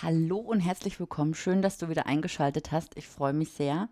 Hallo 0.00 0.36
und 0.38 0.60
herzlich 0.60 1.00
willkommen. 1.00 1.34
Schön, 1.34 1.60
dass 1.60 1.76
du 1.76 1.88
wieder 1.88 2.06
eingeschaltet 2.06 2.70
hast. 2.70 2.96
Ich 2.96 3.08
freue 3.08 3.32
mich 3.32 3.50
sehr. 3.50 3.88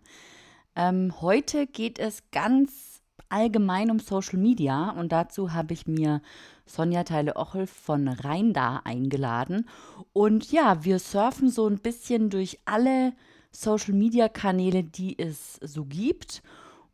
Ähm, 0.77 1.21
heute 1.21 1.67
geht 1.67 1.99
es 1.99 2.23
ganz 2.31 3.03
allgemein 3.29 3.91
um 3.91 3.99
Social 3.99 4.39
Media 4.39 4.91
und 4.91 5.11
dazu 5.11 5.53
habe 5.53 5.75
ich 5.75 5.89
mir 5.89 6.23
Sonja 6.65 7.03
Teile-Ochel 7.03 7.67
von 7.67 8.07
Rheindar 8.07 8.87
eingeladen. 8.87 9.69
Und 10.13 10.53
ja, 10.53 10.85
wir 10.85 11.01
surfen 11.01 11.51
so 11.51 11.67
ein 11.67 11.79
bisschen 11.79 12.31
durch 12.31 12.61
alle 12.67 13.13
Social 13.51 13.95
Media 13.95 14.29
Kanäle, 14.29 14.85
die 14.85 15.19
es 15.19 15.55
so 15.61 15.87
gibt 15.87 16.41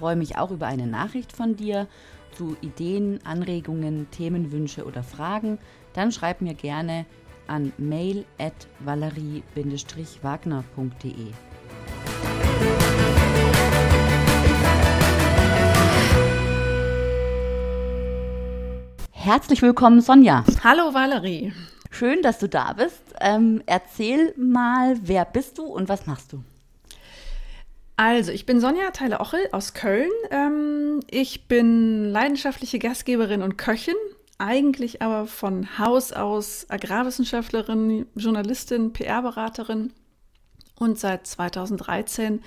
Ich 0.00 0.02
freue 0.02 0.16
mich 0.16 0.38
auch 0.38 0.50
über 0.50 0.66
eine 0.66 0.86
Nachricht 0.86 1.30
von 1.30 1.56
dir 1.56 1.86
zu 2.32 2.56
Ideen, 2.62 3.20
Anregungen, 3.26 4.10
Themenwünsche 4.10 4.86
oder 4.86 5.02
Fragen. 5.02 5.58
Dann 5.92 6.10
schreib 6.10 6.40
mir 6.40 6.54
gerne 6.54 7.04
an 7.46 7.74
mail 7.76 8.24
at 8.38 8.54
valerie-wagner.de. 8.78 11.26
Herzlich 19.10 19.60
willkommen, 19.60 20.00
Sonja. 20.00 20.46
Hallo, 20.64 20.94
Valerie. 20.94 21.52
Schön, 21.90 22.22
dass 22.22 22.38
du 22.38 22.48
da 22.48 22.72
bist. 22.72 23.02
Ähm, 23.20 23.62
erzähl 23.66 24.32
mal, 24.38 24.96
wer 25.02 25.26
bist 25.26 25.58
du 25.58 25.64
und 25.64 25.90
was 25.90 26.06
machst 26.06 26.32
du? 26.32 26.42
Also, 28.02 28.32
ich 28.32 28.46
bin 28.46 28.60
Sonja 28.60 28.92
Teile-Ochel 28.92 29.50
aus 29.52 29.74
Köln. 29.74 30.08
Ähm, 30.30 31.00
ich 31.10 31.48
bin 31.48 32.06
leidenschaftliche 32.06 32.78
Gastgeberin 32.78 33.42
und 33.42 33.58
Köchin, 33.58 33.94
eigentlich 34.38 35.02
aber 35.02 35.26
von 35.26 35.78
Haus 35.78 36.10
aus 36.10 36.64
Agrarwissenschaftlerin, 36.70 38.06
Journalistin, 38.14 38.94
PR-Beraterin 38.94 39.92
und 40.78 40.98
seit 40.98 41.26
2013 41.26 42.40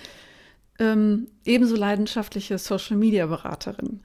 ähm, 0.80 1.28
ebenso 1.46 1.76
leidenschaftliche 1.76 2.58
Social-Media-Beraterin. 2.58 4.02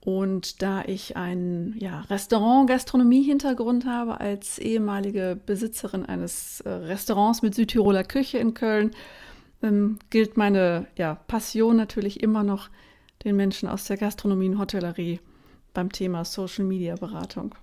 Und 0.00 0.62
da 0.62 0.82
ich 0.84 1.16
einen 1.16 1.76
ja, 1.78 2.00
Restaurant-Gastronomie-Hintergrund 2.10 3.86
habe, 3.86 4.18
als 4.18 4.58
ehemalige 4.58 5.38
Besitzerin 5.46 6.04
eines 6.04 6.60
äh, 6.62 6.70
Restaurants 6.70 7.40
mit 7.40 7.54
Südtiroler 7.54 8.02
Küche 8.02 8.38
in 8.38 8.54
Köln, 8.54 8.90
ähm, 9.62 9.98
gilt 10.10 10.36
meine 10.36 10.86
ja, 10.96 11.14
Passion 11.26 11.76
natürlich 11.76 12.22
immer 12.22 12.42
noch 12.42 12.68
den 13.24 13.36
Menschen 13.36 13.68
aus 13.68 13.84
der 13.84 13.96
Gastronomie 13.96 14.48
und 14.48 14.58
Hotellerie 14.58 15.20
beim 15.74 15.92
Thema 15.92 16.24
Social-Media-Beratung. 16.24 17.54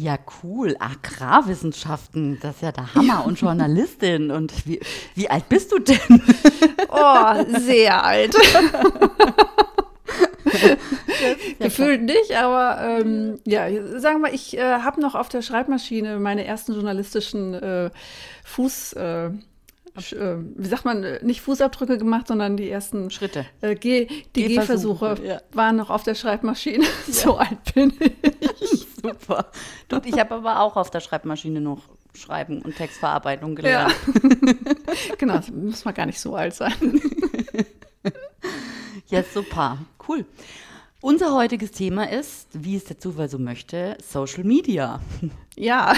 Ja, 0.00 0.16
cool. 0.44 0.76
Agrarwissenschaften, 0.78 2.38
das 2.40 2.56
ist 2.56 2.62
ja 2.62 2.70
der 2.70 2.94
Hammer. 2.94 3.24
Und 3.26 3.40
Journalistin. 3.40 4.30
Und 4.30 4.64
wie, 4.64 4.78
wie 5.16 5.28
alt 5.28 5.48
bist 5.48 5.72
du 5.72 5.80
denn? 5.80 6.22
Oh, 6.90 7.44
sehr 7.58 8.02
alt. 8.02 8.34
Gefühlt 11.58 12.02
nicht, 12.02 12.34
aber 12.34 12.78
ähm, 12.80 13.38
ja, 13.44 13.68
sagen 14.00 14.22
wir, 14.22 14.32
ich 14.32 14.56
äh, 14.56 14.62
habe 14.62 14.98
noch 15.00 15.14
auf 15.14 15.28
der 15.28 15.42
Schreibmaschine 15.42 16.18
meine 16.18 16.46
ersten 16.46 16.72
journalistischen 16.72 17.52
äh, 17.54 17.90
Fuß. 18.44 18.94
Äh, 18.94 19.30
äh 19.98 20.36
wie 20.56 20.68
sagt 20.68 20.84
man, 20.84 21.04
nicht 21.22 21.40
Fußabdrücke 21.40 21.98
gemacht, 21.98 22.28
sondern 22.28 22.56
die 22.56 22.68
ersten 22.68 23.10
Schritte. 23.10 23.46
Äh, 23.60 23.74
G, 23.74 24.08
die 24.34 24.48
Gehversuche 24.48 25.16
ja. 25.24 25.40
waren 25.52 25.76
noch 25.76 25.90
auf 25.90 26.02
der 26.02 26.14
Schreibmaschine. 26.14 26.84
Ja. 27.06 27.12
So 27.14 27.36
alt 27.36 27.74
bin 27.74 27.92
ich. 28.00 28.86
Super. 29.02 29.50
Du, 29.88 30.00
ich 30.04 30.18
habe 30.18 30.34
aber 30.34 30.60
auch 30.60 30.76
auf 30.76 30.90
der 30.90 31.00
Schreibmaschine 31.00 31.60
noch 31.60 31.82
Schreiben 32.14 32.62
und 32.62 32.76
Textverarbeitung 32.76 33.54
gelernt. 33.54 33.94
Ja. 34.06 35.14
genau, 35.18 35.40
muss 35.52 35.84
man 35.84 35.94
gar 35.94 36.06
nicht 36.06 36.20
so 36.20 36.34
alt 36.34 36.54
sein. 36.54 36.72
ja, 39.08 39.22
super. 39.22 39.78
Cool. 40.08 40.24
Unser 41.00 41.34
heutiges 41.34 41.70
Thema 41.70 42.10
ist, 42.10 42.48
wie 42.52 42.76
es 42.76 42.84
der 42.84 42.98
Zufall 42.98 43.28
so 43.28 43.38
möchte, 43.38 43.96
Social 44.04 44.42
Media. 44.42 45.00
Ja, 45.56 45.94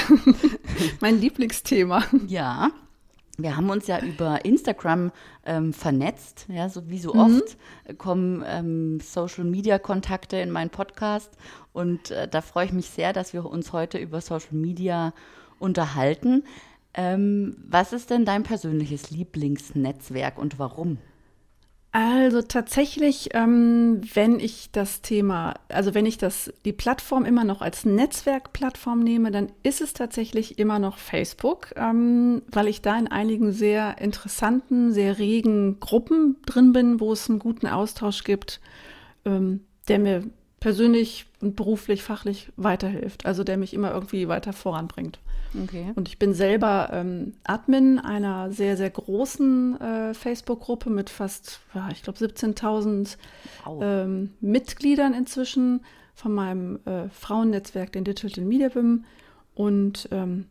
mein 1.00 1.18
Lieblingsthema. 1.18 2.04
Ja. 2.26 2.70
Wir 3.42 3.56
haben 3.56 3.70
uns 3.70 3.86
ja 3.86 4.00
über 4.00 4.44
Instagram 4.44 5.12
ähm, 5.44 5.72
vernetzt, 5.72 6.46
ja, 6.48 6.68
so 6.68 6.88
wie 6.88 6.98
so 6.98 7.14
mhm. 7.14 7.20
oft 7.20 7.56
kommen 7.98 8.44
ähm, 8.46 9.00
Social 9.00 9.44
Media 9.44 9.78
Kontakte 9.78 10.36
in 10.36 10.50
meinen 10.50 10.70
Podcast 10.70 11.36
und 11.72 12.10
äh, 12.10 12.28
da 12.28 12.40
freue 12.40 12.66
ich 12.66 12.72
mich 12.72 12.90
sehr, 12.90 13.12
dass 13.12 13.32
wir 13.32 13.46
uns 13.46 13.72
heute 13.72 13.98
über 13.98 14.20
Social 14.20 14.54
Media 14.54 15.12
unterhalten. 15.58 16.44
Ähm, 16.94 17.56
was 17.68 17.92
ist 17.92 18.10
denn 18.10 18.24
dein 18.24 18.42
persönliches 18.42 19.10
Lieblingsnetzwerk 19.10 20.38
und 20.38 20.58
warum? 20.58 20.98
Also 21.92 22.40
tatsächlich, 22.42 23.30
ähm, 23.34 24.00
wenn 24.14 24.38
ich 24.38 24.70
das 24.70 25.02
Thema, 25.02 25.54
also 25.68 25.92
wenn 25.92 26.06
ich 26.06 26.18
das, 26.18 26.52
die 26.64 26.72
Plattform 26.72 27.24
immer 27.24 27.42
noch 27.42 27.62
als 27.62 27.84
Netzwerkplattform 27.84 29.00
nehme, 29.00 29.32
dann 29.32 29.50
ist 29.64 29.80
es 29.80 29.92
tatsächlich 29.92 30.60
immer 30.60 30.78
noch 30.78 30.98
Facebook, 30.98 31.72
ähm, 31.74 32.42
weil 32.52 32.68
ich 32.68 32.80
da 32.80 32.96
in 32.96 33.08
einigen 33.08 33.50
sehr 33.50 33.98
interessanten, 33.98 34.92
sehr 34.92 35.18
regen 35.18 35.80
Gruppen 35.80 36.36
drin 36.46 36.72
bin, 36.72 37.00
wo 37.00 37.12
es 37.12 37.28
einen 37.28 37.40
guten 37.40 37.66
Austausch 37.66 38.22
gibt, 38.22 38.60
ähm, 39.24 39.64
der 39.88 39.98
mir 39.98 40.22
persönlich 40.60 41.26
und 41.40 41.56
beruflich, 41.56 42.04
fachlich 42.04 42.52
weiterhilft, 42.56 43.26
also 43.26 43.42
der 43.42 43.56
mich 43.56 43.74
immer 43.74 43.92
irgendwie 43.92 44.28
weiter 44.28 44.52
voranbringt. 44.52 45.18
Okay. 45.64 45.92
Und 45.94 46.08
ich 46.08 46.18
bin 46.18 46.34
selber 46.34 46.90
ähm, 46.92 47.34
Admin 47.44 47.98
einer 47.98 48.52
sehr, 48.52 48.76
sehr 48.76 48.90
großen 48.90 49.80
äh, 49.80 50.14
Facebook-Gruppe 50.14 50.90
mit 50.90 51.10
fast, 51.10 51.60
ja, 51.74 51.88
ich 51.90 52.02
glaube, 52.02 52.18
17.000 52.18 53.16
ähm, 53.80 54.30
Mitgliedern 54.40 55.14
inzwischen 55.14 55.84
von 56.14 56.32
meinem 56.32 56.80
äh, 56.84 57.08
Frauennetzwerk, 57.08 57.92
den 57.92 58.04
Digital 58.04 58.44
Media 58.44 58.68
BIM. 58.68 59.04
Und 59.54 60.08
ähm, 60.12 60.46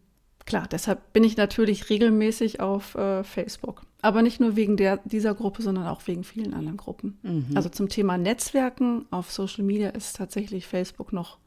klar, 0.45 0.67
deshalb 0.69 1.13
bin 1.13 1.23
ich 1.23 1.37
natürlich 1.37 1.89
regelmäßig 1.89 2.59
auf 2.59 2.95
äh, 2.95 3.23
Facebook. 3.23 3.83
Aber 4.01 4.21
nicht 4.21 4.39
nur 4.39 4.55
wegen 4.55 4.77
der, 4.77 4.97
dieser 5.03 5.33
Gruppe, 5.33 5.61
sondern 5.61 5.87
auch 5.87 6.07
wegen 6.07 6.23
vielen 6.23 6.53
anderen 6.53 6.77
Gruppen. 6.77 7.19
Mhm. 7.21 7.51
Also 7.55 7.69
zum 7.69 7.89
Thema 7.89 8.17
Netzwerken 8.17 9.05
auf 9.11 9.31
Social 9.31 9.63
Media 9.63 9.89
ist 9.89 10.15
tatsächlich 10.15 10.67
Facebook 10.67 11.11
noch 11.11 11.37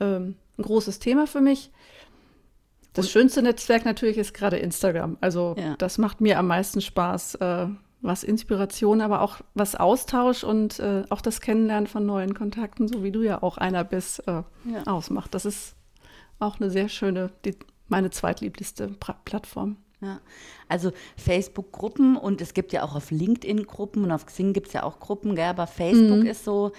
ähm, 0.00 0.34
ein 0.58 0.62
großes 0.62 0.98
Thema 0.98 1.26
für 1.26 1.40
mich. 1.40 1.70
Das 2.96 3.10
schönste 3.10 3.42
Netzwerk 3.42 3.84
natürlich 3.84 4.16
ist 4.16 4.34
gerade 4.34 4.56
Instagram. 4.56 5.18
Also 5.20 5.54
ja. 5.58 5.76
das 5.76 5.98
macht 5.98 6.20
mir 6.20 6.38
am 6.38 6.46
meisten 6.46 6.80
Spaß, 6.80 7.36
äh, 7.36 7.66
was 8.00 8.24
Inspiration, 8.24 9.00
aber 9.00 9.20
auch 9.20 9.40
was 9.54 9.74
Austausch 9.74 10.44
und 10.44 10.78
äh, 10.80 11.04
auch 11.10 11.20
das 11.20 11.40
Kennenlernen 11.40 11.86
von 11.86 12.06
neuen 12.06 12.34
Kontakten, 12.34 12.88
so 12.88 13.02
wie 13.02 13.12
du 13.12 13.22
ja 13.22 13.42
auch 13.42 13.58
einer 13.58 13.84
bist, 13.84 14.26
äh, 14.26 14.32
ja. 14.32 14.44
ausmacht. 14.86 15.34
Das 15.34 15.44
ist 15.44 15.74
auch 16.38 16.58
eine 16.58 16.70
sehr 16.70 16.88
schöne, 16.88 17.30
die, 17.44 17.56
meine 17.88 18.10
zweitlieblichste 18.10 18.88
pra 18.88 19.14
Plattform. 19.24 19.76
Ja, 20.00 20.20
also 20.68 20.92
Facebook-Gruppen 21.16 22.18
und 22.18 22.42
es 22.42 22.52
gibt 22.52 22.74
ja 22.74 22.82
auch 22.82 22.94
auf 22.94 23.10
LinkedIn 23.10 23.64
Gruppen 23.64 24.04
und 24.04 24.12
auf 24.12 24.26
Xing 24.26 24.52
gibt 24.52 24.66
es 24.66 24.74
ja 24.74 24.82
auch 24.82 25.00
Gruppen, 25.00 25.34
gell? 25.34 25.46
aber 25.46 25.66
Facebook 25.66 26.20
mhm. 26.20 26.26
ist 26.26 26.44
so, 26.44 26.72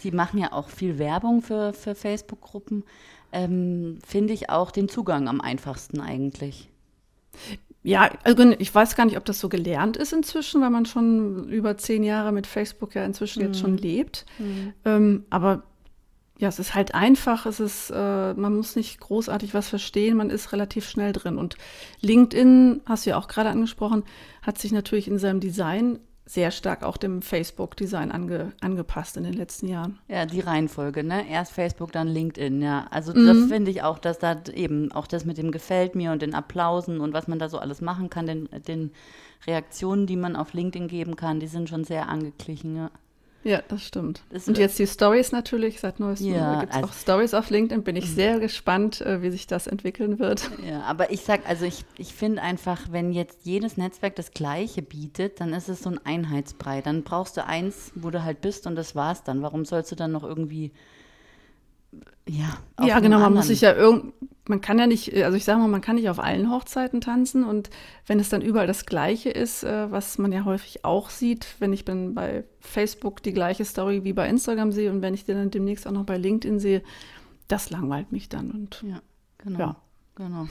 die 0.00 0.10
machen 0.10 0.38
ja 0.38 0.52
auch 0.52 0.68
viel 0.68 0.98
Werbung 0.98 1.40
für, 1.40 1.72
für 1.72 1.94
Facebook-Gruppen. 1.94 2.84
Ähm, 3.32 3.98
Finde 4.06 4.32
ich 4.32 4.50
auch 4.50 4.70
den 4.70 4.88
Zugang 4.88 5.28
am 5.28 5.40
einfachsten 5.40 6.00
eigentlich. 6.00 6.68
Ja, 7.82 8.10
also 8.24 8.50
ich 8.58 8.74
weiß 8.74 8.96
gar 8.96 9.06
nicht, 9.06 9.16
ob 9.16 9.24
das 9.24 9.38
so 9.38 9.48
gelernt 9.48 9.96
ist 9.96 10.12
inzwischen, 10.12 10.60
weil 10.60 10.70
man 10.70 10.86
schon 10.86 11.48
über 11.48 11.76
zehn 11.78 12.02
Jahre 12.02 12.32
mit 12.32 12.46
Facebook 12.46 12.94
ja 12.94 13.04
inzwischen 13.04 13.40
mhm. 13.40 13.48
jetzt 13.48 13.60
schon 13.60 13.72
mhm. 13.72 13.78
lebt. 13.78 14.26
Mhm. 14.38 14.72
Ähm, 14.84 15.24
aber 15.30 15.62
ja, 16.38 16.48
es 16.48 16.58
ist 16.58 16.74
halt 16.74 16.94
einfach, 16.94 17.46
es 17.46 17.58
ist, 17.58 17.90
äh, 17.90 18.34
man 18.34 18.54
muss 18.54 18.76
nicht 18.76 19.00
großartig 19.00 19.54
was 19.54 19.68
verstehen, 19.68 20.16
man 20.16 20.30
ist 20.30 20.52
relativ 20.52 20.88
schnell 20.88 21.12
drin. 21.12 21.36
Und 21.36 21.56
LinkedIn, 22.00 22.82
hast 22.86 23.06
du 23.06 23.10
ja 23.10 23.18
auch 23.18 23.26
gerade 23.26 23.50
angesprochen, 23.50 24.04
hat 24.42 24.58
sich 24.58 24.70
natürlich 24.70 25.08
in 25.08 25.18
seinem 25.18 25.40
Design 25.40 25.98
sehr 26.28 26.50
stark 26.50 26.82
auch 26.82 26.98
dem 26.98 27.22
Facebook-Design 27.22 28.12
ange, 28.12 28.52
angepasst 28.60 29.16
in 29.16 29.24
den 29.24 29.32
letzten 29.32 29.66
Jahren. 29.66 29.98
Ja, 30.08 30.26
die 30.26 30.40
Reihenfolge, 30.40 31.02
ne? 31.02 31.26
Erst 31.26 31.52
Facebook, 31.52 31.90
dann 31.90 32.06
LinkedIn, 32.06 32.60
ja. 32.60 32.86
Also 32.90 33.14
mhm. 33.14 33.26
das 33.26 33.48
finde 33.48 33.70
ich 33.70 33.82
auch, 33.82 33.98
dass 33.98 34.18
da 34.18 34.36
eben 34.54 34.92
auch 34.92 35.06
das 35.06 35.24
mit 35.24 35.38
dem 35.38 35.52
Gefällt 35.52 35.94
mir 35.94 36.12
und 36.12 36.20
den 36.20 36.34
Applausen 36.34 37.00
und 37.00 37.14
was 37.14 37.28
man 37.28 37.38
da 37.38 37.48
so 37.48 37.58
alles 37.58 37.80
machen 37.80 38.10
kann, 38.10 38.26
den, 38.26 38.48
den 38.68 38.92
Reaktionen, 39.46 40.06
die 40.06 40.16
man 40.16 40.36
auf 40.36 40.52
LinkedIn 40.52 40.88
geben 40.88 41.16
kann, 41.16 41.40
die 41.40 41.46
sind 41.46 41.70
schon 41.70 41.84
sehr 41.84 42.10
angeglichen, 42.10 42.76
ja. 42.76 42.90
Ja, 43.44 43.62
das 43.68 43.84
stimmt. 43.84 44.22
Das 44.30 44.48
und 44.48 44.58
jetzt 44.58 44.78
die 44.78 44.86
Stories 44.86 45.30
natürlich, 45.32 45.80
seit 45.80 46.00
neuestem 46.00 46.34
ja, 46.34 46.60
gibt 46.60 46.72
es 46.72 46.76
also, 46.76 46.88
auch 46.88 46.92
Stories 46.92 47.34
auf 47.34 47.50
LinkedIn. 47.50 47.84
Bin 47.84 47.96
ich 47.96 48.06
mhm. 48.06 48.14
sehr 48.14 48.40
gespannt, 48.40 49.00
äh, 49.00 49.22
wie 49.22 49.30
sich 49.30 49.46
das 49.46 49.66
entwickeln 49.66 50.18
wird. 50.18 50.50
Ja, 50.66 50.82
aber 50.82 51.12
ich 51.12 51.20
sag, 51.22 51.48
also 51.48 51.64
ich, 51.64 51.84
ich 51.96 52.14
finde 52.14 52.42
einfach, 52.42 52.90
wenn 52.90 53.12
jetzt 53.12 53.44
jedes 53.44 53.76
Netzwerk 53.76 54.16
das 54.16 54.32
Gleiche 54.32 54.82
bietet, 54.82 55.40
dann 55.40 55.52
ist 55.54 55.68
es 55.68 55.82
so 55.82 55.90
ein 55.90 56.00
Einheitsbrei. 56.04 56.82
Dann 56.82 57.04
brauchst 57.04 57.36
du 57.36 57.44
eins, 57.44 57.92
wo 57.94 58.10
du 58.10 58.24
halt 58.24 58.40
bist 58.40 58.66
und 58.66 58.74
das 58.74 58.94
war's 58.94 59.22
dann. 59.22 59.40
Warum 59.40 59.64
sollst 59.64 59.92
du 59.92 59.96
dann 59.96 60.12
noch 60.12 60.24
irgendwie 60.24 60.72
ja, 62.28 62.58
ja 62.84 63.00
genau, 63.00 63.18
man 63.18 63.34
muss 63.34 63.46
sich 63.46 63.62
ja 63.62 63.74
irgend, 63.74 64.12
man 64.48 64.60
kann 64.60 64.78
ja 64.78 64.86
nicht, 64.86 65.14
also 65.14 65.36
ich 65.36 65.44
sage 65.44 65.60
mal, 65.60 65.68
man 65.68 65.80
kann 65.80 65.96
nicht 65.96 66.08
auf 66.08 66.18
allen 66.18 66.50
Hochzeiten 66.50 67.00
tanzen 67.00 67.44
und 67.44 67.70
wenn 68.06 68.20
es 68.20 68.28
dann 68.28 68.42
überall 68.42 68.66
das 68.66 68.86
Gleiche 68.86 69.30
ist, 69.30 69.62
äh, 69.64 69.90
was 69.90 70.18
man 70.18 70.32
ja 70.32 70.44
häufig 70.44 70.84
auch 70.84 71.10
sieht, 71.10 71.46
wenn 71.58 71.72
ich 71.72 71.84
dann 71.84 72.14
bei 72.14 72.44
Facebook 72.60 73.22
die 73.22 73.32
gleiche 73.32 73.64
Story 73.64 74.04
wie 74.04 74.12
bei 74.12 74.28
Instagram 74.28 74.72
sehe 74.72 74.90
und 74.90 75.02
wenn 75.02 75.14
ich 75.14 75.24
dann 75.24 75.50
demnächst 75.50 75.86
auch 75.86 75.92
noch 75.92 76.04
bei 76.04 76.18
LinkedIn 76.18 76.58
sehe, 76.58 76.82
das 77.46 77.70
langweilt 77.70 78.12
mich 78.12 78.28
dann 78.28 78.50
und 78.50 78.82
ja, 78.86 79.00
genau, 79.38 79.58
ja. 79.58 79.76
genau. 80.14 80.48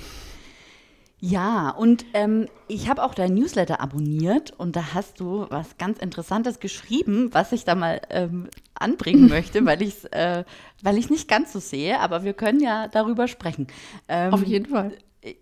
Ja, 1.20 1.72
und 1.72 2.06
ähm, 2.14 2.48
ich 2.68 2.90
habe 2.90 3.04
auch 3.04 3.16
dein 3.16 3.34
Newsletter 3.34 3.82
abonniert 3.82 4.52
und 4.52 4.76
da 4.76 4.94
hast 4.94 5.20
du 5.20 5.48
was 5.50 5.78
ganz 5.80 5.98
Interessantes 5.98 6.60
geschrieben, 6.60 7.30
was 7.34 7.52
ich 7.54 7.66
da 7.66 7.74
mal 7.74 8.02
ähm, 8.12 8.50
anbringen 8.76 9.28
möchte, 9.30 9.66
weil 9.66 9.82
ich 9.82 9.96
es 9.96 10.06
äh, 10.06 10.44
weil 10.84 10.94
nicht 10.96 11.28
ganz 11.28 11.54
so 11.54 11.60
sehe, 11.60 12.00
aber 12.00 12.24
wir 12.24 12.34
können 12.34 12.60
ja 12.60 12.88
darüber 12.88 13.28
sprechen. 13.28 13.68
Ähm, 14.08 14.34
Auf 14.34 14.44
jeden 14.44 14.68
Fall. 14.68 14.92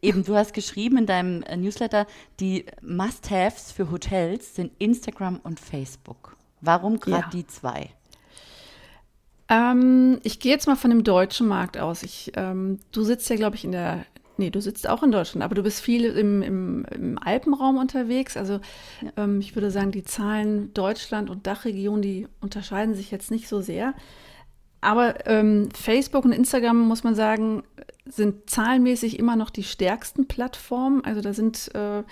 Eben, 0.01 0.23
du 0.23 0.35
hast 0.35 0.53
geschrieben 0.53 0.97
in 0.97 1.05
deinem 1.05 1.43
äh, 1.43 1.57
Newsletter, 1.57 2.07
die 2.39 2.65
Must-Haves 2.81 3.73
für 3.73 3.91
Hotels 3.91 4.55
sind 4.55 4.71
Instagram 4.79 5.41
und 5.43 5.59
Facebook. 5.59 6.37
Warum 6.61 7.01
gerade 7.01 7.23
ja. 7.23 7.29
die 7.31 7.47
zwei? 7.47 7.89
Ähm, 9.49 10.19
ich 10.23 10.39
gehe 10.39 10.53
jetzt 10.53 10.67
mal 10.67 10.77
von 10.77 10.89
dem 10.89 11.03
deutschen 11.03 11.47
Markt 11.47 11.77
aus. 11.77 12.01
Ich, 12.01 12.31
ähm, 12.35 12.79
du 12.93 13.03
sitzt 13.03 13.29
ja, 13.29 13.35
glaube 13.35 13.57
ich, 13.57 13.65
in 13.65 13.73
der 13.73 14.05
Nee, 14.37 14.49
du 14.49 14.61
sitzt 14.61 14.89
auch 14.89 15.03
in 15.03 15.11
Deutschland, 15.11 15.43
aber 15.43 15.55
du 15.55 15.63
bist 15.63 15.81
viel 15.81 16.05
im, 16.05 16.41
im, 16.41 16.85
im 16.93 17.17
Alpenraum 17.17 17.77
unterwegs. 17.77 18.35
Also 18.37 18.59
ja. 19.01 19.11
ähm, 19.17 19.39
ich 19.39 19.55
würde 19.55 19.71
sagen, 19.71 19.91
die 19.91 20.03
Zahlen 20.03 20.73
Deutschland 20.73 21.29
und 21.29 21.47
Dachregion, 21.47 22.01
die 22.01 22.27
unterscheiden 22.41 22.95
sich 22.95 23.11
jetzt 23.11 23.31
nicht 23.31 23.47
so 23.47 23.61
sehr. 23.61 23.93
Aber 24.81 25.25
ähm, 25.27 25.69
Facebook 25.71 26.25
und 26.25 26.31
Instagram, 26.31 26.79
muss 26.79 27.03
man 27.03 27.15
sagen, 27.15 27.63
sind 28.05 28.49
zahlenmäßig 28.49 29.17
immer 29.17 29.35
noch 29.35 29.49
die 29.49 29.63
stärksten 29.63 30.27
Plattformen. 30.27 31.03
Also 31.03 31.21
da 31.21 31.33
sind 31.33 31.73
äh, 31.73 32.03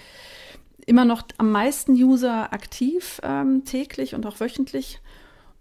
immer 0.86 1.06
noch 1.06 1.24
am 1.38 1.52
meisten 1.52 1.94
User 1.94 2.52
aktiv 2.52 3.19
ähm, 3.24 3.64
täglich 3.66 4.16
und 4.16 4.26
auch 4.26 4.40
wöchentlich 4.40 5.00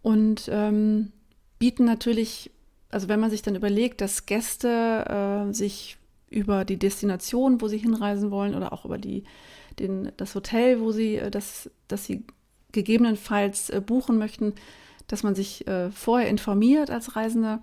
und 0.02 0.48
ähm, 0.50 1.12
bieten 1.58 1.84
natürlich, 1.84 2.50
also 2.90 3.08
wenn 3.08 3.20
man 3.20 3.30
sich 3.30 3.42
dann 3.42 3.54
überlegt, 3.54 4.00
dass 4.00 4.26
Gäste 4.26 5.48
äh, 5.48 5.52
sich 5.52 5.96
über 6.32 6.64
die 6.64 6.78
Destination, 6.78 7.60
wo 7.60 7.68
sie 7.68 7.78
hinreisen 7.78 8.30
wollen 8.30 8.54
oder 8.54 8.72
auch 8.72 8.84
über 8.84 8.98
die, 8.98 9.24
den, 9.78 10.12
das 10.16 10.34
Hotel, 10.34 10.80
wo 10.80 10.92
sie 10.92 11.16
äh, 11.16 11.30
das, 11.30 11.70
das 11.88 12.04
sie 12.04 12.24
gegebenenfalls 12.72 13.70
äh, 13.70 13.80
buchen 13.80 14.18
möchten, 14.18 14.54
dass 15.06 15.22
man 15.22 15.34
sich 15.34 15.66
äh, 15.66 15.90
vorher 15.90 16.28
informiert 16.28 16.90
als 16.90 17.16
Reisender. 17.16 17.62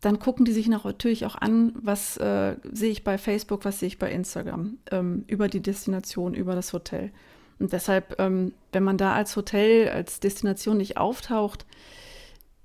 Dann 0.00 0.18
gucken 0.18 0.44
die 0.44 0.52
sich 0.52 0.68
natürlich 0.68 1.26
auch 1.26 1.36
an, 1.36 1.72
was 1.74 2.16
äh, 2.18 2.56
sehe 2.70 2.90
ich 2.90 3.02
bei 3.02 3.18
Facebook, 3.18 3.64
was 3.64 3.80
sehe 3.80 3.88
ich 3.88 3.98
bei 3.98 4.10
Instagram 4.10 4.78
ähm, 4.90 5.24
über 5.26 5.48
die 5.48 5.62
Destination, 5.62 6.34
über 6.34 6.54
das 6.54 6.72
Hotel. 6.72 7.10
Und 7.58 7.72
deshalb, 7.72 8.20
ähm, 8.20 8.52
wenn 8.72 8.84
man 8.84 8.98
da 8.98 9.14
als 9.14 9.34
Hotel, 9.36 9.88
als 9.88 10.20
Destination 10.20 10.76
nicht 10.76 10.98
auftaucht, 10.98 11.66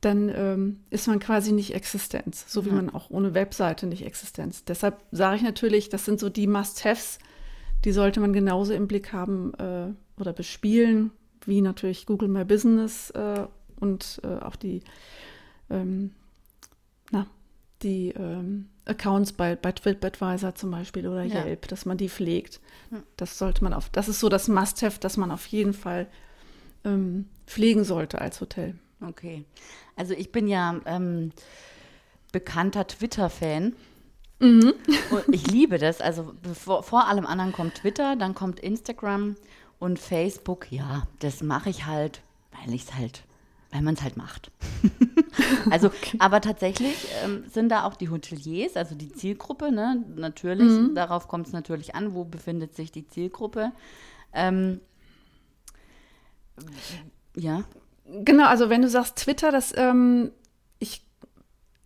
dann 0.01 0.29
ähm, 0.29 0.79
ist 0.89 1.07
man 1.07 1.19
quasi 1.19 1.51
nicht 1.51 1.75
Existenz, 1.75 2.45
so 2.47 2.65
wie 2.65 2.69
ja. 2.69 2.75
man 2.75 2.89
auch 2.89 3.11
ohne 3.11 3.33
Webseite 3.35 3.85
nicht 3.85 4.05
Existenz. 4.05 4.65
Deshalb 4.65 5.03
sage 5.11 5.37
ich 5.37 5.43
natürlich, 5.43 5.89
das 5.89 6.05
sind 6.05 6.19
so 6.19 6.29
die 6.29 6.47
Must-Haves, 6.47 7.19
die 7.85 7.91
sollte 7.91 8.19
man 8.19 8.33
genauso 8.33 8.73
im 8.73 8.87
Blick 8.87 9.13
haben 9.13 9.53
äh, 9.55 9.93
oder 10.19 10.33
bespielen, 10.33 11.11
wie 11.45 11.61
natürlich 11.61 12.07
Google 12.07 12.29
My 12.29 12.45
Business 12.45 13.11
äh, 13.11 13.45
und 13.79 14.19
äh, 14.23 14.39
auch 14.39 14.55
die, 14.55 14.81
ähm, 15.69 16.11
na, 17.11 17.27
die 17.83 18.09
ähm, 18.09 18.69
Accounts 18.85 19.33
bei, 19.33 19.55
bei 19.55 19.71
TripAdvisor 19.71 20.55
zum 20.55 20.71
Beispiel 20.71 21.07
oder 21.07 21.23
ja. 21.23 21.45
Yelp, 21.45 21.67
dass 21.67 21.85
man 21.85 21.97
die 21.97 22.09
pflegt. 22.09 22.59
Ja. 22.91 23.03
Das 23.17 23.37
sollte 23.37 23.63
man 23.63 23.73
auf, 23.73 23.89
das 23.89 24.09
ist 24.09 24.19
so 24.19 24.29
das 24.29 24.47
Must-Have, 24.47 24.99
das 24.99 25.17
man 25.17 25.31
auf 25.31 25.45
jeden 25.47 25.73
Fall 25.73 26.07
ähm, 26.83 27.25
pflegen 27.45 27.83
sollte 27.83 28.19
als 28.19 28.41
Hotel. 28.41 28.75
Okay. 29.01 29.45
Also 29.95 30.13
ich 30.13 30.31
bin 30.31 30.47
ja 30.47 30.79
ähm, 30.85 31.31
bekannter 32.31 32.87
Twitter-Fan. 32.87 33.75
Mhm. 34.39 34.73
ich 35.31 35.47
liebe 35.47 35.77
das. 35.77 36.01
Also 36.01 36.33
bevor, 36.41 36.83
vor 36.83 37.07
allem 37.07 37.25
anderen 37.25 37.51
kommt 37.51 37.75
Twitter, 37.75 38.15
dann 38.15 38.33
kommt 38.33 38.59
Instagram 38.59 39.35
und 39.79 39.99
Facebook. 39.99 40.71
Ja, 40.71 41.07
das 41.19 41.43
mache 41.43 41.69
ich 41.69 41.85
halt, 41.85 42.21
weil 42.51 42.73
ich 42.73 42.83
es 42.83 42.93
halt, 42.95 43.23
weil 43.71 43.81
man 43.81 43.93
es 43.95 44.01
halt 44.01 44.17
macht. 44.17 44.51
also, 45.69 45.87
okay. 45.87 46.17
aber 46.19 46.41
tatsächlich 46.41 47.07
ähm, 47.23 47.43
sind 47.51 47.69
da 47.69 47.85
auch 47.85 47.95
die 47.95 48.09
Hoteliers, 48.09 48.75
also 48.75 48.95
die 48.95 49.11
Zielgruppe, 49.11 49.71
ne? 49.71 50.03
Natürlich, 50.15 50.71
mhm. 50.71 50.95
darauf 50.95 51.27
kommt 51.27 51.47
es 51.47 51.53
natürlich 51.53 51.95
an, 51.95 52.13
wo 52.13 52.25
befindet 52.25 52.75
sich 52.75 52.91
die 52.91 53.07
Zielgruppe. 53.07 53.71
Ähm, 54.33 54.81
ja. 57.35 57.63
Genau, 58.05 58.47
also 58.47 58.69
wenn 58.69 58.81
du 58.81 58.89
sagst 58.89 59.17
Twitter, 59.17 59.51
das 59.51 59.73
ähm, 59.77 60.31
ich 60.79 61.03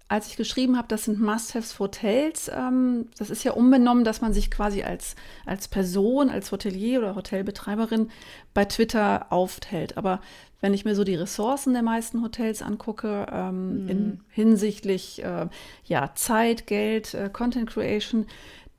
als 0.07 0.27
ich 0.27 0.37
geschrieben 0.37 0.77
habe, 0.77 0.87
das 0.87 1.05
sind 1.05 1.19
Must-Haves 1.19 1.73
für 1.73 1.85
Hotels, 1.85 2.49
ähm, 2.53 3.07
das 3.17 3.31
ist 3.31 3.43
ja 3.43 3.53
unbenommen, 3.53 4.03
dass 4.03 4.21
man 4.21 4.33
sich 4.33 4.51
quasi 4.51 4.83
als, 4.83 5.15
als 5.45 5.67
Person, 5.67 6.29
als 6.29 6.51
Hotelier 6.51 6.99
oder 6.99 7.15
Hotelbetreiberin 7.15 8.09
bei 8.53 8.65
Twitter 8.65 9.31
aufhält. 9.31 9.97
Aber 9.97 10.21
wenn 10.61 10.75
ich 10.75 10.85
mir 10.85 10.93
so 10.95 11.03
die 11.03 11.15
Ressourcen 11.15 11.73
der 11.73 11.81
meisten 11.81 12.21
Hotels 12.21 12.61
angucke, 12.61 13.25
ähm, 13.31 13.83
mhm. 13.83 13.89
in, 13.89 14.19
hinsichtlich 14.29 15.23
äh, 15.23 15.47
ja, 15.85 16.11
Zeit, 16.13 16.67
Geld, 16.67 17.15
äh, 17.15 17.29
Content 17.33 17.69
Creation, 17.69 18.27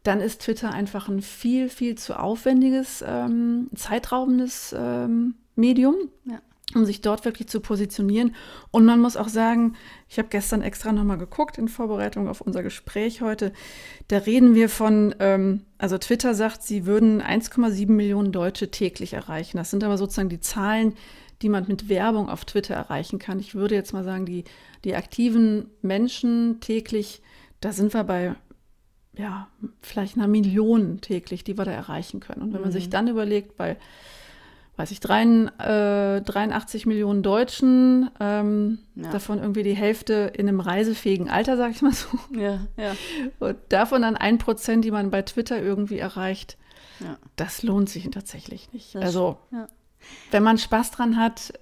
dann 0.04 0.20
ist 0.20 0.42
Twitter 0.42 0.72
einfach 0.72 1.08
ein 1.08 1.22
viel, 1.22 1.68
viel 1.68 1.96
zu 1.96 2.16
aufwendiges, 2.16 3.02
ähm, 3.04 3.68
zeitraubendes 3.74 4.72
ähm, 4.78 5.34
Medium. 5.56 5.96
Ja 6.24 6.38
um 6.74 6.84
sich 6.84 7.00
dort 7.00 7.24
wirklich 7.24 7.48
zu 7.48 7.60
positionieren. 7.60 8.34
Und 8.70 8.84
man 8.84 9.00
muss 9.00 9.16
auch 9.16 9.28
sagen, 9.28 9.76
ich 10.08 10.18
habe 10.18 10.28
gestern 10.28 10.62
extra 10.62 10.92
nochmal 10.92 11.18
geguckt 11.18 11.58
in 11.58 11.68
Vorbereitung 11.68 12.28
auf 12.28 12.40
unser 12.40 12.62
Gespräch 12.62 13.22
heute. 13.22 13.52
Da 14.08 14.18
reden 14.18 14.54
wir 14.54 14.68
von, 14.68 15.14
ähm, 15.20 15.62
also 15.78 15.96
Twitter 15.98 16.34
sagt, 16.34 16.62
sie 16.62 16.84
würden 16.84 17.22
1,7 17.22 17.90
Millionen 17.90 18.32
Deutsche 18.32 18.70
täglich 18.70 19.12
erreichen. 19.12 19.58
Das 19.58 19.70
sind 19.70 19.84
aber 19.84 19.96
sozusagen 19.96 20.28
die 20.28 20.40
Zahlen, 20.40 20.94
die 21.42 21.48
man 21.48 21.66
mit 21.68 21.88
Werbung 21.88 22.28
auf 22.28 22.44
Twitter 22.44 22.74
erreichen 22.74 23.18
kann. 23.18 23.38
Ich 23.38 23.54
würde 23.54 23.74
jetzt 23.74 23.92
mal 23.92 24.04
sagen, 24.04 24.26
die, 24.26 24.44
die 24.84 24.96
aktiven 24.96 25.70
Menschen 25.82 26.60
täglich, 26.60 27.22
da 27.60 27.72
sind 27.72 27.94
wir 27.94 28.04
bei 28.04 28.34
ja, 29.16 29.48
vielleicht 29.80 30.16
einer 30.16 30.28
Million 30.28 31.00
täglich, 31.00 31.44
die 31.44 31.56
wir 31.56 31.64
da 31.64 31.72
erreichen 31.72 32.20
können. 32.20 32.42
Und 32.42 32.52
wenn 32.52 32.60
man 32.60 32.72
sich 32.72 32.86
mhm. 32.86 32.90
dann 32.90 33.08
überlegt, 33.08 33.56
bei 33.56 33.76
weiß 34.76 34.90
ich, 34.90 35.00
83 35.00 35.58
äh, 35.58 36.88
Millionen 36.88 37.22
Deutschen, 37.22 38.10
ähm, 38.20 38.78
ja. 38.94 39.10
davon 39.10 39.38
irgendwie 39.38 39.62
die 39.62 39.74
Hälfte 39.74 40.32
in 40.34 40.48
einem 40.48 40.60
reisefähigen 40.60 41.30
Alter, 41.30 41.56
sag 41.56 41.70
ich 41.70 41.82
mal 41.82 41.92
so. 41.92 42.08
Ja, 42.34 42.60
ja. 42.76 42.94
Und 43.38 43.56
davon 43.70 44.02
dann 44.02 44.16
ein 44.16 44.36
Prozent, 44.38 44.84
die 44.84 44.90
man 44.90 45.10
bei 45.10 45.22
Twitter 45.22 45.60
irgendwie 45.60 45.98
erreicht. 45.98 46.58
ja. 47.00 47.16
das 47.36 47.62
lohnt 47.62 47.88
sich 47.88 48.08
tatsächlich 48.10 48.72
nicht. 48.72 48.94
Das 48.94 49.02
also, 49.02 49.38
ja. 49.50 49.66
wenn 50.30 50.42
man 50.42 50.58
Spaß 50.58 50.90
dran 50.90 51.16
hat 51.16 51.54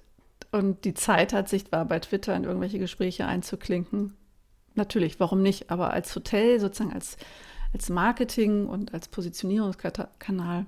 und 0.51 0.83
die 0.83 0.93
Zeit 0.93 1.31
hat, 1.31 1.47
sich 1.47 1.67
zwar 1.67 1.85
bei 1.85 1.99
Twitter 1.99 2.35
in 2.35 2.43
irgendwelche 2.43 2.79
Gespräche 2.79 3.25
einzuklinken, 3.27 4.13
natürlich, 4.73 5.21
warum 5.21 5.41
nicht? 5.41 5.71
Aber 5.71 5.91
als 5.91 6.13
Hotel, 6.13 6.59
sozusagen 6.59 6.93
als, 6.93 7.15
als 7.71 7.89
Marketing 7.89 8.67
und 8.67 8.93
als 8.93 9.07
Positionierungskanal, 9.07 10.65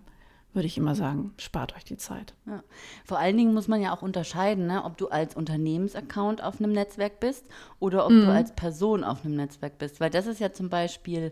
würde 0.57 0.67
ich 0.67 0.77
immer 0.77 0.95
sagen, 0.95 1.33
spart 1.37 1.75
euch 1.75 1.85
die 1.85 1.97
Zeit. 1.97 2.33
Ja. 2.47 2.63
Vor 3.05 3.19
allen 3.19 3.37
Dingen 3.37 3.53
muss 3.53 3.67
man 3.67 3.79
ja 3.79 3.95
auch 3.95 4.01
unterscheiden, 4.01 4.65
ne, 4.67 4.83
ob 4.83 4.97
du 4.97 5.07
als 5.07 5.35
Unternehmensaccount 5.35 6.43
auf 6.43 6.59
einem 6.59 6.73
Netzwerk 6.73 7.19
bist 7.19 7.45
oder 7.79 8.05
ob 8.05 8.11
mhm. 8.11 8.25
du 8.25 8.31
als 8.31 8.53
Person 8.53 9.03
auf 9.03 9.23
einem 9.23 9.35
Netzwerk 9.35 9.77
bist. 9.77 9.99
Weil 9.99 10.09
das 10.09 10.25
ist 10.25 10.39
ja 10.41 10.51
zum 10.51 10.69
Beispiel, 10.69 11.31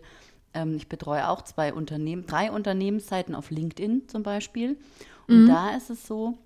ähm, 0.54 0.76
ich 0.76 0.88
betreue 0.88 1.28
auch 1.28 1.42
zwei 1.42 1.74
Unternehmen, 1.74 2.24
drei 2.24 2.50
Unternehmensseiten 2.52 3.34
auf 3.34 3.50
LinkedIn 3.50 4.08
zum 4.08 4.22
Beispiel. 4.22 4.78
Und 5.26 5.42
mhm. 5.42 5.48
da 5.48 5.76
ist 5.76 5.90
es 5.90 6.06
so, 6.06 6.38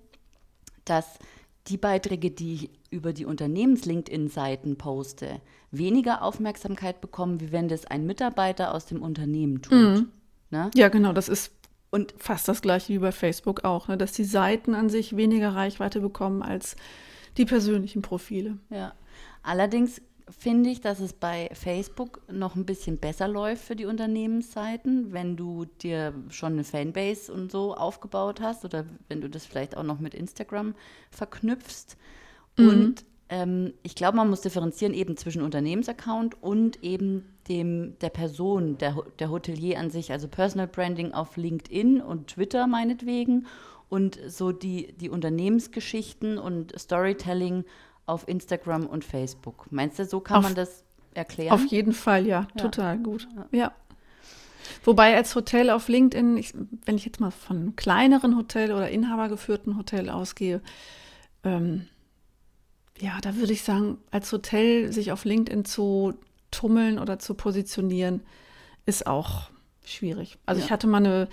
dass 0.83 1.19
die 1.67 1.77
Beiträge, 1.77 2.31
die 2.31 2.55
ich 2.55 2.69
über 2.89 3.13
die 3.13 3.25
Unternehmens-LinkedIn-Seiten 3.25 4.77
poste, 4.77 5.39
weniger 5.69 6.23
Aufmerksamkeit 6.23 6.99
bekommen, 6.99 7.39
wie 7.39 7.51
wenn 7.51 7.67
das 7.67 7.85
ein 7.85 8.07
Mitarbeiter 8.07 8.73
aus 8.73 8.87
dem 8.87 9.01
Unternehmen 9.01 9.61
tut. 9.61 9.73
Mhm. 9.73 10.07
Ne? 10.49 10.71
Ja, 10.75 10.89
genau, 10.89 11.13
das 11.13 11.29
ist 11.29 11.51
und 11.91 12.15
fast 12.17 12.47
das 12.47 12.61
gleiche 12.61 12.93
wie 12.93 12.99
bei 12.99 13.11
Facebook 13.11 13.63
auch, 13.63 13.87
ne? 13.87 13.97
dass 13.97 14.13
die 14.13 14.23
Seiten 14.23 14.73
an 14.73 14.89
sich 14.89 15.15
weniger 15.15 15.53
Reichweite 15.53 15.99
bekommen 15.99 16.41
als 16.41 16.75
die 17.37 17.45
persönlichen 17.45 18.01
Profile. 18.01 18.57
Ja. 18.69 18.93
Allerdings 19.43 20.01
finde 20.29 20.69
ich, 20.69 20.81
dass 20.81 20.99
es 20.99 21.13
bei 21.13 21.49
Facebook 21.53 22.21
noch 22.31 22.55
ein 22.55 22.65
bisschen 22.65 22.97
besser 22.97 23.27
läuft 23.27 23.65
für 23.65 23.75
die 23.75 23.85
Unternehmensseiten, 23.85 25.11
wenn 25.11 25.35
du 25.35 25.65
dir 25.81 26.13
schon 26.29 26.53
eine 26.53 26.63
Fanbase 26.63 27.31
und 27.31 27.51
so 27.51 27.75
aufgebaut 27.75 28.39
hast 28.39 28.63
oder 28.63 28.85
wenn 29.09 29.21
du 29.21 29.29
das 29.29 29.45
vielleicht 29.45 29.75
auch 29.75 29.83
noch 29.83 29.99
mit 29.99 30.15
Instagram 30.15 30.75
verknüpfst. 31.11 31.97
Mhm. 32.57 32.69
Und 32.69 33.05
ähm, 33.31 33.73
ich 33.81 33.95
glaube, 33.95 34.17
man 34.17 34.29
muss 34.29 34.41
differenzieren 34.41 34.93
eben 34.93 35.17
zwischen 35.17 35.41
Unternehmensaccount 35.41 36.35
und 36.43 36.83
eben 36.83 37.25
dem 37.47 37.97
der 37.99 38.09
Person, 38.09 38.77
der, 38.77 38.97
der 39.19 39.31
Hotelier 39.31 39.79
an 39.79 39.89
sich, 39.89 40.11
also 40.11 40.27
Personal 40.27 40.67
Branding 40.67 41.13
auf 41.13 41.37
LinkedIn 41.37 42.01
und 42.01 42.27
Twitter 42.27 42.67
meinetwegen 42.67 43.47
und 43.89 44.19
so 44.27 44.51
die, 44.51 44.93
die 44.93 45.09
Unternehmensgeschichten 45.09 46.37
und 46.37 46.77
Storytelling 46.77 47.63
auf 48.05 48.27
Instagram 48.27 48.85
und 48.85 49.05
Facebook. 49.05 49.71
Meinst 49.71 49.97
du, 49.97 50.05
so 50.05 50.19
kann 50.19 50.37
auf, 50.37 50.43
man 50.43 50.55
das 50.55 50.83
erklären? 51.13 51.53
Auf 51.53 51.65
jeden 51.67 51.93
Fall, 51.93 52.27
ja, 52.27 52.47
ja. 52.55 52.61
total 52.61 52.99
gut. 52.99 53.29
Ja. 53.35 53.47
ja. 53.51 53.71
Wobei 54.83 55.15
als 55.15 55.33
Hotel 55.35 55.69
auf 55.69 55.87
LinkedIn, 55.87 56.35
ich, 56.35 56.53
wenn 56.85 56.97
ich 56.97 57.05
jetzt 57.05 57.21
mal 57.21 57.31
von 57.31 57.57
einem 57.57 57.75
kleineren 57.77 58.35
Hotel 58.35 58.73
oder 58.73 58.89
inhabergeführten 58.89 59.77
Hotel 59.77 60.09
ausgehe, 60.09 60.61
ähm, 61.43 61.87
ja, 62.99 63.19
da 63.21 63.35
würde 63.35 63.53
ich 63.53 63.63
sagen, 63.63 63.97
als 64.11 64.31
Hotel 64.31 64.91
sich 64.91 65.11
auf 65.11 65.25
LinkedIn 65.25 65.65
zu 65.65 66.13
tummeln 66.51 66.99
oder 66.99 67.19
zu 67.19 67.33
positionieren, 67.33 68.21
ist 68.85 69.07
auch 69.07 69.49
schwierig. 69.85 70.37
Also 70.45 70.59
ja. 70.59 70.65
ich 70.65 70.71
hatte 70.71 70.87
mal 70.87 70.97
eine, 70.97 71.27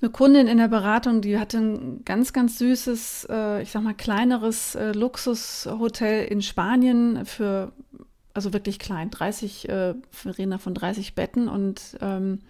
eine 0.00 0.10
Kundin 0.10 0.46
in 0.46 0.58
der 0.58 0.68
Beratung, 0.68 1.20
die 1.20 1.38
hatte 1.38 1.58
ein 1.58 2.04
ganz, 2.04 2.32
ganz 2.32 2.58
süßes, 2.58 3.28
äh, 3.30 3.62
ich 3.62 3.70
sag 3.70 3.82
mal, 3.82 3.94
kleineres 3.94 4.74
äh, 4.74 4.92
Luxushotel 4.92 6.24
in 6.24 6.42
Spanien 6.42 7.24
für, 7.24 7.72
also 8.34 8.52
wirklich 8.52 8.78
klein, 8.78 9.10
30, 9.10 9.68
äh, 9.68 9.94
wir 10.22 10.38
reden 10.38 10.50
da 10.50 10.58
von 10.58 10.74
30 10.74 11.14
Betten 11.14 11.48
und 11.48 11.96
ähm, 12.00 12.40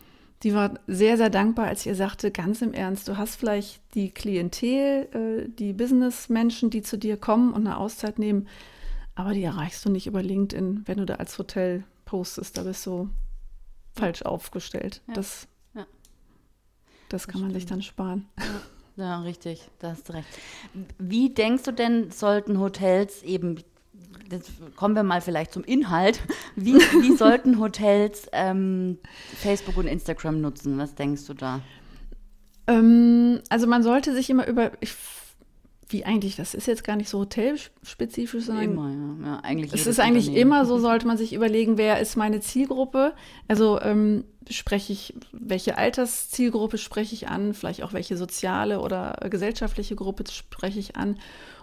die 0.42 0.54
war 0.54 0.74
sehr, 0.86 1.16
sehr 1.16 1.30
dankbar, 1.30 1.66
als 1.66 1.80
ich 1.80 1.86
ihr 1.86 1.94
sagte, 1.94 2.30
ganz 2.30 2.60
im 2.62 2.74
Ernst, 2.74 3.08
du 3.08 3.16
hast 3.16 3.36
vielleicht 3.36 3.80
die 3.94 4.10
Klientel, 4.10 5.08
äh, 5.14 5.48
die 5.48 5.72
Businessmenschen, 5.72 6.70
die 6.70 6.82
zu 6.82 6.98
dir 6.98 7.16
kommen 7.16 7.52
und 7.52 7.66
eine 7.66 7.78
Auszeit 7.78 8.18
nehmen, 8.18 8.46
aber 9.14 9.32
die 9.32 9.42
erreichst 9.42 9.84
du 9.84 9.90
nicht 9.90 10.06
über 10.06 10.22
LinkedIn, 10.22 10.82
wenn 10.84 10.98
du 10.98 11.06
da 11.06 11.14
als 11.14 11.38
Hotel 11.38 11.84
postest. 12.04 12.58
Da 12.58 12.62
bist 12.62 12.84
du 12.84 13.08
falsch 13.94 14.22
aufgestellt. 14.22 15.02
Ja. 15.08 15.14
Das, 15.14 15.48
ja. 15.74 15.86
das 17.08 17.26
kann 17.26 17.40
das 17.40 17.42
man 17.42 17.54
sich 17.54 17.66
dann 17.66 17.82
sparen. 17.82 18.28
Ja. 18.96 19.04
ja, 19.04 19.20
richtig, 19.22 19.68
da 19.78 19.92
hast 19.92 20.08
du 20.08 20.12
recht. 20.12 20.28
Wie 20.98 21.30
denkst 21.30 21.62
du 21.62 21.72
denn, 21.72 22.10
sollten 22.10 22.60
Hotels 22.60 23.22
eben 23.22 23.56
Jetzt 24.30 24.50
kommen 24.76 24.94
wir 24.94 25.02
mal 25.02 25.20
vielleicht 25.20 25.52
zum 25.52 25.64
Inhalt. 25.64 26.20
Wie, 26.56 26.74
wie 26.74 27.16
sollten 27.16 27.60
Hotels 27.60 28.28
ähm, 28.32 28.98
Facebook 29.36 29.76
und 29.76 29.86
Instagram 29.86 30.40
nutzen? 30.40 30.78
Was 30.78 30.94
denkst 30.94 31.26
du 31.26 31.34
da? 31.34 31.60
Ähm, 32.66 33.40
also 33.48 33.66
man 33.66 33.82
sollte 33.82 34.14
sich 34.14 34.28
immer 34.30 34.46
über, 34.46 34.72
ich 34.80 34.94
wie 35.88 36.04
eigentlich, 36.04 36.34
das 36.34 36.54
ist 36.54 36.66
jetzt 36.66 36.82
gar 36.82 36.96
nicht 36.96 37.08
so 37.08 37.20
hotelspezifisch, 37.20 38.44
sondern 38.44 38.64
immer, 38.64 38.90
ja. 38.90 39.26
ja 39.26 39.40
eigentlich 39.44 39.72
es 39.72 39.86
ist 39.86 40.00
eigentlich 40.00 40.34
immer 40.34 40.64
so, 40.64 40.78
sollte 40.78 41.06
man 41.06 41.16
sich 41.16 41.32
überlegen, 41.32 41.78
wer 41.78 42.00
ist 42.00 42.16
meine 42.16 42.40
Zielgruppe? 42.40 43.12
Also 43.46 43.80
ähm, 43.80 44.24
spreche 44.50 44.92
ich, 44.92 45.14
welche 45.32 45.78
Alterszielgruppe 45.78 46.78
spreche 46.78 47.14
ich 47.14 47.28
an, 47.28 47.54
vielleicht 47.54 47.84
auch 47.84 47.92
welche 47.92 48.16
soziale 48.16 48.80
oder 48.80 49.16
gesellschaftliche 49.30 49.94
Gruppe 49.94 50.24
spreche 50.28 50.80
ich 50.80 50.96
an 50.96 51.18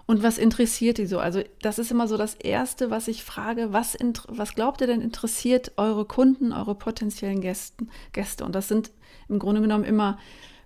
und 0.05 0.24
was 0.24 0.38
interessiert 0.38 0.98
die 0.98 1.05
so? 1.05 1.19
Also 1.19 1.41
das 1.62 1.79
ist 1.79 1.91
immer 1.91 2.07
so 2.07 2.17
das 2.17 2.36
Erste, 2.36 2.89
was 2.89 3.07
ich 3.07 3.24
frage, 3.24 3.72
was, 3.72 3.98
was 4.27 4.55
glaubt 4.55 4.81
ihr 4.81 4.88
denn 4.88 5.01
interessiert 5.01 5.72
eure 5.77 6.05
Kunden, 6.05 6.51
eure 6.51 6.75
potenziellen 6.75 7.41
Gästen, 7.41 7.89
Gäste? 8.12 8.43
Und 8.43 8.53
das 8.53 8.67
sind 8.67 8.91
im 9.29 9.39
Grunde 9.39 9.62
genommen 9.62 9.86
immer, 9.86 10.17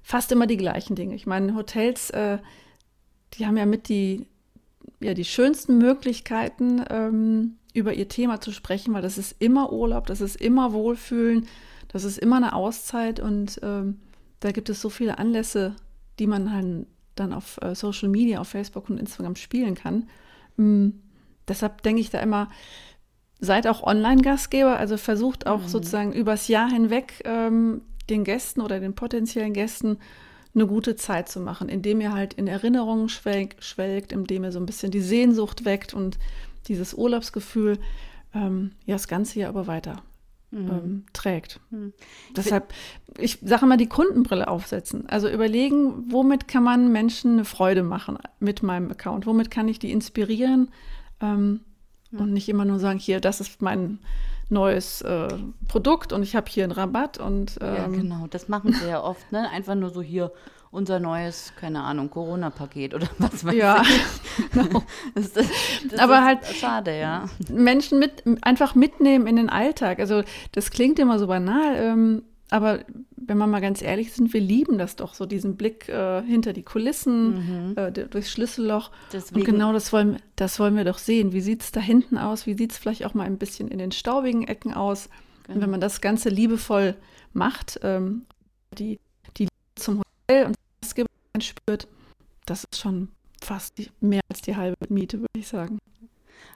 fast 0.01 0.31
immer 0.31 0.47
die 0.47 0.57
gleichen 0.57 0.95
Dinge. 0.95 1.13
Ich 1.13 1.27
meine, 1.27 1.55
Hotels 1.55 2.09
äh, 2.09 2.39
die 3.33 3.45
haben 3.45 3.57
ja 3.57 3.65
mit 3.65 3.89
die, 3.89 4.25
ja, 4.99 5.13
die 5.13 5.25
schönsten 5.25 5.77
Möglichkeiten, 5.77 6.83
ähm, 6.89 7.57
über 7.73 7.93
ihr 7.93 8.07
Thema 8.07 8.41
zu 8.41 8.51
sprechen, 8.51 8.93
weil 8.93 9.01
das 9.01 9.17
ist 9.17 9.35
immer 9.39 9.71
Urlaub, 9.71 10.07
das 10.07 10.21
ist 10.21 10.35
immer 10.35 10.73
Wohlfühlen, 10.73 11.47
das 11.89 12.03
ist 12.03 12.17
immer 12.17 12.37
eine 12.37 12.53
Auszeit 12.53 13.19
und 13.19 13.59
ähm, 13.61 13.99
da 14.39 14.51
gibt 14.51 14.69
es 14.69 14.81
so 14.81 14.89
viele 14.89 15.19
Anlässe, 15.19 15.75
die 16.19 16.27
man 16.27 16.51
halt 16.51 16.87
dann 17.19 17.33
auf 17.33 17.59
äh, 17.61 17.75
Social 17.75 18.09
Media, 18.09 18.39
auf 18.39 18.49
Facebook 18.49 18.89
und 18.89 18.99
Instagram 18.99 19.35
spielen 19.35 19.75
kann. 19.75 20.07
Ähm, 20.57 21.01
deshalb 21.47 21.81
denke 21.83 22.01
ich 22.01 22.09
da 22.09 22.19
immer, 22.19 22.49
seid 23.39 23.67
auch 23.67 23.83
Online-Gastgeber, 23.83 24.77
also 24.77 24.97
versucht 24.97 25.47
auch 25.47 25.61
mhm. 25.61 25.67
sozusagen 25.67 26.13
übers 26.13 26.47
Jahr 26.47 26.69
hinweg 26.69 27.21
ähm, 27.25 27.81
den 28.09 28.23
Gästen 28.23 28.61
oder 28.61 28.79
den 28.79 28.95
potenziellen 28.95 29.53
Gästen 29.53 29.97
eine 30.55 30.65
gute 30.65 30.95
Zeit 30.95 31.29
zu 31.29 31.39
machen, 31.39 31.69
indem 31.69 32.01
ihr 32.01 32.13
halt 32.13 32.33
in 32.33 32.47
Erinnerungen 32.47 33.09
schwelgt, 33.09 33.63
schwelgt 33.63 34.11
indem 34.11 34.43
ihr 34.43 34.51
so 34.51 34.59
ein 34.59 34.65
bisschen 34.65 34.91
die 34.91 35.01
Sehnsucht 35.01 35.65
weckt 35.65 35.93
und 35.93 36.17
dieses 36.67 36.93
Urlaubsgefühl 36.93 37.77
ähm, 38.33 38.71
ja 38.85 38.95
das 38.95 39.07
ganze 39.07 39.39
Jahr 39.39 39.49
aber 39.49 39.67
weiter 39.67 40.01
mhm. 40.51 40.69
ähm, 40.69 41.05
trägt. 41.13 41.59
Mhm. 41.69 41.93
Deshalb, 42.35 42.73
ich 43.17 43.39
sage 43.41 43.65
mal, 43.65 43.77
die 43.77 43.87
Kundenbrille 43.87 44.47
aufsetzen. 44.47 45.07
Also 45.07 45.29
überlegen, 45.29 46.11
womit 46.11 46.47
kann 46.47 46.63
man 46.63 46.91
Menschen 46.91 47.33
eine 47.33 47.45
Freude 47.45 47.83
machen 47.83 48.17
mit 48.39 48.63
meinem 48.63 48.91
Account? 48.91 49.25
Womit 49.25 49.51
kann 49.51 49.67
ich 49.67 49.79
die 49.79 49.91
inspirieren? 49.91 50.69
Ähm, 51.21 51.61
mhm. 52.11 52.19
Und 52.19 52.33
nicht 52.33 52.49
immer 52.49 52.65
nur 52.65 52.79
sagen, 52.79 52.99
hier, 52.99 53.19
das 53.19 53.41
ist 53.41 53.61
mein 53.61 53.99
neues 54.49 55.01
äh, 55.01 55.27
Produkt 55.67 56.13
und 56.13 56.23
ich 56.23 56.35
habe 56.35 56.49
hier 56.49 56.63
einen 56.63 56.71
Rabatt 56.71 57.17
und 57.17 57.57
ähm, 57.61 57.75
ja 57.75 57.87
genau, 57.87 58.27
das 58.27 58.47
machen 58.47 58.71
sie 58.71 58.87
ja 58.87 59.03
oft, 59.03 59.29
ne? 59.31 59.49
Einfach 59.49 59.75
nur 59.75 59.89
so 59.89 60.01
hier 60.01 60.31
unser 60.71 60.99
neues, 60.99 61.53
keine 61.59 61.83
Ahnung, 61.83 62.09
Corona-Paket 62.09 62.93
oder 62.93 63.07
was 63.17 63.45
weiß 63.45 63.55
ja, 63.55 63.81
ich. 63.81 64.51
Genau. 64.51 64.83
das, 65.15 65.33
das, 65.33 65.47
das 65.89 65.99
Aber 65.99 66.23
halt 66.23 66.45
schade, 66.45 66.97
ja. 66.97 67.29
Menschen 67.51 67.99
mit 67.99 68.23
einfach 68.41 68.75
mitnehmen 68.75 69.27
in 69.27 69.35
den 69.35 69.49
Alltag. 69.49 69.99
Also 69.99 70.23
das 70.51 70.71
klingt 70.71 70.99
immer 70.99 71.19
so 71.19 71.27
banal. 71.27 71.75
Ähm, 71.75 72.23
aber 72.49 72.85
wenn 73.15 73.37
wir 73.37 73.47
mal 73.47 73.59
ganz 73.59 73.81
ehrlich 73.81 74.13
sind, 74.13 74.33
wir 74.33 74.39
lieben 74.39 74.77
das 74.77 74.95
doch, 74.95 75.13
so 75.13 75.25
diesen 75.25 75.57
Blick 75.57 75.89
äh, 75.89 76.21
hinter 76.23 76.53
die 76.53 76.63
Kulissen, 76.63 77.71
mhm. 77.71 77.77
äh, 77.77 77.91
durchs 77.91 78.31
Schlüsselloch. 78.31 78.91
Deswegen. 79.11 79.41
Und 79.41 79.45
genau 79.45 79.73
das 79.73 79.91
wollen, 79.91 80.19
das 80.37 80.59
wollen 80.59 80.77
wir 80.77 80.85
doch 80.85 80.97
sehen. 80.97 81.33
Wie 81.33 81.41
sieht 81.41 81.61
es 81.61 81.71
da 81.71 81.81
hinten 81.81 82.17
aus? 82.17 82.45
Wie 82.45 82.53
sieht 82.53 82.71
es 82.71 82.77
vielleicht 82.77 83.05
auch 83.05 83.13
mal 83.13 83.25
ein 83.25 83.37
bisschen 83.37 83.67
in 83.67 83.79
den 83.79 83.91
staubigen 83.91 84.47
Ecken 84.47 84.73
aus? 84.73 85.09
Genau. 85.09 85.17
Und 85.17 85.47
wenn 85.47 85.59
genau. 85.59 85.71
man 85.71 85.81
das 85.81 85.99
Ganze 85.99 86.29
liebevoll 86.29 86.95
macht, 87.33 87.79
ähm, 87.83 88.25
die, 88.77 88.99
die 89.35 89.43
Liebe 89.43 89.51
zum 89.75 90.01
und 90.29 90.55
das 90.81 91.45
spürt, 91.45 91.87
das 92.45 92.63
ist 92.63 92.79
schon 92.79 93.09
fast 93.41 93.77
die, 93.77 93.89
mehr 93.99 94.21
als 94.29 94.41
die 94.41 94.55
halbe 94.55 94.75
Miete, 94.89 95.19
würde 95.19 95.29
ich 95.37 95.47
sagen. 95.47 95.79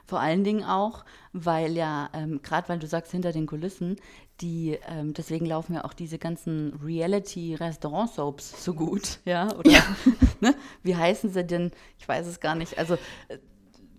Vor 0.06 0.20
allen 0.20 0.44
Dingen 0.44 0.64
auch, 0.64 1.04
weil 1.32 1.72
ja, 1.76 2.10
ähm, 2.12 2.40
gerade 2.42 2.68
weil 2.68 2.78
du 2.78 2.86
sagst, 2.86 3.12
hinter 3.12 3.32
den 3.32 3.46
Kulissen, 3.46 3.96
die, 4.40 4.78
ähm, 4.88 5.14
deswegen 5.14 5.46
laufen 5.46 5.74
ja 5.74 5.84
auch 5.84 5.94
diese 5.94 6.18
ganzen 6.18 6.78
Reality-Restaurant-Soaps 6.84 8.64
so 8.64 8.74
gut, 8.74 9.20
ja? 9.24 9.54
Oder 9.56 9.70
ja. 9.70 9.82
ne? 10.40 10.54
wie 10.82 10.96
heißen 10.96 11.30
sie 11.30 11.44
denn? 11.44 11.70
Ich 11.98 12.08
weiß 12.08 12.26
es 12.26 12.40
gar 12.40 12.54
nicht. 12.54 12.78
Also 12.78 12.94
äh, 13.28 13.38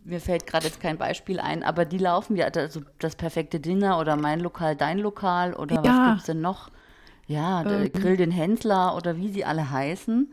mir 0.04 0.20
fällt 0.20 0.46
gerade 0.46 0.68
jetzt 0.68 0.82
kein 0.82 0.98
Beispiel 0.98 1.40
ein, 1.40 1.64
aber 1.64 1.86
die 1.86 1.98
laufen 1.98 2.36
ja, 2.36 2.48
also 2.48 2.82
das 3.00 3.16
perfekte 3.16 3.62
Dinner 3.62 4.00
oder 4.00 4.18
mein 4.18 4.42
Lokal, 4.42 4.76
dein 4.76 5.00
Lokal 5.00 5.54
oder 5.54 5.76
ja. 5.76 5.84
was 5.84 6.08
gibt 6.10 6.20
es 6.20 6.26
denn 6.26 6.42
noch? 6.42 6.70
Ja, 7.28 7.64
ähm, 7.66 7.92
Grill 7.92 8.18
den 8.18 8.32
Händler 8.32 8.96
oder 8.96 9.18
wie 9.18 9.30
sie 9.30 9.46
alle 9.46 9.70
heißen. 9.70 10.32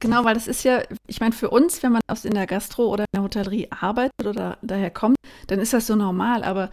Genau, 0.00 0.24
weil 0.24 0.34
das 0.34 0.46
ist 0.46 0.64
ja, 0.64 0.82
ich 1.06 1.20
meine, 1.20 1.32
für 1.32 1.50
uns, 1.50 1.82
wenn 1.82 1.92
man 1.92 2.02
aus 2.08 2.24
in 2.24 2.34
der 2.34 2.46
Gastro 2.46 2.88
oder 2.88 3.04
in 3.04 3.16
der 3.16 3.22
Hotellerie 3.22 3.68
arbeitet 3.70 4.26
oder 4.26 4.58
daher 4.60 4.90
kommt, 4.90 5.16
dann 5.46 5.58
ist 5.58 5.72
das 5.72 5.86
so 5.86 5.96
normal. 5.96 6.44
Aber 6.44 6.70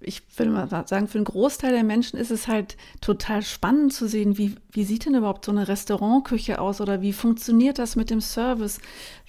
ich 0.00 0.22
will 0.38 0.50
mal 0.50 0.68
sagen, 0.68 1.08
für 1.08 1.18
einen 1.18 1.24
Großteil 1.24 1.72
der 1.72 1.84
Menschen 1.84 2.18
ist 2.18 2.30
es 2.30 2.48
halt 2.48 2.76
total 3.00 3.42
spannend 3.42 3.94
zu 3.94 4.06
sehen, 4.06 4.36
wie, 4.36 4.54
wie 4.70 4.84
sieht 4.84 5.06
denn 5.06 5.14
überhaupt 5.14 5.46
so 5.46 5.52
eine 5.52 5.68
Restaurantküche 5.68 6.60
aus 6.60 6.80
oder 6.82 7.00
wie 7.00 7.14
funktioniert 7.14 7.78
das 7.78 7.96
mit 7.96 8.10
dem 8.10 8.20
Service? 8.20 8.78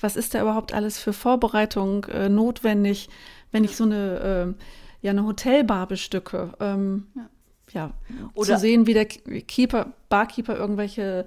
Was 0.02 0.18
ist 0.18 0.34
da 0.34 0.42
überhaupt 0.42 0.74
alles 0.74 1.00
für 1.00 1.14
Vorbereitung 1.14 2.04
äh, 2.06 2.28
notwendig, 2.28 3.10
wenn 3.52 3.64
ich 3.64 3.78
so 3.78 3.86
eine, 3.86 4.56
äh, 5.02 5.06
ja, 5.06 5.12
eine 5.12 5.26
Hotelbar 5.26 5.88
bestücke? 5.88 6.54
Ähm, 6.60 7.08
ja. 7.16 7.30
Ja. 7.72 7.94
Oder 8.34 8.56
zu 8.56 8.62
sehen, 8.62 8.88
wie 8.88 8.94
der 8.94 9.06
Keeper, 9.06 9.94
Barkeeper 10.10 10.58
irgendwelche 10.58 11.26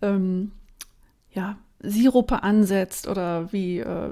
ähm, 0.00 0.52
ja, 1.30 1.58
Sirupe 1.82 2.42
ansetzt 2.42 3.08
oder 3.08 3.52
wie, 3.52 3.80
äh, 3.80 4.10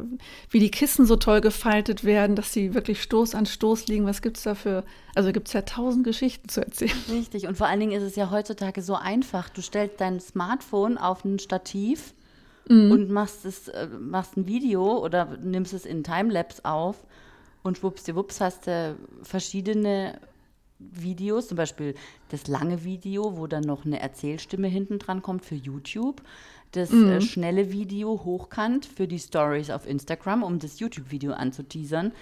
wie 0.50 0.58
die 0.58 0.70
Kissen 0.70 1.06
so 1.06 1.16
toll 1.16 1.40
gefaltet 1.40 2.04
werden, 2.04 2.34
dass 2.36 2.52
sie 2.52 2.74
wirklich 2.74 3.02
Stoß 3.02 3.34
an 3.34 3.46
Stoß 3.46 3.86
liegen. 3.86 4.06
Was 4.06 4.22
gibt 4.22 4.38
es 4.38 4.42
dafür? 4.42 4.84
Also 5.14 5.32
gibt 5.32 5.48
es 5.48 5.54
ja 5.54 5.62
tausend 5.62 6.04
Geschichten 6.04 6.48
zu 6.48 6.60
erzählen. 6.64 6.92
Richtig, 7.10 7.46
und 7.46 7.56
vor 7.56 7.68
allen 7.68 7.80
Dingen 7.80 7.92
ist 7.92 8.02
es 8.02 8.16
ja 8.16 8.30
heutzutage 8.30 8.82
so 8.82 8.94
einfach. 8.94 9.48
Du 9.48 9.62
stellst 9.62 10.00
dein 10.00 10.20
Smartphone 10.20 10.98
auf 10.98 11.24
ein 11.24 11.38
Stativ 11.38 12.14
mhm. 12.68 12.90
und 12.90 13.10
machst, 13.10 13.44
es, 13.44 13.68
äh, 13.68 13.86
machst 13.86 14.36
ein 14.36 14.46
Video 14.46 14.98
oder 14.98 15.36
nimmst 15.40 15.72
es 15.72 15.86
in 15.86 16.02
Timelapse 16.02 16.64
auf 16.64 16.96
und 17.62 17.78
schwuppsdiwupps 17.78 18.40
hast 18.40 18.66
du 18.66 18.96
verschiedene 19.22 20.18
Videos, 20.80 21.48
zum 21.48 21.56
Beispiel 21.56 21.94
das 22.30 22.46
lange 22.48 22.84
Video, 22.84 23.36
wo 23.36 23.46
dann 23.46 23.62
noch 23.62 23.84
eine 23.84 24.00
Erzählstimme 24.00 24.68
hinten 24.68 24.98
dran 24.98 25.22
kommt 25.22 25.44
für 25.44 25.54
YouTube 25.54 26.22
das 26.72 26.90
äh, 26.90 26.94
mhm. 26.94 27.12
äh, 27.12 27.20
schnelle 27.20 27.72
Video 27.72 28.20
hochkant 28.24 28.86
für 28.86 29.08
die 29.08 29.18
Stories 29.18 29.70
auf 29.70 29.86
Instagram, 29.86 30.42
um 30.42 30.58
das 30.58 30.78
YouTube-Video 30.78 31.32
anzuteasern. 31.32 32.12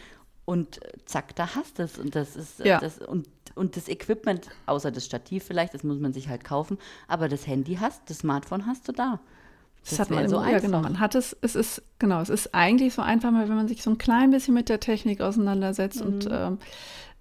Und 0.45 0.83
äh, 0.83 0.93
zack, 1.05 1.37
da 1.37 1.55
hast 1.55 1.79
du 1.79 1.83
es. 1.83 1.99
Und 1.99 2.15
das 2.15 2.37
ist 2.37 2.61
äh, 2.61 2.69
ja. 2.69 2.81
das, 2.81 2.99
und, 2.99 3.29
und 3.55 3.77
das 3.77 3.89
Equipment, 3.89 4.49
außer 4.67 4.91
das 4.91 5.05
Stativ 5.05 5.45
vielleicht, 5.45 5.75
das 5.75 5.83
muss 5.83 5.99
man 5.99 6.13
sich 6.13 6.29
halt 6.29 6.45
kaufen, 6.45 6.79
aber 7.07 7.29
das 7.29 7.47
Handy 7.47 7.77
hast, 7.77 8.09
das 8.09 8.19
Smartphone 8.19 8.67
hast 8.67 8.89
du 8.89 8.93
da. 8.93 9.21
Das, 9.83 9.91
das 9.91 9.99
hat 10.01 10.11
man 10.11 10.29
so 10.29 10.39
einfach. 10.39 10.53
Ja, 10.53 10.59
genau. 10.59 10.81
Man 10.81 10.99
hat 10.99 11.15
es, 11.15 11.37
es 11.41 11.55
ist, 11.55 11.83
genau, 11.99 12.21
es 12.21 12.31
ist 12.31 12.55
eigentlich 12.55 12.95
so 12.95 13.03
einfach, 13.03 13.31
wenn 13.33 13.49
man 13.49 13.69
sich 13.69 13.83
so 13.83 13.91
ein 13.91 13.99
klein 13.99 14.31
bisschen 14.31 14.55
mit 14.55 14.69
der 14.69 14.81
Technik 14.81 15.21
auseinandersetzt 15.21 16.01
mhm. 16.01 16.07
und 16.07 16.29
ähm, 16.31 16.59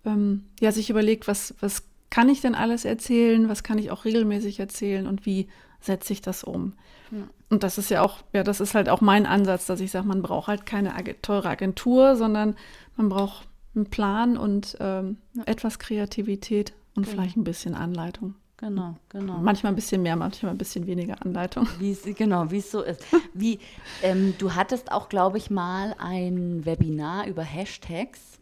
ähm, 0.08 0.46
ja, 0.60 0.72
sich 0.72 0.90
überlegt, 0.90 1.28
was, 1.28 1.54
was 1.60 1.84
kann 2.10 2.30
ich 2.30 2.42
denn 2.42 2.56
alles 2.56 2.86
erzählen, 2.86 3.50
was 3.50 3.64
kann 3.64 3.78
ich 3.78 3.92
auch 3.92 4.06
regelmäßig 4.06 4.60
erzählen 4.60 5.06
und 5.08 5.26
wie 5.26 5.48
setze 5.80 6.14
ich 6.14 6.22
das 6.22 6.44
um. 6.44 6.74
Ja. 7.12 7.28
Und 7.50 7.64
das 7.64 7.78
ist 7.78 7.90
ja 7.90 8.02
auch, 8.02 8.24
ja, 8.34 8.44
das 8.44 8.60
ist 8.60 8.76
halt 8.76 8.90
auch 8.90 9.02
mein 9.02 9.26
Ansatz, 9.26 9.66
dass 9.66 9.80
ich 9.80 9.92
sage, 9.92 10.08
man 10.08 10.22
braucht 10.22 10.48
halt 10.48 10.66
keine 10.66 10.94
teure 11.22 11.50
Agentur, 11.50 12.16
sondern 12.16 12.56
man 12.96 13.10
braucht 13.10 13.48
einen 13.76 13.86
Plan 13.86 14.38
und 14.38 14.78
ähm, 14.80 15.18
ja. 15.34 15.44
etwas 15.46 15.80
Kreativität 15.80 16.74
und 16.96 17.04
genau. 17.04 17.16
vielleicht 17.16 17.38
ein 17.38 17.44
bisschen 17.44 17.76
Anleitung. 17.76 18.36
Genau, 18.58 18.96
genau. 19.10 19.38
Manchmal 19.38 19.72
ein 19.72 19.76
bisschen 19.76 20.02
mehr, 20.02 20.16
manchmal 20.16 20.52
ein 20.52 20.58
bisschen 20.58 20.88
weniger 20.88 21.22
Anleitung. 21.24 21.68
Wie's, 21.78 22.02
genau, 22.18 22.50
wie 22.50 22.58
es 22.58 22.72
so 22.72 22.82
ist. 22.82 23.06
Wie, 23.36 23.60
ähm, 24.02 24.34
du 24.40 24.56
hattest 24.56 24.92
auch, 24.92 25.10
glaube 25.10 25.38
ich, 25.38 25.52
mal 25.52 25.96
ein 26.00 26.66
Webinar 26.66 27.28
über 27.28 27.44
Hashtags 27.44 28.37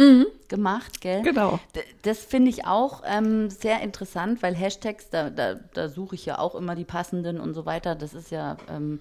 mhm. 0.00 0.26
gemacht, 0.48 1.00
gell? 1.00 1.22
Genau. 1.22 1.60
D 1.74 1.80
das 2.02 2.24
finde 2.24 2.50
ich 2.50 2.66
auch 2.66 3.02
ähm, 3.06 3.50
sehr 3.50 3.80
interessant, 3.82 4.42
weil 4.42 4.54
Hashtags, 4.54 5.10
da, 5.10 5.30
da, 5.30 5.54
da 5.74 5.88
suche 5.88 6.14
ich 6.14 6.26
ja 6.26 6.38
auch 6.38 6.54
immer 6.54 6.74
die 6.74 6.84
passenden 6.84 7.38
und 7.38 7.54
so 7.54 7.66
weiter. 7.66 7.94
Das 7.94 8.14
ist 8.14 8.30
ja 8.30 8.56
ähm, 8.68 9.00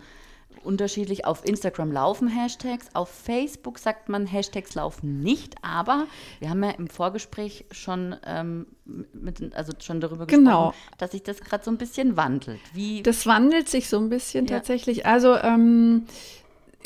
unterschiedlich. 0.64 1.26
Auf 1.26 1.46
Instagram 1.46 1.92
laufen 1.92 2.28
Hashtags, 2.28 2.88
auf 2.94 3.10
Facebook 3.10 3.80
sagt 3.80 4.10
man, 4.10 4.26
Hashtags 4.26 4.76
laufen 4.76 5.22
nicht, 5.22 5.56
aber 5.62 6.08
wir 6.40 6.50
haben 6.50 6.64
ja 6.64 6.72
im 6.72 6.88
Vorgespräch 6.88 7.66
schon, 7.72 8.16
ähm, 8.26 8.68
mit, 8.86 9.56
also 9.56 9.74
schon 9.80 10.02
darüber 10.02 10.26
genau. 10.26 10.70
gesprochen, 10.70 10.96
dass 10.98 11.12
sich 11.12 11.24
das 11.24 11.40
gerade 11.42 11.64
so 11.64 11.72
ein 11.72 11.78
bisschen 11.78 12.18
wandelt. 12.18 12.60
Wie 12.74 13.02
das 13.02 13.26
wandelt 13.26 13.70
sich 13.70 13.90
so 13.90 13.98
ein 13.98 14.10
bisschen 14.10 14.46
ja. 14.46 14.58
tatsächlich. 14.58 15.06
Also 15.06 15.36
ähm, 15.36 16.06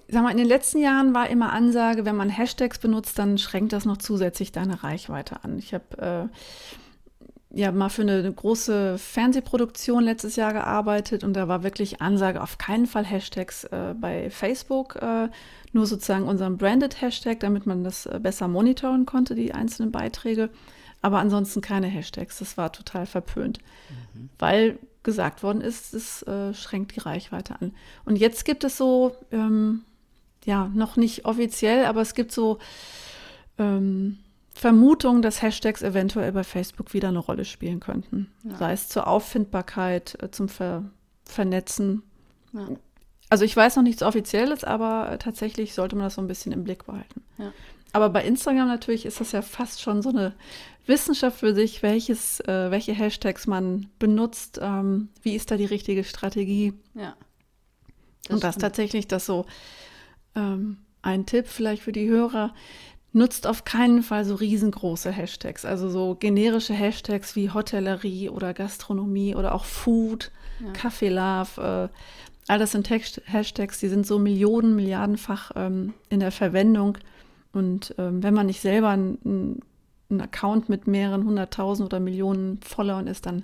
sag 0.07 0.23
mal, 0.23 0.31
in 0.31 0.37
den 0.37 0.47
letzten 0.47 0.79
Jahren 0.79 1.13
war 1.13 1.29
immer 1.29 1.53
Ansage, 1.53 2.05
wenn 2.05 2.15
man 2.15 2.29
Hashtags 2.29 2.79
benutzt, 2.79 3.17
dann 3.19 3.37
schränkt 3.37 3.73
das 3.73 3.85
noch 3.85 3.97
zusätzlich 3.97 4.51
deine 4.51 4.83
Reichweite 4.83 5.43
an. 5.43 5.57
Ich 5.59 5.73
habe 5.73 6.29
äh, 6.31 7.57
ja 7.57 7.71
mal 7.71 7.89
für 7.89 8.01
eine, 8.01 8.31
große 8.31 8.97
Fernsehproduktion 8.97 10.03
letztes 10.03 10.35
Jahr 10.35 10.53
gearbeitet 10.53 11.23
und 11.23 11.33
da 11.33 11.47
war 11.47 11.63
wirklich 11.63 12.01
Ansage, 12.01 12.41
auf 12.41 12.57
keinen 12.57 12.87
Fall 12.87 13.05
Hashtags 13.05 13.65
äh, 13.65 13.93
bei 13.99 14.29
Facebook, 14.29 14.95
äh, 14.97 15.29
nur 15.71 15.85
sozusagen 15.85 16.27
unseren 16.27 16.57
branded 16.57 17.01
Hashtag, 17.01 17.39
damit 17.39 17.65
man 17.65 17.83
das 17.83 18.05
äh, 18.05 18.19
besser 18.21 18.47
monitoren 18.47 19.05
konnte, 19.05 19.35
die 19.35 19.53
einzelnen 19.53 19.91
Beiträge. 19.91 20.49
Aber 21.01 21.19
ansonsten 21.19 21.61
keine 21.61 21.87
Hashtags. 21.87 22.39
Das 22.39 22.57
war 22.57 22.71
total 22.71 23.05
verpönt, 23.05 23.59
mhm. 24.13 24.29
weil 24.39 24.79
gesagt 25.03 25.43
worden 25.43 25.61
ist, 25.61 25.93
es 25.93 26.23
äh, 26.23 26.53
schränkt 26.53 26.95
die 26.95 27.01
Reichweite 27.01 27.59
an. 27.61 27.73
Und 28.05 28.15
jetzt 28.15 28.45
gibt 28.45 28.63
es 28.63 28.77
so 28.77 29.15
ähm, 29.31 29.83
ja, 30.45 30.69
noch 30.73 30.97
nicht 30.97 31.25
offiziell, 31.25 31.85
aber 31.85 32.01
es 32.01 32.13
gibt 32.13 32.31
so 32.31 32.59
ähm, 33.57 34.19
Vermutungen, 34.53 35.21
dass 35.21 35.41
Hashtags 35.41 35.81
eventuell 35.81 36.31
bei 36.31 36.43
Facebook 36.43 36.93
wieder 36.93 37.09
eine 37.09 37.19
Rolle 37.19 37.45
spielen 37.45 37.79
könnten. 37.79 38.31
Ja. 38.43 38.57
Sei 38.57 38.73
es 38.73 38.89
zur 38.89 39.07
Auffindbarkeit, 39.07 40.21
äh, 40.21 40.31
zum 40.31 40.49
Ver 40.49 40.85
Vernetzen. 41.25 42.03
Ja. 42.51 42.67
Also 43.29 43.45
ich 43.45 43.55
weiß 43.55 43.77
noch 43.77 43.83
nichts 43.83 44.03
Offizielles, 44.03 44.63
aber 44.63 45.11
äh, 45.11 45.17
tatsächlich 45.17 45.73
sollte 45.73 45.95
man 45.95 46.05
das 46.05 46.15
so 46.15 46.21
ein 46.21 46.27
bisschen 46.27 46.51
im 46.51 46.63
Blick 46.63 46.85
behalten. 46.85 47.23
Ja. 47.37 47.51
Aber 47.93 48.09
bei 48.09 48.23
Instagram 48.23 48.67
natürlich 48.67 49.05
ist 49.05 49.21
das 49.21 49.31
ja 49.31 49.41
fast 49.41 49.81
schon 49.81 50.01
so 50.01 50.09
eine 50.09 50.33
Wissenschaft 50.85 51.39
für 51.39 51.55
sich, 51.55 51.81
welches, 51.81 52.41
äh, 52.41 52.69
welche 52.71 52.91
Hashtags 52.93 53.47
man 53.47 53.87
benutzt, 53.99 54.59
ähm, 54.61 55.09
wie 55.21 55.35
ist 55.35 55.49
da 55.49 55.57
die 55.57 55.65
richtige 55.65 56.03
Strategie. 56.03 56.73
Ja. 56.93 57.15
Das 58.23 58.35
Und 58.35 58.43
das 58.43 58.55
stimmt. 58.55 58.61
tatsächlich 58.61 59.07
das 59.07 59.25
so 59.25 59.45
ähm, 60.35 60.77
ein 61.01 61.25
Tipp 61.25 61.47
vielleicht 61.47 61.83
für 61.83 61.91
die 61.91 62.07
Hörer, 62.07 62.53
nutzt 63.13 63.45
auf 63.45 63.63
keinen 63.63 64.01
Fall 64.01 64.25
so 64.25 64.35
riesengroße 64.35 65.11
Hashtags, 65.11 65.65
also 65.65 65.89
so 65.89 66.15
generische 66.15 66.73
Hashtags 66.73 67.35
wie 67.35 67.51
Hotellerie 67.51 68.29
oder 68.29 68.53
Gastronomie 68.53 69.35
oder 69.35 69.53
auch 69.53 69.65
Food, 69.65 70.31
ja. 70.59 70.71
Kaffee 70.73 71.09
Love. 71.09 71.89
Äh, 71.91 72.51
all 72.51 72.59
das 72.59 72.71
sind 72.71 72.87
Text 72.87 73.21
Hashtags, 73.25 73.79
die 73.79 73.87
sind 73.87 74.07
so 74.07 74.17
Millionen, 74.17 74.75
Milliardenfach 74.75 75.51
ähm, 75.55 75.93
in 76.09 76.19
der 76.19 76.31
Verwendung. 76.31 76.97
Und 77.53 77.93
ähm, 77.99 78.23
wenn 78.23 78.33
man 78.33 78.47
nicht 78.47 78.61
selber 78.61 78.89
ein, 78.89 79.61
ein 80.09 80.21
Account 80.21 80.69
mit 80.69 80.87
mehreren 80.87 81.25
hunderttausend 81.25 81.85
oder 81.85 81.99
Millionen 81.99 82.59
Followern 82.61 83.05
ist, 83.05 83.27
dann, 83.27 83.43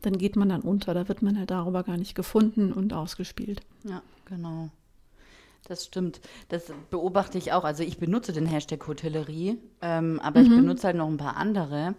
dann 0.00 0.16
geht 0.16 0.34
man 0.34 0.48
dann 0.48 0.62
unter. 0.62 0.94
Da 0.94 1.08
wird 1.08 1.20
man 1.20 1.38
halt 1.38 1.50
darüber 1.50 1.82
gar 1.82 1.98
nicht 1.98 2.14
gefunden 2.14 2.72
und 2.72 2.94
ausgespielt. 2.94 3.60
Ja, 3.84 4.00
genau. 4.24 4.70
Das 5.68 5.84
stimmt. 5.84 6.20
Das 6.48 6.72
beobachte 6.90 7.38
ich 7.38 7.52
auch. 7.52 7.64
Also 7.64 7.82
ich 7.82 7.98
benutze 7.98 8.32
den 8.32 8.46
Hashtag 8.46 8.86
Hotellerie, 8.86 9.58
ähm, 9.82 10.20
aber 10.20 10.40
mhm. 10.40 10.46
ich 10.46 10.50
benutze 10.52 10.86
halt 10.86 10.96
noch 10.96 11.08
ein 11.08 11.16
paar 11.16 11.36
andere. 11.36 11.94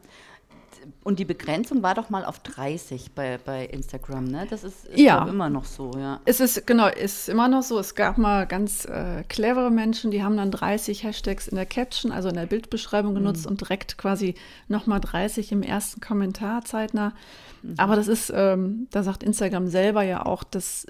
Und 1.03 1.19
die 1.19 1.25
Begrenzung 1.25 1.83
war 1.83 1.95
doch 1.95 2.09
mal 2.09 2.25
auf 2.25 2.39
30 2.39 3.11
bei, 3.13 3.37
bei 3.43 3.65
Instagram, 3.65 4.25
ne? 4.25 4.47
Das 4.49 4.63
ist, 4.63 4.85
ist 4.85 4.99
ja. 4.99 5.27
immer 5.27 5.49
noch 5.49 5.65
so, 5.65 5.91
ja. 5.97 6.19
Es 6.25 6.39
ist, 6.39 6.65
genau, 6.65 6.87
ist 6.87 7.29
immer 7.29 7.47
noch 7.47 7.61
so. 7.61 7.77
Es 7.79 7.95
gab 7.95 8.17
mal 8.17 8.47
ganz 8.47 8.85
äh, 8.85 9.23
clevere 9.29 9.69
Menschen, 9.69 10.11
die 10.11 10.23
haben 10.23 10.37
dann 10.37 10.49
30 10.51 11.03
Hashtags 11.03 11.47
in 11.47 11.55
der 11.55 11.65
Caption, 11.65 12.11
also 12.11 12.29
in 12.29 12.35
der 12.35 12.45
Bildbeschreibung 12.45 13.13
genutzt 13.13 13.45
mhm. 13.45 13.51
und 13.51 13.61
direkt 13.61 13.97
quasi 13.97 14.35
nochmal 14.67 14.99
30 14.99 15.51
im 15.51 15.61
ersten 15.61 16.01
Kommentar 16.01 16.65
zeitnah. 16.65 17.13
Mhm. 17.61 17.75
Aber 17.77 17.95
das 17.95 18.07
ist, 18.07 18.31
ähm, 18.35 18.87
da 18.91 19.03
sagt 19.03 19.23
Instagram 19.23 19.67
selber 19.67 20.03
ja 20.03 20.25
auch, 20.25 20.43
dass 20.43 20.87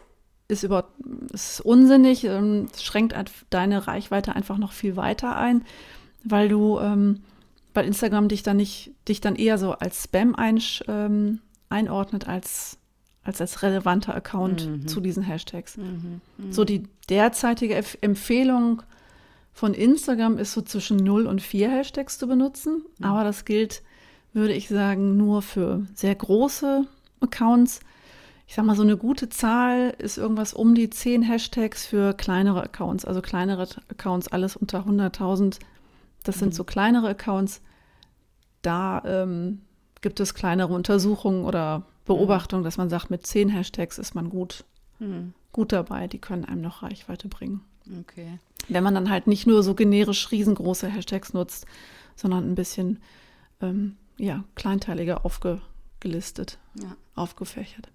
ist, 0.51 0.63
über, 0.63 0.89
ist 1.31 1.61
unsinnig, 1.61 2.25
ähm, 2.25 2.67
schränkt 2.79 3.15
deine 3.49 3.87
Reichweite 3.87 4.35
einfach 4.35 4.57
noch 4.57 4.73
viel 4.73 4.95
weiter 4.97 5.37
ein, 5.37 5.63
weil 6.23 6.49
du, 6.49 6.77
ähm, 6.79 7.21
weil 7.73 7.85
Instagram 7.85 8.27
dich 8.27 8.43
dann 8.43 8.57
nicht, 8.57 8.91
dich 9.07 9.21
dann 9.21 9.35
eher 9.35 9.57
so 9.57 9.71
als 9.71 10.03
Spam 10.03 10.35
ein, 10.35 10.61
ähm, 10.87 11.39
einordnet 11.69 12.27
als, 12.27 12.77
als 13.23 13.39
als 13.39 13.63
relevanter 13.63 14.13
Account 14.13 14.67
mhm. 14.67 14.87
zu 14.87 14.99
diesen 14.99 15.23
Hashtags. 15.23 15.77
Mhm. 15.77 16.19
Mhm. 16.37 16.51
So 16.51 16.65
die 16.65 16.83
derzeitige 17.09 17.75
F 17.75 17.97
Empfehlung 18.01 18.83
von 19.53 19.73
Instagram 19.73 20.37
ist 20.37 20.53
so 20.53 20.61
zwischen 20.61 20.97
0 20.97 21.27
und 21.27 21.41
4 21.41 21.71
Hashtags 21.71 22.17
zu 22.17 22.27
benutzen, 22.27 22.83
mhm. 22.99 23.05
aber 23.05 23.23
das 23.23 23.45
gilt, 23.45 23.83
würde 24.33 24.53
ich 24.53 24.67
sagen, 24.67 25.15
nur 25.15 25.41
für 25.41 25.85
sehr 25.93 26.15
große 26.15 26.85
Accounts 27.21 27.79
ich 28.51 28.55
sag 28.55 28.65
mal, 28.65 28.75
so 28.75 28.81
eine 28.81 28.97
gute 28.97 29.29
Zahl 29.29 29.95
ist 29.97 30.17
irgendwas 30.17 30.53
um 30.53 30.75
die 30.75 30.89
10 30.89 31.21
Hashtags 31.21 31.85
für 31.85 32.13
kleinere 32.13 32.61
Accounts. 32.61 33.05
Also 33.05 33.21
kleinere 33.21 33.65
Accounts, 33.87 34.27
alles 34.27 34.57
unter 34.57 34.85
100.000. 34.85 35.57
Das 36.23 36.35
mhm. 36.35 36.39
sind 36.39 36.55
so 36.55 36.65
kleinere 36.65 37.07
Accounts. 37.07 37.61
Da 38.61 39.03
ähm, 39.05 39.61
gibt 40.01 40.19
es 40.19 40.33
kleinere 40.33 40.73
Untersuchungen 40.73 41.45
oder 41.45 41.83
Beobachtungen, 42.03 42.65
dass 42.65 42.75
man 42.75 42.89
sagt, 42.89 43.09
mit 43.09 43.25
zehn 43.25 43.47
Hashtags 43.47 43.97
ist 43.97 44.15
man 44.15 44.29
gut, 44.29 44.65
Hm. 44.97 45.33
gut 45.53 45.71
dabei. 45.71 46.07
Die 46.09 46.19
können 46.19 46.43
einem 46.43 46.59
noch 46.59 46.83
Reichweite 46.83 47.29
bringen. 47.29 47.61
Okay. 48.01 48.37
Wenn 48.67 48.83
man 48.83 48.95
dann 48.95 49.09
halt 49.09 49.27
nicht 49.27 49.47
nur 49.47 49.63
so 49.63 49.75
generisch 49.75 50.29
riesengroße 50.29 50.89
Hashtags 50.89 51.31
nutzt, 51.31 51.65
sondern 52.17 52.51
ein 52.51 52.55
bisschen 52.55 52.99
ähm, 53.61 53.95
ja, 54.17 54.43
kleinteiliger 54.55 55.23
aufgelistet, 55.23 56.57
Ja. 56.75 56.97
aufgefächert. 57.15 57.87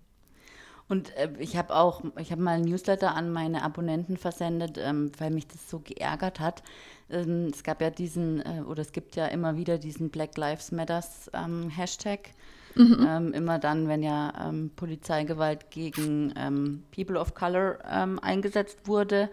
Und 0.88 1.14
äh, 1.16 1.29
ich 1.38 1.57
habe 1.57 1.75
auch, 1.75 2.03
ich 2.18 2.31
habe 2.31 2.42
mal 2.42 2.57
ein 2.57 2.62
Newsletter 2.62 3.14
an 3.14 3.33
meine 3.33 3.62
Abonnenten 3.62 4.16
versendet, 4.16 4.79
ähm, 4.79 5.11
weil 5.18 5.31
mich 5.31 5.46
das 5.49 5.68
so 5.68 5.81
geärgert 5.81 6.38
hat. 6.40 6.62
Ähm, 7.11 7.51
es 7.53 7.62
gab 7.64 7.81
ja 7.81 7.90
diesen, 7.90 8.40
äh, 8.40 8.62
oder 8.62 8.83
es 8.83 8.92
gibt 8.92 9.16
ja 9.16 9.27
immer 9.27 9.57
wieder 9.57 9.79
diesen 9.79 10.11
Black 10.11 10.37
Lives 10.37 10.72
Matters 10.72 11.31
ähm, 11.35 11.68
Hashtag. 11.70 12.31
Ähm, 12.79 13.33
immer 13.33 13.59
dann, 13.59 13.88
wenn 13.88 14.03
ja 14.03 14.33
ähm, 14.49 14.70
Polizeigewalt 14.77 15.70
gegen 15.70 16.35
ähm, 16.37 16.83
People 16.94 17.18
of 17.18 17.35
Color 17.35 17.79
eingesetzt 18.20 18.87
wurde. 18.87 19.31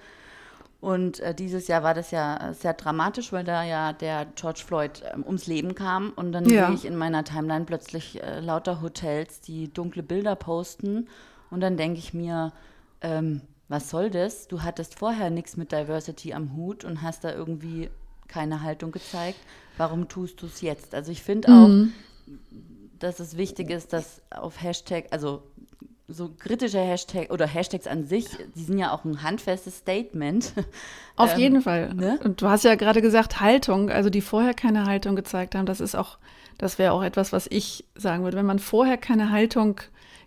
Und 0.79 1.19
äh, 1.21 1.33
dieses 1.33 1.67
Jahr 1.67 1.83
war 1.83 1.93
das 1.93 2.11
ja 2.11 2.49
äh, 2.51 2.53
sehr 2.53 2.73
dramatisch, 2.73 3.31
weil 3.31 3.43
da 3.43 3.63
ja 3.63 3.93
der 3.93 4.25
George 4.35 4.63
Floyd 4.65 5.01
ähm, 5.13 5.23
ums 5.25 5.47
Leben 5.47 5.75
kam. 5.75 6.11
Und 6.15 6.31
dann 6.33 6.45
Ja. 6.45 6.67
sehe 6.67 6.75
ich 6.75 6.85
in 6.85 6.95
meiner 6.97 7.23
Timeline 7.23 7.65
plötzlich 7.65 8.21
äh, 8.23 8.39
lauter 8.39 8.81
Hotels, 8.81 9.41
die 9.41 9.73
dunkle 9.73 10.03
Bilder 10.03 10.35
posten. 10.35 11.07
Und 11.53 11.61
dann 11.61 11.77
denke 11.77 11.99
ich 11.99 12.13
mir, 12.13 12.51
ähm, 13.01 13.41
was 13.69 13.89
soll 13.89 14.09
das? 14.09 14.47
Du 14.47 14.63
hattest 14.63 14.97
vorher 14.97 15.29
nichts 15.29 15.55
mit 15.55 15.71
Diversity 15.71 16.33
am 16.33 16.55
Hut 16.55 16.83
und 16.83 17.01
hast 17.01 17.23
da 17.23 17.31
irgendwie 17.33 17.89
keine 18.27 18.61
Haltung 18.63 18.91
gezeigt. 18.91 19.37
Warum 19.77 20.07
tust 20.09 20.41
du 20.41 20.47
es 20.47 20.61
jetzt? 20.61 20.93
Also 20.95 21.11
ich 21.11 21.21
finde 21.23 21.47
auch, 21.49 21.69
dass 22.99 23.19
es 23.19 23.37
wichtig 23.37 23.69
ist, 23.69 23.93
dass 23.93 24.21
auf 24.31 24.61
Hashtag, 24.61 25.05
also 25.11 25.43
so 26.07 26.29
kritische 26.37 26.79
Hashtag 26.79 27.31
oder 27.31 27.47
Hashtags 27.47 27.87
an 27.87 28.05
sich, 28.05 28.25
die 28.55 28.63
sind 28.63 28.77
ja 28.77 28.91
auch 28.93 29.05
ein 29.05 29.23
handfestes 29.23 29.77
Statement. 29.77 30.53
Auf 31.15 31.33
Ähm, 31.33 31.39
jeden 31.39 31.61
Fall. 31.61 31.93
ne? 31.93 32.19
Und 32.23 32.41
du 32.41 32.49
hast 32.49 32.63
ja 32.65 32.75
gerade 32.75 33.01
gesagt, 33.01 33.39
Haltung, 33.39 33.89
also 33.89 34.09
die 34.09 34.21
vorher 34.21 34.53
keine 34.53 34.85
Haltung 34.85 35.15
gezeigt 35.15 35.55
haben, 35.55 35.65
das 35.65 35.79
ist 35.79 35.95
auch, 35.95 36.17
das 36.57 36.77
wäre 36.77 36.91
auch 36.91 37.03
etwas, 37.03 37.31
was 37.31 37.47
ich 37.49 37.85
sagen 37.95 38.23
würde. 38.23 38.37
Wenn 38.37 38.45
man 38.45 38.59
vorher 38.59 38.97
keine 38.97 39.31
Haltung 39.31 39.79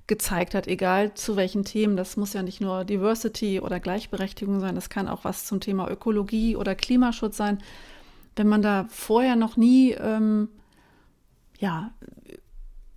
gezeigt 0.06 0.54
hat, 0.54 0.68
egal 0.68 1.14
zu 1.14 1.36
welchen 1.36 1.64
Themen, 1.64 1.96
das 1.96 2.16
muss 2.16 2.32
ja 2.32 2.42
nicht 2.42 2.60
nur 2.60 2.84
Diversity 2.84 3.60
oder 3.60 3.80
Gleichberechtigung 3.80 4.60
sein, 4.60 4.74
das 4.74 4.88
kann 4.88 5.08
auch 5.08 5.24
was 5.24 5.44
zum 5.46 5.60
Thema 5.60 5.90
Ökologie 5.90 6.56
oder 6.56 6.74
Klimaschutz 6.74 7.36
sein. 7.36 7.58
Wenn 8.36 8.48
man 8.48 8.62
da 8.62 8.86
vorher 8.88 9.34
noch 9.34 9.56
nie, 9.56 9.92
ähm, 9.92 10.48
ja, 11.58 11.90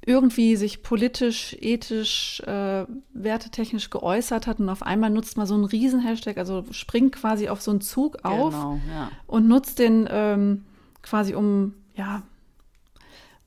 irgendwie 0.06 0.56
sich 0.56 0.82
politisch, 0.82 1.56
ethisch, 1.60 2.41
äh, 2.41 2.86
wertetechnisch 3.13 3.89
geäußert 3.89 4.48
hat 4.48 4.60
und 4.60 4.69
auf 4.69 4.82
einmal 4.82 5.10
nutzt 5.10 5.38
man 5.38 5.45
so 5.45 5.54
einen 5.56 5.65
Riesen-Hashtag, 5.65 6.38
also 6.38 6.65
springt 6.72 7.15
quasi 7.15 7.50
auf 7.50 7.62
so 7.62 7.72
einen 7.72 7.82
Zug 7.82 8.17
auf 8.24 8.54
Genau, 8.54 8.80
ja. 8.89 9.12
und 9.28 9.48
nutzt 9.48 9.80
den 9.80 10.08
ähm, 10.10 10.65
quasi 11.02 11.36
um, 11.36 11.74
ja, 11.95 12.24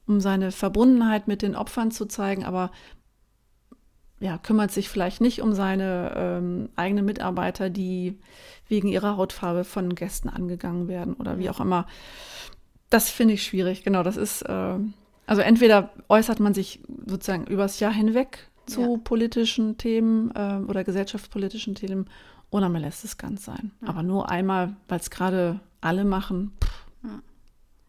um 0.07 0.21
seine 0.21 0.53
Verbundenheit 0.53 1.27
mit 1.27 1.43
den 1.43 1.57
Opfern 1.57 1.91
zu 1.91 2.07
zeigen, 2.07 2.45
aber 2.45 2.71
ja, 4.23 4.39
kümmert 4.39 4.71
sich 4.71 4.89
vielleicht 4.89 5.21
nicht 5.21 5.43
um 5.43 5.53
seine 5.53 6.13
ähm, 6.17 6.69
eigenen 6.77 7.05
Mitarbeiter, 7.05 7.71
die 7.71 8.19
wegen 8.69 8.87
ihrer 8.89 9.17
Hautfarbe 9.17 9.65
von 9.65 9.95
Gästen 9.97 10.29
angegangen 10.29 10.87
werden 10.87 11.15
oder 11.15 11.39
wie 11.39 11.51
auch 11.51 11.59
immer. 11.61 11.87
Das 12.89 13.11
finde 13.11 13.35
ich 13.35 13.43
schwierig, 13.43 13.83
genau. 13.83 14.03
Das 14.05 14.17
ist, 14.17 14.43
äh, 14.43 14.75
also 15.27 15.43
entweder 15.43 15.91
äußert 16.09 16.39
man 16.41 16.55
sich 16.55 16.81
sozusagen 17.07 17.47
übers 17.47 17.81
Jahr 17.81 17.93
hinweg 17.93 18.49
zu 18.67 18.81
Ja. 18.81 18.97
politischen 19.03 19.77
Themen 19.77 20.31
äh, 20.37 20.59
oder 20.69 20.85
gesellschaftspolitischen 20.85 21.75
Themen 21.75 22.07
oder 22.51 22.69
man 22.69 22.83
lässt 22.83 23.05
es 23.05 23.19
ganz 23.19 23.45
sein. 23.45 23.73
Aber 23.85 24.03
nur 24.05 24.31
einmal, 24.31 24.77
weil 24.89 25.01
es 25.01 25.11
gerade 25.11 25.59
alle 25.81 26.05
machen. 26.05 26.53
Pff, 26.63 26.82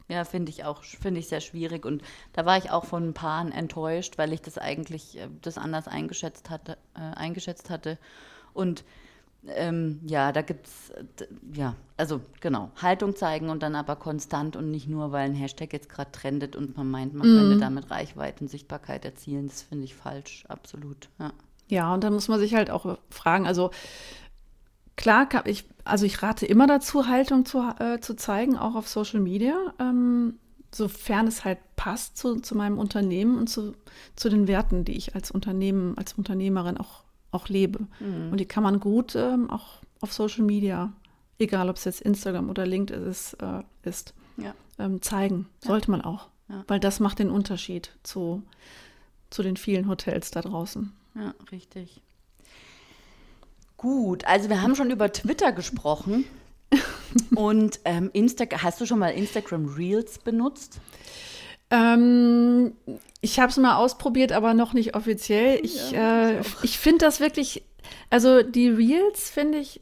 Ja, 0.09 0.25
finde 0.25 0.51
ich 0.51 0.65
auch, 0.65 0.83
finde 0.83 1.19
ich 1.19 1.27
sehr 1.27 1.41
schwierig. 1.41 1.85
Und 1.85 2.01
da 2.33 2.45
war 2.45 2.57
ich 2.57 2.71
auch 2.71 2.85
von 2.85 3.09
ein 3.09 3.13
paar 3.13 3.45
enttäuscht, 3.53 4.17
weil 4.17 4.33
ich 4.33 4.41
das 4.41 4.57
eigentlich 4.57 5.17
äh, 5.17 5.29
das 5.41 5.57
anders 5.57 5.87
eingeschätzt 5.87 6.49
hatte, 6.49 6.77
äh, 6.95 6.99
eingeschätzt 7.15 7.69
hatte. 7.69 7.97
Und 8.53 8.83
ähm, 9.47 9.99
ja, 10.05 10.31
da 10.31 10.41
gibt 10.41 10.67
es, 10.67 10.93
ja, 11.53 11.75
also 11.97 12.21
genau, 12.39 12.71
Haltung 12.81 13.15
zeigen 13.15 13.49
und 13.49 13.61
dann 13.61 13.75
aber 13.75 13.95
konstant 13.95 14.55
und 14.55 14.71
nicht 14.71 14.87
nur, 14.87 15.11
weil 15.11 15.25
ein 15.25 15.35
Hashtag 15.35 15.73
jetzt 15.73 15.89
gerade 15.89 16.11
trendet 16.11 16.55
und 16.55 16.77
man 16.77 16.89
meint, 16.89 17.13
man 17.13 17.27
könnte 17.27 17.57
damit 17.57 17.91
Reichweite 17.91 18.41
und 18.41 18.47
Sichtbarkeit 18.47 19.03
erzielen. 19.03 19.47
Das 19.47 19.61
finde 19.61 19.83
ich 19.85 19.95
falsch, 19.95 20.45
absolut. 20.47 21.09
Ja. 21.19 21.31
Ja, 21.69 21.93
und 21.93 22.03
dann 22.03 22.13
muss 22.13 22.27
man 22.27 22.39
sich 22.39 22.53
halt 22.55 22.69
auch 22.69 22.97
fragen, 23.09 23.47
also 23.47 23.71
klar, 24.95 25.27
ich, 25.45 25.65
also 25.83 26.05
ich 26.05 26.21
rate 26.23 26.45
immer 26.45 26.67
dazu, 26.67 27.07
Haltung 27.07 27.45
zu, 27.45 27.59
äh, 27.79 27.99
zu 27.99 28.15
zeigen, 28.15 28.57
auch 28.57 28.75
auf 28.75 28.87
Social 28.87 29.19
Media, 29.19 29.55
ähm, 29.79 30.35
sofern 30.73 31.27
es 31.27 31.45
halt 31.45 31.59
passt 31.75 32.17
zu, 32.17 32.39
zu 32.39 32.55
meinem 32.55 32.77
Unternehmen 32.79 33.37
und 33.37 33.47
zu, 33.49 33.73
zu 34.15 34.29
den 34.29 34.47
Werten, 34.47 34.85
die 34.85 34.97
ich 34.97 35.15
als 35.15 35.29
Unternehmen, 35.31 35.97
als 35.97 36.13
Unternehmerin 36.13 36.77
auch, 36.77 37.03
auch 37.31 37.47
lebe. 37.49 37.87
Und 37.99 38.39
die 38.39 38.45
kann 38.45 38.63
man 38.63 38.79
gut 38.79 39.15
ähm, 39.15 39.49
auch 39.49 39.81
auf 40.01 40.13
Social 40.13 40.43
Media, 40.43 40.91
egal 41.39 41.69
ob 41.69 41.77
es 41.77 41.83
jetzt 41.85 42.01
Instagram 42.01 42.49
oder 42.49 42.65
LinkedIn 42.65 43.05
ist, 43.05 43.33
äh, 43.35 43.61
ist 43.83 44.13
Ja. 44.37 44.53
ähm, 44.79 45.01
zeigen. 45.01 45.47
Sollte 45.59 45.91
man 45.91 46.01
auch. 46.01 46.27
Ja. 46.49 46.63
Weil 46.67 46.79
das 46.79 46.99
macht 46.99 47.19
den 47.19 47.29
Unterschied 47.29 47.91
zu, 48.03 48.41
zu 49.29 49.43
den 49.43 49.57
vielen 49.57 49.87
Hotels 49.87 50.31
da 50.31 50.41
draußen. 50.41 50.91
Ja, 51.15 51.33
richtig. 51.51 52.01
Gut, 53.83 54.23
also 54.23 54.47
wir 54.47 54.61
haben 54.61 54.77
schon 54.77 54.91
über 54.91 55.11
Twitter 55.11 55.51
gesprochen. 55.51 56.23
Und 57.35 57.81
ähm, 57.83 58.09
Insta 58.13 58.45
hast 58.63 58.79
du 58.79 58.85
schon 58.85 58.97
mal 58.97 59.09
Instagram 59.09 59.65
Reels 59.75 60.19
benutzt? 60.19 60.79
Ähm, 61.69 62.71
ich 63.19 63.41
habe 63.41 63.51
es 63.51 63.57
mal 63.57 63.75
ausprobiert, 63.75 64.31
aber 64.31 64.53
noch 64.53 64.71
nicht 64.71 64.95
offiziell. 64.95 65.59
Ich, 65.61 65.93
äh, 65.93 66.39
ich 66.61 66.79
finde 66.79 66.99
das 66.99 67.19
wirklich, 67.19 67.65
also 68.09 68.41
die 68.41 68.69
Reels 68.69 69.29
finde 69.29 69.57
ich, 69.57 69.81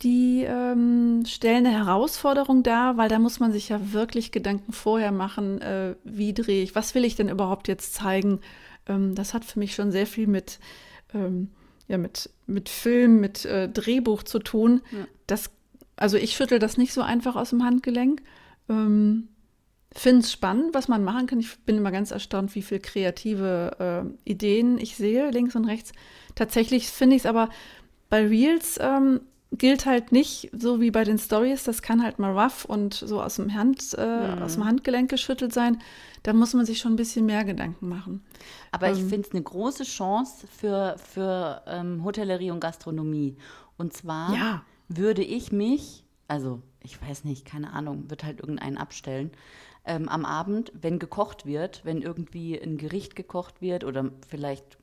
die 0.00 0.44
ähm, 0.48 1.24
stellen 1.26 1.66
eine 1.66 1.76
Herausforderung 1.76 2.62
dar, 2.62 2.96
weil 2.96 3.10
da 3.10 3.18
muss 3.18 3.38
man 3.38 3.52
sich 3.52 3.68
ja 3.68 3.92
wirklich 3.92 4.32
Gedanken 4.32 4.72
vorher 4.72 5.12
machen, 5.12 5.60
äh, 5.60 5.94
wie 6.04 6.32
drehe 6.32 6.62
ich, 6.62 6.74
was 6.74 6.94
will 6.94 7.04
ich 7.04 7.16
denn 7.16 7.28
überhaupt 7.28 7.68
jetzt 7.68 7.92
zeigen. 7.92 8.40
Ähm, 8.88 9.14
das 9.14 9.34
hat 9.34 9.44
für 9.44 9.58
mich 9.58 9.74
schon 9.74 9.92
sehr 9.92 10.06
viel 10.06 10.26
mit, 10.26 10.58
ähm, 11.12 11.50
ja, 11.92 11.98
mit, 11.98 12.30
mit 12.46 12.68
Film, 12.70 13.20
mit 13.20 13.44
äh, 13.44 13.68
Drehbuch 13.68 14.22
zu 14.22 14.38
tun. 14.38 14.80
Das, 15.26 15.50
also 15.94 16.16
ich 16.16 16.32
schüttel 16.32 16.58
das 16.58 16.78
nicht 16.78 16.92
so 16.92 17.02
einfach 17.02 17.36
aus 17.36 17.50
dem 17.50 17.62
Handgelenk. 17.62 18.22
Ähm, 18.68 19.28
finde 19.94 20.22
es 20.22 20.32
spannend, 20.32 20.72
was 20.72 20.88
man 20.88 21.04
machen 21.04 21.26
kann. 21.26 21.38
Ich 21.38 21.58
bin 21.60 21.76
immer 21.76 21.92
ganz 21.92 22.10
erstaunt, 22.10 22.54
wie 22.54 22.62
viele 22.62 22.80
kreative 22.80 24.06
äh, 24.26 24.30
Ideen 24.30 24.78
ich 24.78 24.96
sehe, 24.96 25.30
links 25.30 25.54
und 25.54 25.66
rechts. 25.66 25.92
Tatsächlich 26.34 26.88
finde 26.88 27.16
ich 27.16 27.22
es 27.22 27.26
aber 27.26 27.50
bei 28.08 28.26
Reels 28.26 28.78
ähm, 28.80 29.20
gilt 29.52 29.86
halt 29.86 30.12
nicht 30.12 30.50
so 30.56 30.80
wie 30.80 30.90
bei 30.90 31.04
den 31.04 31.18
Stories. 31.18 31.64
Das 31.64 31.82
kann 31.82 32.02
halt 32.02 32.18
mal 32.18 32.38
rough 32.38 32.64
und 32.64 32.94
so 32.94 33.22
aus 33.22 33.36
dem, 33.36 33.54
Hand, 33.54 33.94
äh, 33.96 34.00
aus 34.40 34.54
dem 34.54 34.64
Handgelenk 34.64 35.10
geschüttelt 35.10 35.52
sein. 35.52 35.80
Da 36.22 36.32
muss 36.32 36.54
man 36.54 36.64
sich 36.66 36.78
schon 36.78 36.92
ein 36.94 36.96
bisschen 36.96 37.26
mehr 37.26 37.44
Gedanken 37.44 37.88
machen. 37.88 38.24
Aber 38.70 38.90
ich 38.90 38.98
Ähm. 39.00 39.08
finde 39.08 39.28
es 39.28 39.34
eine 39.34 39.42
große 39.42 39.84
Chance 39.84 40.46
für, 40.46 40.96
für 40.98 41.62
ähm, 41.66 42.02
Hotellerie 42.04 42.50
und 42.50 42.60
Gastronomie. 42.60 43.36
Und 43.76 43.92
zwar 43.92 44.34
Ja. 44.34 44.62
würde 44.88 45.22
ich 45.22 45.52
mich, 45.52 46.04
also 46.28 46.62
ich 46.82 47.00
weiß 47.00 47.24
nicht, 47.24 47.44
keine 47.44 47.72
Ahnung, 47.72 48.08
wird 48.08 48.24
halt 48.24 48.40
irgendeinen 48.40 48.78
abstellen, 48.78 49.30
ähm, 49.84 50.08
am 50.08 50.24
Abend, 50.24 50.72
wenn 50.80 50.98
gekocht 50.98 51.44
wird, 51.44 51.80
wenn 51.84 52.02
irgendwie 52.02 52.56
ein 52.58 52.78
Gericht 52.78 53.16
gekocht 53.16 53.60
wird 53.60 53.82
oder 53.84 54.10
vielleicht 54.28 54.78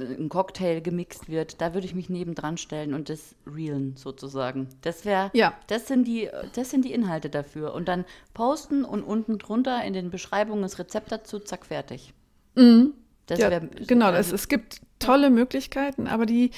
ein 0.00 0.28
Cocktail 0.28 0.80
gemixt 0.80 1.28
wird, 1.28 1.60
da 1.60 1.74
würde 1.74 1.86
ich 1.86 1.94
mich 1.94 2.08
nebendran 2.08 2.56
stellen 2.56 2.94
und 2.94 3.08
das 3.08 3.34
reelen 3.46 3.96
sozusagen. 3.96 4.68
Das 4.82 5.04
wäre, 5.04 5.30
Ja. 5.34 5.54
das 5.66 5.88
sind 5.88 6.06
die, 6.06 6.28
das 6.54 6.70
sind 6.70 6.84
die 6.84 6.92
Inhalte 6.92 7.30
dafür. 7.30 7.74
Und 7.74 7.88
dann 7.88 8.04
posten 8.34 8.84
und 8.84 9.02
unten 9.02 9.38
drunter 9.38 9.82
in 9.84 9.92
den 9.92 10.10
Beschreibungen 10.10 10.62
das 10.62 10.78
Rezept 10.78 11.10
dazu, 11.12 11.38
zack, 11.40 11.66
fertig. 11.66 12.12
Das 12.54 12.64
Mhm. 12.64 12.94
ja, 13.28 13.50
wär- 13.50 13.60
genau, 13.60 14.06
also- 14.06 14.34
es, 14.34 14.48
gibt 14.48 14.80
tolle 14.98 15.30
Möglichkeiten, 15.30 16.06
aber 16.06 16.26
die, 16.26 16.50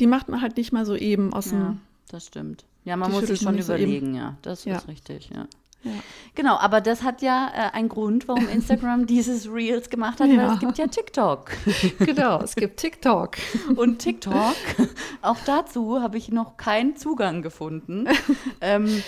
die 0.00 0.06
macht 0.06 0.28
man 0.28 0.40
halt 0.42 0.56
nicht 0.56 0.72
mal 0.72 0.84
so 0.86 0.96
eben 0.96 1.32
aus 1.32 1.50
Ja, 1.52 1.58
dem. 1.58 1.80
das 2.10 2.26
stimmt. 2.26 2.64
Ja, 2.84 2.96
man 2.96 3.10
muss 3.12 3.26
sich 3.26 3.40
schon 3.40 3.54
nicht 3.54 3.66
so 3.66 3.74
überlegen, 3.74 4.14
ja. 4.14 4.36
Das 4.42 4.64
Ja. 4.64 4.76
ist 4.76 4.88
richtig, 4.88 5.30
ja. 5.34 5.46
Ja. 5.84 5.92
Genau, 6.34 6.56
aber 6.56 6.80
das 6.80 7.02
hat 7.02 7.22
ja 7.22 7.50
äh, 7.54 7.76
einen 7.76 7.88
Grund, 7.88 8.26
warum 8.28 8.48
Instagram 8.52 9.06
dieses 9.06 9.50
Reels 9.50 9.90
gemacht 9.90 10.20
hat, 10.20 10.28
weil 10.28 10.36
Ja. 10.36 10.54
es 10.54 10.60
gibt 10.60 10.78
ja 10.78 10.86
TikTok. 10.86 11.50
Genau, 12.00 12.40
es 12.42 12.54
gibt 12.56 12.78
TikTok. 12.78 13.36
Und 13.76 13.98
TikTok, 14.00 14.54
auch 15.22 15.36
dazu 15.46 16.00
habe 16.00 16.16
ich 16.18 16.30
noch 16.30 16.56
keinen 16.56 16.96
Zugang 16.96 17.42
gefunden. 17.42 18.06
ähm, 18.60 19.02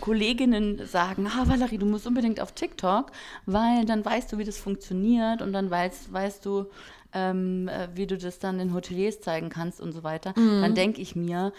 Kolleginnen 0.00 0.86
sagen, 0.86 1.26
ah 1.26 1.48
Valerie, 1.48 1.78
du 1.78 1.86
musst 1.86 2.06
unbedingt 2.06 2.40
auf 2.40 2.52
TikTok, 2.52 3.10
weil 3.46 3.84
dann 3.84 4.04
weißt 4.04 4.32
du, 4.32 4.38
wie 4.38 4.44
das 4.44 4.56
funktioniert 4.56 5.42
und 5.42 5.52
dann 5.52 5.70
weißt, 5.70 6.12
weißt 6.12 6.44
du, 6.46 6.66
ähm, 7.12 7.68
äh, 7.68 7.88
wie 7.94 8.06
du 8.06 8.16
das 8.16 8.38
dann 8.38 8.60
in 8.60 8.72
Hoteliers 8.72 9.20
zeigen 9.20 9.48
kannst 9.48 9.80
und 9.80 9.92
so 9.92 10.04
weiter. 10.04 10.32
Mhm. 10.36 10.62
Dann 10.62 10.74
denke 10.74 11.00
ich 11.00 11.16
mir, 11.16 11.52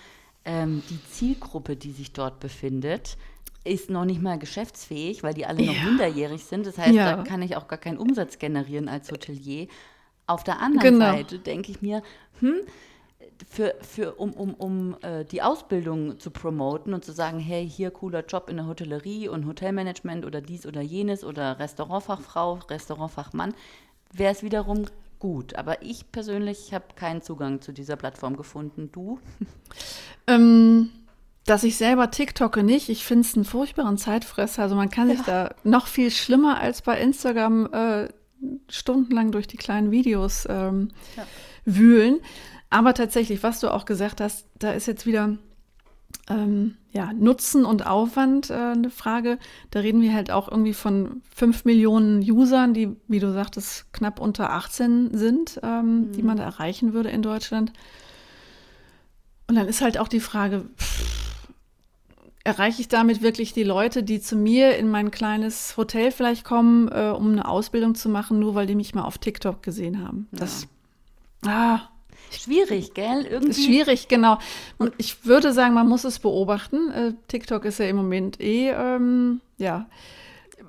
ähm, 0.45 0.81
die 0.89 0.99
Zielgruppe, 1.11 1.75
die 1.75 1.91
sich 1.91 2.13
dort 2.13 2.39
befindet, 2.39 3.17
ist 3.63 3.89
noch 3.89 4.05
nicht 4.05 4.21
mal 4.21 4.39
geschäftsfähig, 4.39 5.23
weil 5.23 5.33
die 5.33 5.45
alle 5.45 5.63
noch 5.63 5.83
minderjährig 5.83 6.43
sind. 6.43 6.65
Das 6.65 6.77
heißt, 6.77 6.93
ja. 6.93 7.15
da 7.15 7.23
kann 7.23 7.41
ich 7.41 7.55
auch 7.55 7.67
gar 7.67 7.79
keinen 7.79 7.97
Umsatz 7.97 8.39
generieren 8.39 8.87
als 8.87 9.11
Hotelier. 9.11 9.67
Auf 10.27 10.43
der 10.43 10.59
anderen 10.59 10.95
genau. 10.95 11.11
Seite 11.11 11.39
denke 11.39 11.71
ich 11.71 11.81
mir, 11.81 12.01
hm, 12.39 12.61
für, 13.49 13.75
für, 13.81 14.13
um, 14.13 14.33
um, 14.33 14.53
um 14.53 14.97
äh, 15.01 15.25
die 15.25 15.41
Ausbildung 15.41 16.19
zu 16.19 16.31
promoten 16.31 16.93
und 16.93 17.03
zu 17.03 17.11
sagen, 17.11 17.39
hey, 17.39 17.67
hier 17.69 17.91
cooler 17.91 18.25
Job 18.25 18.49
in 18.49 18.57
der 18.57 18.67
Hotellerie 18.67 19.27
und 19.27 19.45
Hotelmanagement 19.45 20.25
oder 20.25 20.41
dies 20.41 20.65
oder 20.65 20.81
jenes 20.81 21.23
oder 21.23 21.59
Restaurantfachfrau, 21.59 22.59
Restaurantfachmann, 22.69 23.53
wäre 24.13 24.31
es 24.31 24.43
wiederum 24.43 24.85
gut. 25.19 25.55
Aber 25.55 25.81
ich 25.81 26.11
persönlich 26.11 26.73
habe 26.73 26.85
keinen 26.95 27.21
Zugang 27.21 27.61
zu 27.61 27.71
dieser 27.71 27.95
Plattform 27.95 28.35
gefunden. 28.37 28.91
Du? 28.91 29.19
Ähm, 30.27 30.91
dass 31.51 31.63
ich 31.63 31.75
selber 31.75 32.11
TikToke 32.11 32.63
nicht. 32.63 32.87
Ich 32.87 33.03
finde 33.03 33.27
es 33.27 33.35
einen 33.35 33.43
furchtbaren 33.43 33.97
Zeitfresser. 33.97 34.63
Also 34.63 34.75
man 34.75 34.89
kann 34.89 35.09
sich 35.09 35.19
ja. 35.27 35.49
da 35.49 35.55
noch 35.65 35.87
viel 35.87 36.09
schlimmer 36.09 36.61
als 36.61 36.81
bei 36.81 36.97
Instagram 36.97 37.65
äh, 37.73 38.07
stundenlang 38.69 39.31
durch 39.31 39.47
die 39.47 39.57
kleinen 39.57 39.91
Videos 39.91 40.47
ähm, 40.49 40.91
ja. 41.17 41.25
wühlen. 41.65 42.21
Aber 42.69 42.93
tatsächlich, 42.93 43.43
was 43.43 43.59
du 43.59 43.67
auch 43.67 43.83
gesagt 43.83 44.21
hast, 44.21 44.47
da 44.59 44.71
ist 44.71 44.87
jetzt 44.87 45.05
wieder 45.05 45.37
ähm, 46.29 46.77
ja, 46.93 47.11
Nutzen 47.11 47.65
und 47.65 47.85
Aufwand 47.85 48.49
äh, 48.49 48.53
eine 48.53 48.89
Frage. 48.89 49.37
Da 49.71 49.81
reden 49.81 50.01
wir 50.01 50.13
halt 50.13 50.31
auch 50.31 50.47
irgendwie 50.47 50.73
von 50.73 51.21
fünf 51.35 51.65
Millionen 51.65 52.21
Usern, 52.21 52.73
die, 52.73 52.95
wie 53.09 53.19
du 53.19 53.29
sagtest, 53.33 53.91
knapp 53.91 54.21
unter 54.21 54.51
18 54.51 55.17
sind, 55.17 55.59
ähm, 55.63 55.83
mhm. 55.83 56.11
die 56.13 56.23
man 56.23 56.37
da 56.37 56.45
erreichen 56.45 56.93
würde 56.93 57.09
in 57.09 57.21
Deutschland. 57.21 57.73
Und 59.47 59.55
dann 59.55 59.67
ist 59.67 59.81
halt 59.81 59.97
auch 59.97 60.07
die 60.07 60.21
Frage, 60.21 60.63
pff, 60.77 61.30
erreiche 62.43 62.81
ich 62.81 62.87
damit 62.87 63.21
wirklich 63.21 63.53
die 63.53 63.63
Leute, 63.63 64.03
die 64.03 64.19
zu 64.19 64.35
mir 64.35 64.77
in 64.77 64.89
mein 64.89 65.11
kleines 65.11 65.77
Hotel 65.77 66.11
vielleicht 66.11 66.43
kommen, 66.43 66.87
äh, 66.89 67.13
um 67.15 67.31
eine 67.31 67.47
Ausbildung 67.47 67.95
zu 67.95 68.09
machen, 68.09 68.39
nur 68.39 68.55
weil 68.55 68.67
die 68.67 68.75
mich 68.75 68.95
mal 68.95 69.03
auf 69.03 69.17
TikTok 69.17 69.61
gesehen 69.63 70.05
haben? 70.05 70.27
Das, 70.31 70.67
ja. 71.45 71.49
ah, 71.51 71.89
Schwierig, 72.31 72.93
gell? 72.93 73.25
Irgendwie. 73.29 73.49
Ist 73.51 73.65
schwierig, 73.65 74.07
genau. 74.07 74.37
Und 74.77 74.93
ich 74.97 75.25
würde 75.25 75.51
sagen, 75.51 75.73
man 75.73 75.87
muss 75.87 76.05
es 76.05 76.19
beobachten. 76.19 76.89
Äh, 76.91 77.13
TikTok 77.27 77.65
ist 77.65 77.79
ja 77.79 77.85
im 77.87 77.97
Moment 77.97 78.39
eh, 78.39 78.69
ähm, 78.69 79.41
ja, 79.57 79.87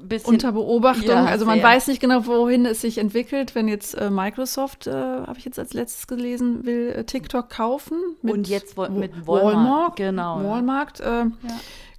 Bisschen, 0.01 0.35
unter 0.35 0.53
Beobachtung. 0.53 1.09
Ja, 1.09 1.25
also 1.25 1.47
man 1.47 1.57
sehr. 1.59 1.65
weiß 1.65 1.89
nicht 1.89 2.01
genau, 2.01 2.27
wohin 2.27 2.67
es 2.67 2.81
sich 2.81 2.99
entwickelt. 2.99 3.55
Wenn 3.55 3.69
jetzt 3.69 3.95
äh, 3.95 4.11
Microsoft, 4.11 4.87
äh, 4.87 4.93
habe 4.93 5.39
ich 5.39 5.45
jetzt 5.45 5.59
als 5.59 5.73
letztes 5.73 6.07
gelesen, 6.07 6.65
will 6.65 6.91
äh, 6.91 7.05
TikTok 7.05 7.51
kaufen. 7.51 7.99
Und 8.23 8.49
jetzt 8.49 8.77
wo, 8.77 8.89
mit 8.89 9.27
Walmart. 9.27 9.55
Walmart 9.55 9.97
genau. 9.97 10.45
Walmart. 10.45 11.01
Äh, 11.01 11.05
ja. 11.05 11.31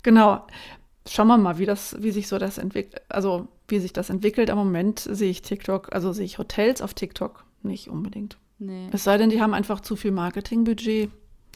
Genau. 0.04 0.46
Schauen 1.08 1.28
wir 1.28 1.38
mal, 1.38 1.58
wie 1.58 1.66
das, 1.66 1.98
wie 2.00 2.12
sich 2.12 2.28
so 2.28 2.38
das 2.38 2.58
entwickelt, 2.58 3.02
also 3.10 3.48
wie 3.68 3.80
sich 3.80 3.94
das 3.94 4.10
entwickelt. 4.10 4.50
Am 4.50 4.58
Moment 4.58 5.00
sehe 5.00 5.30
ich 5.30 5.42
TikTok, 5.42 5.94
also 5.94 6.14
sehe 6.14 6.26
ich 6.26 6.38
Hotels 6.38 6.82
auf 6.82 6.94
TikTok 6.94 7.44
nicht 7.62 7.90
unbedingt. 7.90 8.38
Nee. 8.60 8.88
Es 8.92 9.04
sei 9.04 9.18
denn, 9.18 9.30
die 9.30 9.42
haben 9.42 9.54
einfach 9.54 9.82
zu 9.82 9.96
viel 9.96 10.12
Marketingbudget. 10.12 11.10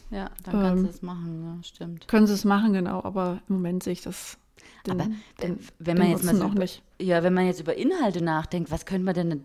Ja, 0.09 0.29
dann 0.43 0.53
können 0.53 0.77
ähm, 0.77 0.83
sie 0.83 0.89
es 0.89 1.01
machen, 1.01 1.43
ja, 1.43 1.63
stimmt. 1.63 2.07
Können 2.07 2.27
sie 2.27 2.33
es 2.33 2.45
machen, 2.45 2.73
genau, 2.73 3.03
aber 3.03 3.41
im 3.49 3.55
Moment 3.55 3.83
sehe 3.83 3.93
ich 3.93 4.01
das. 4.01 4.37
Den, 4.85 5.01
aber 5.01 5.09
den, 5.41 5.59
wenn 5.79 5.97
man 5.97 6.09
jetzt 6.09 6.23
mal 6.23 6.35
so 6.35 6.45
über, 6.45 6.59
nicht. 6.59 6.81
Ja, 6.99 7.23
wenn 7.23 7.33
man 7.33 7.45
jetzt 7.45 7.59
über 7.59 7.75
Inhalte 7.75 8.23
nachdenkt, 8.23 8.71
was 8.71 8.85
könnte 8.85 9.03
man 9.03 9.13
denn. 9.13 9.43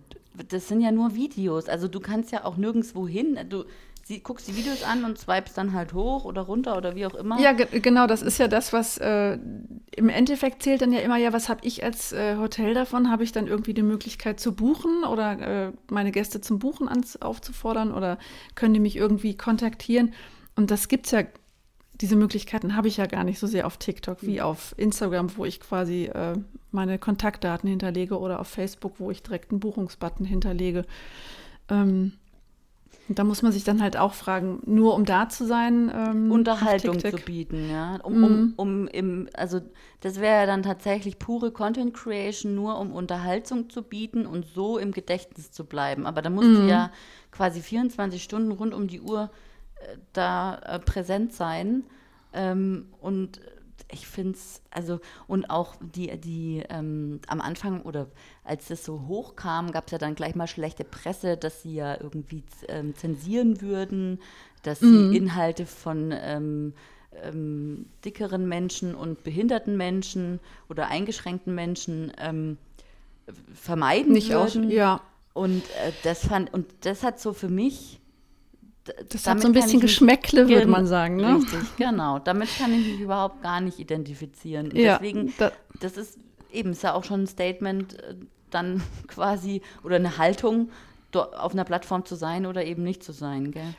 Das 0.48 0.68
sind 0.68 0.80
ja 0.80 0.92
nur 0.92 1.14
Videos. 1.14 1.68
Also 1.68 1.88
du 1.88 2.00
kannst 2.00 2.32
ja 2.32 2.44
auch 2.44 2.56
nirgendwo 2.56 3.06
hin. 3.06 3.38
Du, 3.50 3.64
sie, 4.04 4.20
guckst 4.20 4.48
die 4.48 4.56
Videos 4.56 4.82
an 4.82 5.04
und 5.04 5.18
swipest 5.18 5.58
dann 5.58 5.72
halt 5.72 5.92
hoch 5.92 6.24
oder 6.24 6.42
runter 6.42 6.76
oder 6.76 6.94
wie 6.94 7.06
auch 7.06 7.14
immer. 7.14 7.40
Ja, 7.40 7.52
ge 7.52 7.80
genau, 7.80 8.06
das 8.06 8.22
ist 8.22 8.38
ja 8.38 8.48
das, 8.48 8.72
was 8.72 8.98
äh, 8.98 9.38
im 9.94 10.08
Endeffekt 10.08 10.62
zählt 10.62 10.80
dann 10.80 10.92
ja 10.92 11.00
immer, 11.00 11.16
ja, 11.16 11.32
was 11.32 11.48
habe 11.48 11.60
ich 11.64 11.84
als 11.84 12.12
äh, 12.12 12.36
Hotel 12.36 12.72
davon? 12.72 13.10
Habe 13.10 13.24
ich 13.24 13.32
dann 13.32 13.46
irgendwie 13.46 13.74
die 13.74 13.82
Möglichkeit 13.82 14.40
zu 14.40 14.54
buchen 14.54 15.04
oder 15.04 15.66
äh, 15.66 15.72
meine 15.90 16.12
Gäste 16.12 16.40
zum 16.40 16.58
Buchen 16.58 16.88
aufzufordern 17.20 17.92
oder 17.92 18.18
können 18.54 18.74
die 18.74 18.80
mich 18.80 18.96
irgendwie 18.96 19.36
kontaktieren? 19.36 20.14
Und 20.54 20.70
das 20.70 20.88
gibt 20.88 21.06
es 21.06 21.12
ja, 21.12 21.22
diese 22.00 22.16
Möglichkeiten 22.16 22.76
habe 22.76 22.88
ich 22.88 22.96
ja 22.96 23.06
gar 23.06 23.24
nicht 23.24 23.38
so 23.38 23.46
sehr 23.46 23.66
auf 23.66 23.76
TikTok 23.76 24.22
wie 24.22 24.36
mhm. 24.36 24.40
auf 24.40 24.74
Instagram, 24.76 25.36
wo 25.36 25.44
ich 25.44 25.60
quasi 25.60 26.06
äh, 26.06 26.34
meine 26.70 26.98
Kontaktdaten 26.98 27.68
hinterlege 27.68 28.18
oder 28.18 28.40
auf 28.40 28.48
Facebook, 28.48 28.94
wo 28.98 29.10
ich 29.10 29.22
direkt 29.22 29.50
einen 29.50 29.60
Buchungsbutton 29.60 30.26
hinterlege. 30.26 30.84
Ähm, 31.68 32.12
und 33.08 33.18
da 33.18 33.24
muss 33.24 33.42
man 33.42 33.52
sich 33.52 33.64
dann 33.64 33.82
halt 33.82 33.96
auch 33.96 34.14
fragen, 34.14 34.60
nur 34.64 34.94
um 34.94 35.04
da 35.04 35.28
zu 35.28 35.44
sein. 35.44 35.92
Ähm, 35.94 36.30
Unterhaltung 36.30 37.00
zu 37.00 37.16
bieten, 37.16 37.68
ja. 37.68 37.96
Um, 38.02 38.20
mm. 38.20 38.24
um, 38.24 38.54
um 38.56 38.88
im, 38.88 39.28
also 39.34 39.60
das 40.00 40.20
wäre 40.20 40.40
ja 40.40 40.46
dann 40.46 40.62
tatsächlich 40.62 41.18
pure 41.18 41.50
Content 41.50 41.94
Creation, 41.94 42.54
nur 42.54 42.78
um 42.78 42.92
Unterhaltung 42.92 43.68
zu 43.70 43.82
bieten 43.82 44.24
und 44.24 44.46
so 44.46 44.78
im 44.78 44.92
Gedächtnis 44.92 45.50
zu 45.50 45.64
bleiben. 45.64 46.06
Aber 46.06 46.22
da 46.22 46.30
musst 46.30 46.48
mm. 46.48 46.54
du 46.54 46.60
mhm. 46.62 46.68
ja 46.68 46.90
quasi 47.32 47.60
24 47.60 48.22
Stunden 48.22 48.52
rund 48.52 48.72
um 48.72 48.86
die 48.86 49.00
Uhr 49.00 49.30
da 50.12 50.56
äh, 50.58 50.78
präsent 50.78 51.32
sein. 51.32 51.84
Ähm, 52.32 52.86
und 53.00 53.40
ich 53.90 54.06
finde 54.06 54.32
es, 54.32 54.62
also, 54.70 55.00
und 55.26 55.50
auch 55.50 55.76
die, 55.80 56.18
die 56.18 56.62
ähm, 56.68 57.20
am 57.26 57.40
Anfang 57.40 57.82
oder 57.82 58.08
als 58.44 58.68
das 58.68 58.84
so 58.84 59.06
hochkam, 59.06 59.70
gab 59.72 59.86
es 59.86 59.92
ja 59.92 59.98
dann 59.98 60.14
gleich 60.14 60.34
mal 60.34 60.46
schlechte 60.46 60.84
Presse, 60.84 61.36
dass 61.36 61.62
sie 61.62 61.74
ja 61.74 62.00
irgendwie 62.00 62.42
ähm, 62.68 62.94
zensieren 62.96 63.60
würden, 63.60 64.20
dass 64.62 64.80
mhm. 64.80 65.10
sie 65.10 65.16
Inhalte 65.16 65.66
von 65.66 66.12
ähm, 66.12 66.74
ähm, 67.22 67.86
dickeren 68.04 68.48
Menschen 68.48 68.94
und 68.94 69.22
behinderten 69.24 69.76
Menschen 69.76 70.40
oder 70.68 70.88
eingeschränkten 70.88 71.54
Menschen 71.54 72.12
ähm, 72.18 72.56
vermeiden 73.54 74.12
Nicht 74.12 74.30
würden. 74.30 74.66
Auch, 74.66 74.70
ja. 74.70 75.00
Und 75.34 75.62
äh, 75.62 75.92
das 76.02 76.26
fand, 76.26 76.52
und 76.52 76.66
das 76.82 77.02
hat 77.02 77.20
so 77.20 77.32
für 77.32 77.48
mich 77.48 78.00
das 78.84 79.26
hat 79.26 79.40
so 79.40 79.48
ein 79.48 79.52
bisschen 79.52 79.80
Geschmäckle, 79.80 80.48
würde 80.48 80.66
man 80.66 80.86
sagen. 80.86 81.16
Ne? 81.16 81.36
Richtig, 81.36 81.76
genau. 81.76 82.18
Damit 82.18 82.48
kann 82.58 82.72
ich 82.72 82.86
mich 82.86 83.00
überhaupt 83.00 83.42
gar 83.42 83.60
nicht 83.60 83.78
identifizieren. 83.78 84.72
Und 84.72 84.76
ja, 84.76 84.98
deswegen, 84.98 85.32
da, 85.38 85.52
das 85.80 85.96
ist 85.96 86.18
eben, 86.52 86.72
ist 86.72 86.82
ja 86.82 86.94
auch 86.94 87.04
schon 87.04 87.22
ein 87.22 87.26
Statement, 87.26 88.02
äh, 88.02 88.14
dann 88.50 88.82
quasi, 89.06 89.62
oder 89.84 89.96
eine 89.96 90.18
Haltung, 90.18 90.70
auf 91.14 91.52
einer 91.52 91.64
Plattform 91.64 92.06
zu 92.06 92.14
sein 92.14 92.46
oder 92.46 92.64
eben 92.64 92.82
nicht 92.82 93.04
zu 93.04 93.12
sein, 93.12 93.50
gell? 93.50 93.74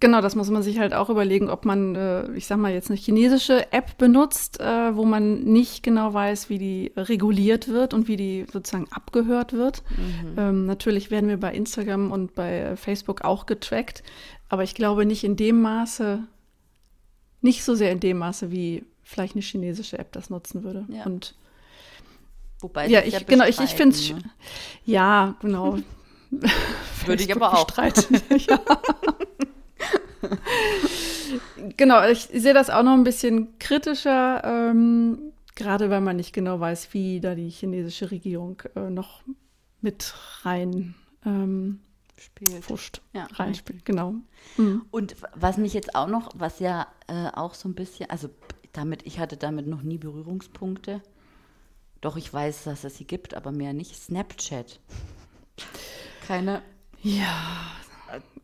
Genau, 0.00 0.22
das 0.22 0.34
muss 0.34 0.48
man 0.48 0.62
sich 0.62 0.78
halt 0.78 0.94
auch 0.94 1.10
überlegen, 1.10 1.50
ob 1.50 1.66
man, 1.66 1.94
äh, 1.94 2.32
ich 2.32 2.46
sag 2.46 2.56
mal, 2.56 2.72
jetzt 2.72 2.90
eine 2.90 2.98
chinesische 2.98 3.70
App 3.72 3.98
benutzt, 3.98 4.58
äh, 4.60 4.96
wo 4.96 5.04
man 5.04 5.44
nicht 5.44 5.82
genau 5.82 6.14
weiß, 6.14 6.48
wie 6.48 6.58
die 6.58 6.92
reguliert 6.96 7.68
wird 7.68 7.92
und 7.92 8.08
wie 8.08 8.16
die 8.16 8.46
sozusagen 8.50 8.88
abgehört 8.90 9.52
wird. 9.52 9.82
Mhm. 9.90 10.38
Ähm, 10.38 10.66
natürlich 10.66 11.10
werden 11.10 11.28
wir 11.28 11.38
bei 11.38 11.52
Instagram 11.52 12.12
und 12.12 12.34
bei 12.34 12.76
Facebook 12.76 13.22
auch 13.22 13.44
getrackt, 13.44 14.02
aber 14.48 14.62
ich 14.62 14.74
glaube 14.74 15.04
nicht 15.04 15.22
in 15.22 15.36
dem 15.36 15.60
Maße, 15.60 16.22
nicht 17.42 17.62
so 17.62 17.74
sehr 17.74 17.92
in 17.92 18.00
dem 18.00 18.18
Maße, 18.18 18.50
wie 18.50 18.84
vielleicht 19.02 19.34
eine 19.34 19.42
chinesische 19.42 19.98
App 19.98 20.12
das 20.12 20.30
nutzen 20.30 20.64
würde. 20.64 20.86
Ja. 20.88 21.04
Und 21.04 21.34
Wobei 22.60 22.88
ja, 22.88 23.02
ich, 23.02 23.12
ja 23.12 23.20
genau, 23.20 23.44
ich, 23.44 23.60
ich 23.60 23.74
finde 23.74 23.94
es, 23.94 24.10
ne? 24.10 24.22
ja, 24.86 25.34
genau. 25.42 25.76
Würde 27.06 27.22
ich 27.22 27.34
aber 27.34 27.52
auch. 27.52 27.66
ja. 27.76 28.60
genau, 31.76 32.06
ich 32.08 32.28
sehe 32.32 32.54
das 32.54 32.70
auch 32.70 32.82
noch 32.82 32.94
ein 32.94 33.04
bisschen 33.04 33.58
kritischer, 33.58 34.42
ähm, 34.44 35.32
gerade 35.54 35.90
weil 35.90 36.00
man 36.00 36.16
nicht 36.16 36.32
genau 36.32 36.60
weiß, 36.60 36.92
wie 36.92 37.20
da 37.20 37.34
die 37.34 37.50
chinesische 37.50 38.10
Regierung 38.10 38.62
äh, 38.76 38.90
noch 38.90 39.22
mit 39.80 40.14
rein 40.42 40.94
ähm, 41.24 41.80
spielt. 42.16 42.64
Fuscht, 42.64 43.02
ja, 43.12 43.26
reinspielt, 43.34 43.84
genau. 43.84 44.14
Mhm. 44.56 44.84
Und 44.90 45.16
was 45.34 45.56
mich 45.58 45.74
jetzt 45.74 45.94
auch 45.94 46.08
noch, 46.08 46.30
was 46.34 46.58
ja 46.58 46.86
äh, 47.06 47.28
auch 47.34 47.54
so 47.54 47.68
ein 47.68 47.74
bisschen, 47.74 48.10
also 48.10 48.28
damit, 48.72 49.06
ich 49.06 49.18
hatte 49.18 49.36
damit 49.36 49.66
noch 49.66 49.82
nie 49.82 49.98
Berührungspunkte. 49.98 51.00
Doch 52.00 52.16
ich 52.16 52.32
weiß, 52.32 52.64
dass 52.64 52.84
es 52.84 52.96
sie 52.96 53.06
gibt, 53.06 53.34
aber 53.34 53.50
mehr 53.50 53.72
nicht. 53.72 53.96
Snapchat. 53.96 54.78
Keine. 56.26 56.62
Ja, 57.02 57.72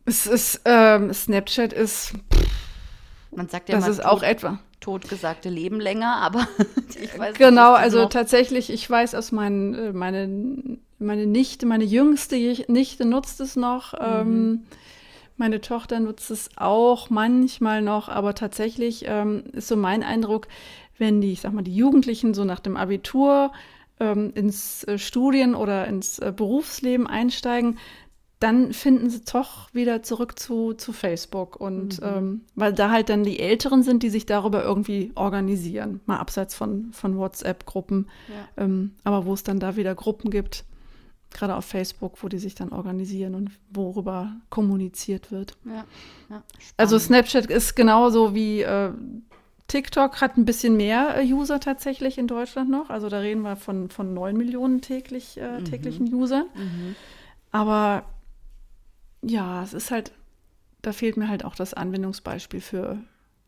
es 0.05 0.27
ist, 0.27 0.61
ähm, 0.65 1.13
Snapchat 1.13 1.73
ist. 1.73 2.13
Man 3.35 3.47
sagt 3.47 3.69
ja 3.69 3.75
das 3.75 3.87
ist 3.87 3.97
tot, 3.97 4.05
auch 4.05 4.23
etwa. 4.23 4.59
Totgesagte 4.79 5.49
Leben 5.49 5.79
länger, 5.79 6.15
aber 6.15 6.47
ich 7.01 7.17
weiß 7.17 7.35
Genau, 7.37 7.73
also 7.73 8.03
noch. 8.03 8.09
tatsächlich, 8.09 8.69
ich 8.71 8.89
weiß 8.89 9.15
aus 9.15 9.31
meinen, 9.31 9.73
äh, 9.73 9.93
meine, 9.93 10.77
meine 10.99 11.25
Nichte, 11.27 11.65
meine 11.65 11.83
jüngste 11.83 12.35
Nichte 12.67 13.05
nutzt 13.05 13.39
es 13.41 13.55
noch. 13.55 13.93
Mhm. 13.93 13.99
Ähm, 14.01 14.63
meine 15.37 15.61
Tochter 15.61 15.99
nutzt 15.99 16.29
es 16.29 16.49
auch 16.55 17.09
manchmal 17.09 17.81
noch, 17.81 18.09
aber 18.09 18.35
tatsächlich 18.35 19.05
ähm, 19.07 19.43
ist 19.53 19.67
so 19.67 19.75
mein 19.75 20.03
Eindruck, 20.03 20.47
wenn 20.97 21.19
die, 21.21 21.33
ich 21.33 21.41
sag 21.41 21.53
mal, 21.53 21.63
die 21.63 21.75
Jugendlichen 21.75 22.33
so 22.33 22.43
nach 22.43 22.59
dem 22.59 22.77
Abitur 22.77 23.51
ähm, 23.99 24.31
ins 24.35 24.83
äh, 24.83 24.99
Studien- 24.99 25.55
oder 25.55 25.87
ins 25.87 26.19
äh, 26.19 26.31
Berufsleben 26.35 27.07
einsteigen, 27.07 27.79
dann 28.41 28.73
finden 28.73 29.09
sie 29.11 29.21
doch 29.31 29.71
wieder 29.73 30.01
zurück 30.01 30.39
zu, 30.39 30.73
zu 30.73 30.93
Facebook. 30.93 31.55
Und 31.55 32.01
mhm. 32.01 32.07
ähm, 32.07 32.41
weil 32.55 32.73
da 32.73 32.89
halt 32.89 33.09
dann 33.09 33.23
die 33.23 33.39
Älteren 33.39 33.83
sind, 33.83 34.01
die 34.01 34.09
sich 34.09 34.25
darüber 34.25 34.63
irgendwie 34.63 35.11
organisieren, 35.13 36.01
mal 36.07 36.17
abseits 36.17 36.55
von, 36.55 36.91
von 36.91 37.17
WhatsApp-Gruppen. 37.17 38.09
Ja. 38.27 38.63
Ähm, 38.63 38.95
aber 39.03 39.25
wo 39.25 39.33
es 39.33 39.43
dann 39.43 39.59
da 39.59 39.75
wieder 39.75 39.93
Gruppen 39.93 40.31
gibt, 40.31 40.65
gerade 41.29 41.55
auf 41.55 41.65
Facebook, 41.65 42.23
wo 42.23 42.29
die 42.29 42.39
sich 42.39 42.55
dann 42.55 42.69
organisieren 42.69 43.35
und 43.35 43.51
worüber 43.69 44.33
kommuniziert 44.49 45.31
wird. 45.31 45.55
Ja. 45.63 45.85
Ja, 46.29 46.43
also 46.77 46.97
Snapchat 46.97 47.45
ist 47.45 47.75
genauso 47.75 48.33
wie 48.33 48.61
äh, 48.61 48.91
TikTok 49.67 50.19
hat 50.19 50.37
ein 50.37 50.45
bisschen 50.45 50.77
mehr 50.77 51.15
äh, 51.15 51.31
User 51.31 51.59
tatsächlich 51.59 52.17
in 52.17 52.27
Deutschland 52.27 52.71
noch. 52.71 52.89
Also 52.89 53.07
da 53.07 53.19
reden 53.19 53.43
wir 53.43 53.55
von, 53.55 53.89
von 53.89 54.13
9 54.13 54.35
Millionen 54.35 54.81
täglich, 54.81 55.37
äh, 55.37 55.59
mhm. 55.59 55.65
täglichen 55.65 56.13
Usern. 56.13 56.47
Mhm. 56.55 56.95
Aber 57.51 58.03
ja, 59.21 59.63
es 59.63 59.73
ist 59.73 59.91
halt, 59.91 60.11
da 60.81 60.93
fehlt 60.93 61.17
mir 61.17 61.27
halt 61.27 61.45
auch 61.45 61.55
das 61.55 61.73
Anwendungsbeispiel 61.73 62.61
für, 62.61 62.97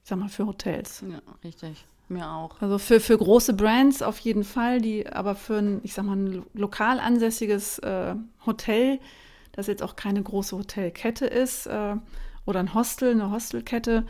ich 0.04 0.10
sag 0.10 0.20
mal, 0.20 0.30
für 0.30 0.46
Hotels. 0.46 1.04
Ja, 1.10 1.22
richtig. 1.44 1.86
Mir 2.10 2.30
auch. 2.30 2.62
Also 2.62 2.78
für, 2.78 3.00
für 3.00 3.18
große 3.18 3.54
Brands 3.54 4.02
auf 4.02 4.20
jeden 4.20 4.44
Fall, 4.44 4.82
die 4.82 5.08
aber 5.08 5.36
für 5.36 5.58
ein, 5.58 5.80
ich 5.84 5.94
sag 5.94 6.06
mal, 6.06 6.18
ein 6.18 6.46
lokal 6.54 7.00
ansässiges 7.00 7.80
äh, 7.80 8.16
Hotel, 8.46 9.00
das 9.54 9.68
jetzt 9.68 9.82
auch 9.82 9.96
keine 9.96 10.22
große 10.22 10.58
Hotelkette 10.58 11.26
ist, 11.26 11.66
äh, 11.68 11.96
oder 12.46 12.60
ein 12.60 12.74
Hostel, 12.74 13.12
eine 13.12 13.32
Hostelkette, 13.32 14.06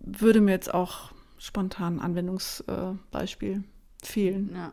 würde 0.00 0.40
mir 0.40 0.52
jetzt 0.52 0.72
auch 0.72 1.12
spontan 1.38 1.96
ein 1.96 2.00
Anwendungsbeispiel 2.00 3.52
äh, 3.52 4.06
fehlen. 4.06 4.50
Ja. 4.54 4.72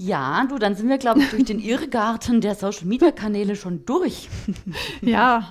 Ja, 0.00 0.46
du, 0.48 0.58
dann 0.58 0.76
sind 0.76 0.88
wir, 0.88 0.96
glaube 0.96 1.18
ich, 1.18 1.30
durch 1.30 1.44
den 1.44 1.58
Irrgarten 1.58 2.40
der 2.40 2.54
Social-Media-Kanäle 2.54 3.56
schon 3.56 3.84
durch. 3.84 4.28
ja, 5.00 5.50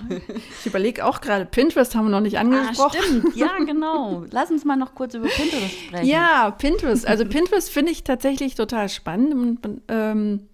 ich 0.58 0.64
überlege 0.64 1.04
auch 1.04 1.20
gerade, 1.20 1.44
Pinterest 1.44 1.94
haben 1.94 2.06
wir 2.06 2.10
noch 2.10 2.22
nicht 2.22 2.38
ah, 2.38 2.40
angesprochen. 2.40 2.98
Ah, 2.98 3.02
stimmt, 3.02 3.36
ja, 3.36 3.58
genau. 3.58 4.24
Lass 4.30 4.50
uns 4.50 4.64
mal 4.64 4.76
noch 4.76 4.94
kurz 4.94 5.12
über 5.12 5.26
Pinterest 5.28 5.78
sprechen. 5.78 6.06
Ja, 6.06 6.50
Pinterest. 6.50 7.06
Also 7.06 7.26
Pinterest 7.26 7.68
finde 7.68 7.92
ich 7.92 8.04
tatsächlich 8.04 8.54
total 8.54 8.88
spannend. 8.88 9.34
Und, 9.62 9.82
ähm, 9.88 10.48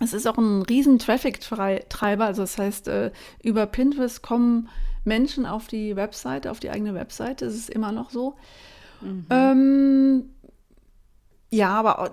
es 0.00 0.14
ist 0.14 0.26
auch 0.26 0.38
ein 0.38 0.62
riesen 0.62 0.98
Traffic-Treiber. 0.98 2.24
Also 2.24 2.40
das 2.40 2.56
heißt, 2.56 2.88
äh, 2.88 3.10
über 3.42 3.66
Pinterest 3.66 4.22
kommen 4.22 4.70
Menschen 5.04 5.44
auf 5.44 5.66
die 5.66 5.94
Webseite, 5.94 6.50
auf 6.50 6.58
die 6.58 6.70
eigene 6.70 6.94
Webseite. 6.94 7.44
Das 7.44 7.54
ist 7.54 7.68
immer 7.68 7.92
noch 7.92 8.08
so. 8.08 8.36
Mhm. 9.02 9.26
Ähm, 9.28 10.24
ja, 11.56 11.70
aber 11.70 12.10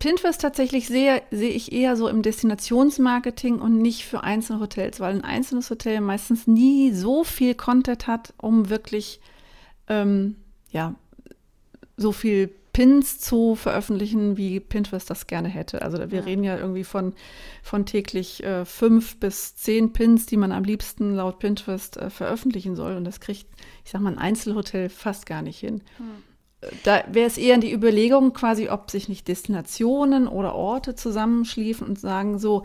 Pinterest 0.00 0.40
tatsächlich 0.40 0.88
sehe, 0.88 1.22
sehe 1.30 1.50
ich 1.50 1.70
eher 1.70 1.96
so 1.96 2.08
im 2.08 2.22
Destinationsmarketing 2.22 3.60
und 3.60 3.78
nicht 3.78 4.04
für 4.04 4.24
einzelne 4.24 4.58
Hotels, 4.58 4.98
weil 4.98 5.14
ein 5.14 5.24
einzelnes 5.24 5.70
Hotel 5.70 6.00
meistens 6.00 6.48
nie 6.48 6.92
so 6.92 7.22
viel 7.22 7.54
Content 7.54 8.08
hat, 8.08 8.34
um 8.36 8.68
wirklich 8.68 9.20
ähm, 9.86 10.34
ja, 10.72 10.96
so 11.96 12.10
viel 12.10 12.48
Pins 12.72 13.20
zu 13.20 13.54
veröffentlichen, 13.54 14.36
wie 14.36 14.58
Pinterest 14.58 15.08
das 15.08 15.28
gerne 15.28 15.48
hätte. 15.48 15.82
Also 15.82 15.98
wir 16.10 16.18
ja. 16.18 16.24
reden 16.24 16.42
ja 16.42 16.56
irgendwie 16.56 16.84
von, 16.84 17.14
von 17.62 17.86
täglich 17.86 18.42
äh, 18.42 18.64
fünf 18.64 19.20
bis 19.20 19.54
zehn 19.54 19.92
Pins, 19.92 20.26
die 20.26 20.36
man 20.36 20.50
am 20.50 20.64
liebsten 20.64 21.14
laut 21.14 21.38
Pinterest 21.38 21.96
äh, 21.96 22.10
veröffentlichen 22.10 22.74
soll. 22.74 22.96
Und 22.96 23.04
das 23.04 23.20
kriegt, 23.20 23.46
ich 23.84 23.92
sag 23.92 24.00
mal, 24.00 24.12
ein 24.12 24.18
Einzelhotel 24.18 24.88
fast 24.88 25.26
gar 25.26 25.42
nicht 25.42 25.60
hin. 25.60 25.82
Hm 25.98 26.29
da 26.84 27.02
wäre 27.10 27.26
es 27.26 27.38
eher 27.38 27.58
die 27.58 27.72
Überlegung 27.72 28.32
quasi, 28.32 28.68
ob 28.68 28.90
sich 28.90 29.08
nicht 29.08 29.28
Destinationen 29.28 30.28
oder 30.28 30.54
Orte 30.54 30.94
zusammenschließen 30.94 31.86
und 31.86 31.98
sagen 31.98 32.38
so, 32.38 32.64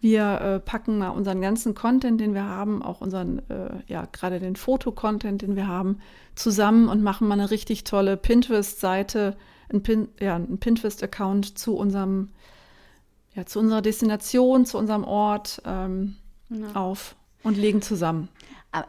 wir 0.00 0.40
äh, 0.40 0.60
packen 0.60 0.98
mal 0.98 1.10
unseren 1.10 1.40
ganzen 1.40 1.74
Content, 1.74 2.20
den 2.20 2.34
wir 2.34 2.44
haben, 2.44 2.82
auch 2.82 3.00
unseren, 3.00 3.38
äh, 3.48 3.70
ja, 3.86 4.08
gerade 4.10 4.40
den 4.40 4.56
Fotocontent, 4.56 5.42
den 5.42 5.54
wir 5.54 5.68
haben, 5.68 6.00
zusammen 6.34 6.88
und 6.88 7.02
machen 7.02 7.28
mal 7.28 7.34
eine 7.34 7.52
richtig 7.52 7.84
tolle 7.84 8.16
Pinterest-Seite, 8.16 9.36
ein, 9.72 9.82
Pin, 9.82 10.08
ja, 10.20 10.34
ein 10.34 10.58
Pinterest-Account 10.58 11.56
zu 11.56 11.76
unserem, 11.76 12.30
ja, 13.34 13.46
zu 13.46 13.60
unserer 13.60 13.80
Destination, 13.80 14.66
zu 14.66 14.76
unserem 14.76 15.04
Ort 15.04 15.62
ähm, 15.64 16.16
ja. 16.48 16.74
auf 16.74 17.14
und 17.44 17.56
legen 17.56 17.80
zusammen. 17.80 18.28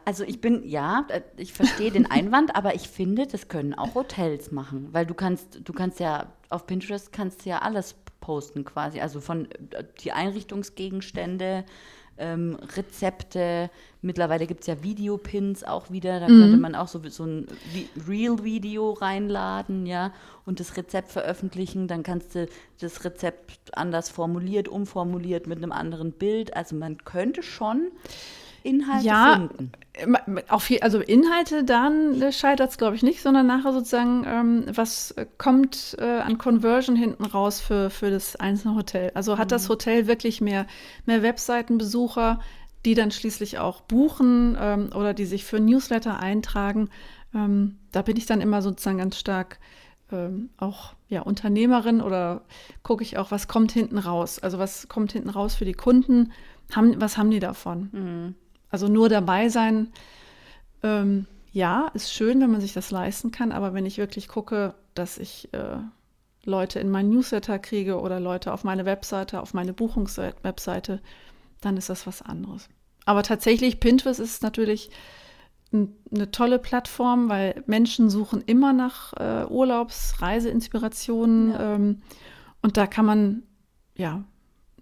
Also 0.06 0.24
ich 0.24 0.40
bin, 0.40 0.66
ja, 0.66 1.06
äh, 1.08 1.20
ich 1.36 1.52
verstehe 1.52 1.90
den 1.90 2.10
Einwand, 2.10 2.56
aber 2.56 2.74
ich 2.74 2.88
finde, 2.88 3.26
das 3.26 3.48
können 3.48 3.74
auch 3.74 3.94
Hotels 3.94 4.50
machen, 4.50 4.88
weil 4.92 5.04
du 5.04 5.12
kannst, 5.12 5.60
du 5.62 5.72
kannst 5.74 6.00
ja 6.00 6.32
auf 6.48 6.66
Pinterest 6.66 7.12
kannst 7.12 7.44
ja 7.44 7.58
alles 7.58 7.94
posten 8.20 8.64
quasi, 8.64 9.00
also 9.00 9.20
von 9.20 9.50
äh, 9.72 9.84
die 10.00 10.12
Einrichtungsgegenstände, 10.12 11.64
ähm, 12.16 12.56
Rezepte, 12.76 13.70
mittlerweile 14.00 14.46
gibt 14.46 14.60
es 14.60 14.68
ja 14.68 14.82
Videopins 14.82 15.64
auch 15.64 15.90
wieder, 15.90 16.20
da 16.20 16.28
mhm. 16.28 16.40
könnte 16.40 16.56
man 16.58 16.74
auch 16.76 16.88
so, 16.88 17.00
so 17.08 17.24
ein 17.24 17.46
Real-Video 18.08 18.92
reinladen, 18.92 19.84
ja, 19.84 20.14
und 20.46 20.60
das 20.60 20.76
Rezept 20.76 21.10
veröffentlichen, 21.10 21.88
dann 21.88 22.04
kannst 22.04 22.34
du 22.34 22.46
das 22.80 23.04
Rezept 23.04 23.76
anders 23.76 24.08
formuliert, 24.08 24.68
umformuliert 24.68 25.46
mit 25.46 25.58
einem 25.58 25.72
anderen 25.72 26.12
Bild, 26.12 26.56
also 26.56 26.76
man 26.76 26.98
könnte 26.98 27.42
schon 27.42 27.90
Inhalte 28.64 29.06
ja, 29.06 29.34
finden. 29.34 29.72
Auf, 30.48 30.68
also 30.80 30.98
Inhalte, 30.98 31.62
dann 31.64 32.32
scheitert 32.32 32.70
es, 32.70 32.78
glaube 32.78 32.96
ich, 32.96 33.02
nicht, 33.02 33.22
sondern 33.22 33.46
nachher 33.46 33.72
sozusagen, 33.72 34.24
ähm, 34.26 34.64
was 34.74 35.14
kommt 35.38 35.96
äh, 36.00 36.20
an 36.20 36.38
Conversion 36.38 36.96
hinten 36.96 37.24
raus 37.24 37.60
für, 37.60 37.90
für 37.90 38.10
das 38.10 38.36
einzelne 38.36 38.74
Hotel. 38.74 39.12
Also 39.14 39.38
hat 39.38 39.48
mhm. 39.48 39.50
das 39.50 39.68
Hotel 39.68 40.06
wirklich 40.06 40.40
mehr, 40.40 40.66
mehr 41.06 41.22
Webseitenbesucher, 41.22 42.40
die 42.84 42.94
dann 42.94 43.10
schließlich 43.10 43.58
auch 43.58 43.82
buchen 43.82 44.56
ähm, 44.58 44.90
oder 44.94 45.14
die 45.14 45.26
sich 45.26 45.44
für 45.44 45.60
Newsletter 45.60 46.18
eintragen. 46.18 46.88
Ähm, 47.34 47.78
da 47.92 48.02
bin 48.02 48.16
ich 48.16 48.26
dann 48.26 48.40
immer 48.40 48.62
sozusagen 48.62 48.98
ganz 48.98 49.18
stark 49.18 49.58
ähm, 50.10 50.50
auch 50.56 50.94
ja, 51.08 51.20
Unternehmerin 51.22 52.00
oder 52.00 52.42
gucke 52.82 53.02
ich 53.02 53.18
auch, 53.18 53.30
was 53.30 53.46
kommt 53.46 53.72
hinten 53.72 53.98
raus. 53.98 54.38
Also 54.38 54.58
was 54.58 54.88
kommt 54.88 55.12
hinten 55.12 55.30
raus 55.30 55.54
für 55.54 55.64
die 55.66 55.74
Kunden, 55.74 56.32
haben, 56.74 57.00
was 57.00 57.18
haben 57.18 57.30
die 57.30 57.40
davon? 57.40 57.90
Mhm. 57.92 58.34
Also 58.74 58.88
nur 58.88 59.08
dabei 59.08 59.50
sein, 59.50 59.92
ähm, 60.82 61.26
ja, 61.52 61.92
ist 61.94 62.12
schön, 62.12 62.40
wenn 62.40 62.50
man 62.50 62.60
sich 62.60 62.72
das 62.72 62.90
leisten 62.90 63.30
kann, 63.30 63.52
aber 63.52 63.72
wenn 63.72 63.86
ich 63.86 63.98
wirklich 63.98 64.26
gucke, 64.26 64.74
dass 64.96 65.16
ich 65.16 65.54
äh, 65.54 65.76
Leute 66.44 66.80
in 66.80 66.90
meinen 66.90 67.10
Newsletter 67.10 67.60
kriege 67.60 68.00
oder 68.00 68.18
Leute 68.18 68.52
auf 68.52 68.64
meine 68.64 68.84
Webseite, 68.84 69.40
auf 69.40 69.54
meine 69.54 69.72
Buchungswebseite, 69.72 71.00
dann 71.60 71.76
ist 71.76 71.88
das 71.88 72.04
was 72.08 72.20
anderes. 72.20 72.68
Aber 73.04 73.22
tatsächlich, 73.22 73.78
Pinterest 73.78 74.18
ist 74.18 74.42
natürlich 74.42 74.90
eine 75.72 76.32
tolle 76.32 76.58
Plattform, 76.58 77.28
weil 77.28 77.62
Menschen 77.68 78.10
suchen 78.10 78.42
immer 78.44 78.72
nach 78.72 79.12
äh, 79.12 79.46
Urlaubs-, 79.48 80.20
Reiseinspirationen. 80.20 81.52
Ja. 81.52 81.74
Ähm, 81.76 82.02
und 82.60 82.76
da 82.76 82.88
kann 82.88 83.06
man, 83.06 83.44
ja, 83.96 84.24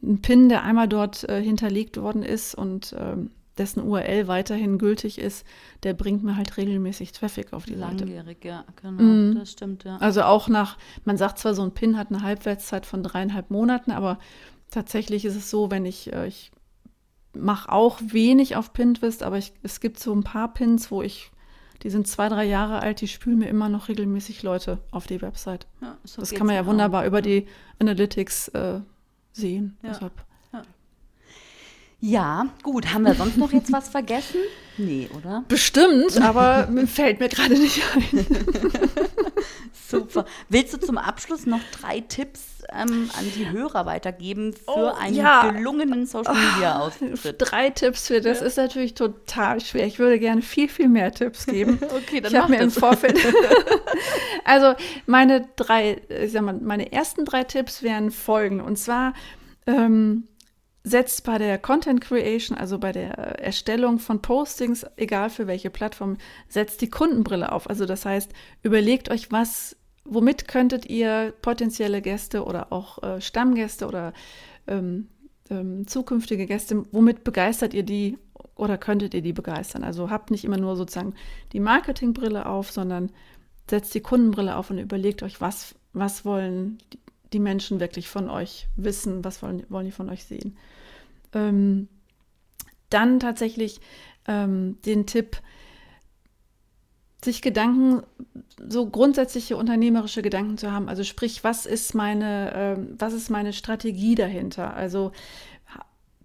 einen 0.02 0.22
Pin, 0.22 0.48
der 0.48 0.62
einmal 0.62 0.88
dort 0.88 1.28
äh, 1.28 1.42
hinterlegt 1.42 2.00
worden 2.00 2.22
ist 2.22 2.54
und 2.54 2.96
ähm, 2.98 3.32
dessen 3.58 3.82
URL 3.82 4.28
weiterhin 4.28 4.78
gültig 4.78 5.18
ist, 5.18 5.46
der 5.82 5.94
bringt 5.94 6.22
mir 6.22 6.36
halt 6.36 6.56
regelmäßig 6.56 7.12
Traffic 7.12 7.52
auf 7.52 7.64
die 7.64 7.76
Seite. 7.76 8.04
Langjährig, 8.04 8.44
ja, 8.44 8.64
genau, 8.80 9.02
mhm. 9.02 9.34
das 9.38 9.52
stimmt, 9.52 9.84
ja. 9.84 9.96
Also 9.98 10.22
auch 10.22 10.48
nach, 10.48 10.78
man 11.04 11.16
sagt 11.16 11.38
zwar, 11.38 11.54
so 11.54 11.62
ein 11.62 11.72
Pin 11.72 11.98
hat 11.98 12.10
eine 12.10 12.22
Halbwertszeit 12.22 12.86
von 12.86 13.02
dreieinhalb 13.02 13.50
Monaten, 13.50 13.90
aber 13.90 14.18
tatsächlich 14.70 15.24
ist 15.24 15.36
es 15.36 15.50
so, 15.50 15.70
wenn 15.70 15.84
ich, 15.84 16.12
äh, 16.12 16.26
ich 16.26 16.50
mache 17.34 17.70
auch 17.70 18.00
wenig 18.02 18.56
auf 18.56 18.72
Pinterest, 18.72 19.22
aber 19.22 19.38
ich, 19.38 19.52
es 19.62 19.80
gibt 19.80 19.98
so 19.98 20.14
ein 20.14 20.24
paar 20.24 20.52
Pins, 20.52 20.90
wo 20.90 21.02
ich, 21.02 21.30
die 21.82 21.90
sind 21.90 22.06
zwei, 22.06 22.28
drei 22.28 22.44
Jahre 22.44 22.80
alt, 22.80 23.00
die 23.00 23.08
spülen 23.08 23.38
mir 23.38 23.48
immer 23.48 23.68
noch 23.68 23.88
regelmäßig 23.88 24.42
Leute 24.42 24.78
auf 24.90 25.06
die 25.06 25.20
Website. 25.20 25.66
Ja, 25.80 25.96
so 26.04 26.20
das 26.20 26.32
kann 26.32 26.46
man 26.46 26.56
ja 26.56 26.66
wunderbar 26.66 27.02
auch. 27.02 27.06
über 27.06 27.22
die 27.22 27.46
Analytics 27.78 28.48
äh, 28.48 28.80
sehen. 29.32 29.76
Ja. 29.82 29.90
Deshalb 29.90 30.12
ja, 32.04 32.48
gut. 32.64 32.92
Haben 32.92 33.04
wir 33.04 33.14
sonst 33.14 33.36
noch 33.36 33.52
jetzt 33.52 33.70
was 33.70 33.88
vergessen? 33.88 34.40
Nee, 34.76 35.08
oder? 35.16 35.44
Bestimmt, 35.46 36.20
aber 36.20 36.68
fällt 36.86 37.20
mir 37.20 37.28
gerade 37.28 37.56
nicht 37.56 37.80
ein. 37.94 38.26
Super. 39.88 40.24
Willst 40.48 40.74
du 40.74 40.80
zum 40.80 40.98
Abschluss 40.98 41.46
noch 41.46 41.60
drei 41.80 42.00
Tipps 42.00 42.64
ähm, 42.72 43.08
an 43.16 43.24
die 43.36 43.50
Hörer 43.50 43.86
weitergeben 43.86 44.52
für 44.52 44.62
oh, 44.66 44.92
einen 44.98 45.14
ja. 45.14 45.52
gelungenen 45.52 46.06
Social 46.06 46.34
Media 46.34 46.80
Auftritt? 46.80 47.36
Drei 47.38 47.70
Tipps 47.70 48.08
für 48.08 48.20
das 48.20 48.40
ja. 48.40 48.46
ist 48.46 48.56
natürlich 48.56 48.94
total 48.94 49.60
schwer. 49.60 49.86
Ich 49.86 50.00
würde 50.00 50.18
gerne 50.18 50.42
viel, 50.42 50.68
viel 50.68 50.88
mehr 50.88 51.12
Tipps 51.12 51.46
geben. 51.46 51.78
okay, 51.96 52.20
dann 52.20 52.32
ich 52.32 52.36
habe 52.36 52.50
mir 52.50 52.62
im 52.62 52.72
Vorfeld. 52.72 53.16
also 54.44 54.74
meine 55.06 55.46
drei, 55.54 56.02
ich 56.08 56.32
sag 56.32 56.42
mal, 56.42 56.54
meine 56.54 56.90
ersten 56.90 57.24
drei 57.24 57.44
Tipps 57.44 57.84
wären 57.84 58.10
folgende. 58.10 58.64
Und 58.64 58.76
zwar 58.76 59.12
ähm, 59.68 60.26
setzt 60.84 61.24
bei 61.24 61.38
der 61.38 61.58
Content 61.58 62.00
Creation, 62.00 62.56
also 62.56 62.78
bei 62.78 62.92
der 62.92 63.12
Erstellung 63.40 63.98
von 63.98 64.20
Postings, 64.20 64.84
egal 64.96 65.30
für 65.30 65.46
welche 65.46 65.70
Plattform, 65.70 66.16
setzt 66.48 66.80
die 66.80 66.90
Kundenbrille 66.90 67.52
auf. 67.52 67.70
Also 67.70 67.86
das 67.86 68.04
heißt, 68.04 68.32
überlegt 68.62 69.10
euch, 69.10 69.30
was, 69.30 69.76
womit 70.04 70.48
könntet 70.48 70.86
ihr 70.86 71.32
potenzielle 71.42 72.02
Gäste 72.02 72.44
oder 72.44 72.72
auch 72.72 73.02
äh, 73.02 73.20
Stammgäste 73.20 73.86
oder 73.86 74.12
ähm, 74.66 75.08
ähm, 75.50 75.86
zukünftige 75.86 76.46
Gäste, 76.46 76.84
womit 76.90 77.22
begeistert 77.22 77.74
ihr 77.74 77.84
die 77.84 78.18
oder 78.56 78.76
könntet 78.76 79.14
ihr 79.14 79.22
die 79.22 79.32
begeistern? 79.32 79.84
Also 79.84 80.10
habt 80.10 80.30
nicht 80.30 80.44
immer 80.44 80.58
nur 80.58 80.76
sozusagen 80.76 81.14
die 81.52 81.60
Marketingbrille 81.60 82.46
auf, 82.46 82.72
sondern 82.72 83.10
setzt 83.70 83.94
die 83.94 84.00
Kundenbrille 84.00 84.56
auf 84.56 84.70
und 84.70 84.78
überlegt 84.78 85.22
euch, 85.22 85.40
was, 85.40 85.74
was 85.92 86.24
wollen 86.24 86.78
die, 87.32 87.40
Menschen 87.40 87.80
wirklich 87.80 88.08
von 88.08 88.30
euch 88.30 88.68
wissen, 88.76 89.24
was 89.24 89.42
wollen, 89.42 89.64
wollen 89.68 89.86
die 89.86 89.92
von 89.92 90.10
euch 90.10 90.24
sehen. 90.24 90.56
Ähm, 91.34 91.88
dann 92.90 93.20
tatsächlich 93.20 93.80
ähm, 94.26 94.78
den 94.84 95.06
Tipp, 95.06 95.38
sich 97.24 97.40
Gedanken, 97.40 98.02
so 98.68 98.88
grundsätzliche 98.88 99.56
unternehmerische 99.56 100.22
Gedanken 100.22 100.58
zu 100.58 100.72
haben. 100.72 100.88
Also 100.88 101.04
sprich, 101.04 101.44
was 101.44 101.66
ist 101.66 101.94
meine, 101.94 102.52
äh, 102.52 102.76
was 102.98 103.12
ist 103.12 103.30
meine 103.30 103.52
Strategie 103.52 104.16
dahinter? 104.16 104.74
Also 104.74 105.12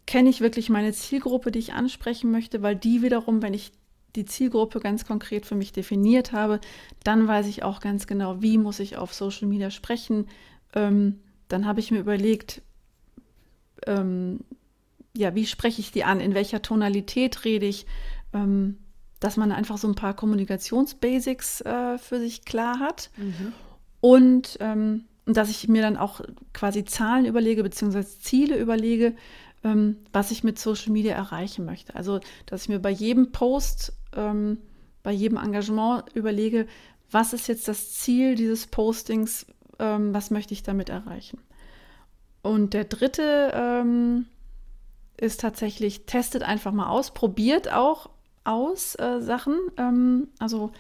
kenne 0.08 0.30
ich 0.30 0.42
wirklich 0.42 0.70
meine 0.70 0.94
Zielgruppe, 0.94 1.52
die 1.52 1.60
ich 1.60 1.74
ansprechen 1.74 2.32
möchte, 2.32 2.64
weil 2.64 2.76
die 2.76 3.04
wiederum, 3.04 3.44
wenn 3.44 3.54
ich 3.54 3.74
die 4.16 4.26
Zielgruppe 4.26 4.80
ganz 4.80 5.06
konkret 5.06 5.46
für 5.46 5.54
mich 5.54 5.74
definiert 5.74 6.32
habe, 6.32 6.60
dann 7.04 7.28
weiß 7.28 7.46
ich 7.48 7.62
auch 7.62 7.82
ganz 7.82 8.08
genau, 8.08 8.42
wie 8.42 8.58
muss 8.58 8.80
ich 8.80 8.98
auf 8.98 9.14
Social 9.14 9.48
Media 9.48 9.70
sprechen. 9.70 10.28
Ähm, 10.78 11.20
dann 11.48 11.66
habe 11.66 11.80
ich 11.80 11.92
mir 11.92 12.00
überlegt, 12.00 12.62
ähm, 13.88 14.42
ja, 15.16 15.34
wie 15.34 15.48
spreche 15.48 15.82
ich 15.82 15.92
die 15.92 16.04
an, 16.04 16.20
in 16.20 16.36
welcher 16.36 16.62
Tonalität 16.62 17.44
rede 17.46 17.66
ich, 17.66 17.88
ähm, 18.32 18.78
dass 19.20 19.38
man 19.38 19.52
einfach 19.52 19.80
so 19.80 19.88
ein 19.88 19.96
paar 19.96 20.16
Kommunikationsbasics 20.16 21.62
äh, 21.62 21.98
für 21.98 22.20
sich 22.20 22.46
klar 22.46 22.80
hat. 22.80 23.10
Mhm. 23.18 23.54
Und 24.02 24.58
ähm, 24.60 25.06
dass 25.26 25.50
ich 25.50 25.68
mir 25.68 25.82
dann 25.82 25.98
auch 25.98 26.22
quasi 26.54 26.86
Zahlen 26.86 27.26
überlege, 27.26 27.64
beziehungsweise 27.64 28.20
Ziele 28.20 28.58
überlege, 28.58 29.16
ähm, 29.64 29.98
was 30.14 30.30
ich 30.30 30.44
mit 30.44 30.60
Social 30.60 30.92
Media 30.92 31.16
erreichen 31.16 31.66
möchte. 31.66 31.96
Also, 31.96 32.20
dass 32.46 32.64
ich 32.64 32.70
mir 32.70 32.80
bei 32.80 32.92
jedem 32.92 33.32
Post, 33.32 33.94
ähm, 34.16 34.60
bei 35.02 35.12
jedem 35.12 35.38
Engagement 35.38 36.04
überlege, 36.14 36.68
was 37.10 37.34
ist 37.34 37.48
jetzt 37.48 37.68
das 37.68 37.94
Ziel 37.94 38.36
dieses 38.36 38.68
Postings, 38.68 39.48
ähm, 39.80 40.14
was 40.14 40.32
möchte 40.32 40.54
ich 40.54 40.64
damit 40.64 40.90
erreichen. 40.90 41.40
Und 42.42 42.74
der 42.74 42.86
dritte 42.86 43.52
ähm, 43.54 44.26
ist 45.18 45.42
tatsächlich, 45.42 46.06
testet 46.06 46.44
einfach 46.44 46.72
mal 46.72 46.88
aus, 46.88 47.14
probiert 47.14 47.72
auch 47.72 48.10
aus 48.44 48.96
äh, 48.96 49.20
Sachen. 49.22 49.56
Ähm, 49.78 50.30
also 50.40 50.72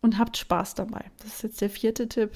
und 0.00 0.18
habt 0.18 0.36
Spaß 0.36 0.74
dabei. 0.74 1.04
Das 1.18 1.34
ist 1.34 1.42
jetzt 1.42 1.60
der 1.60 1.70
vierte 1.70 2.08
Tipp. 2.08 2.32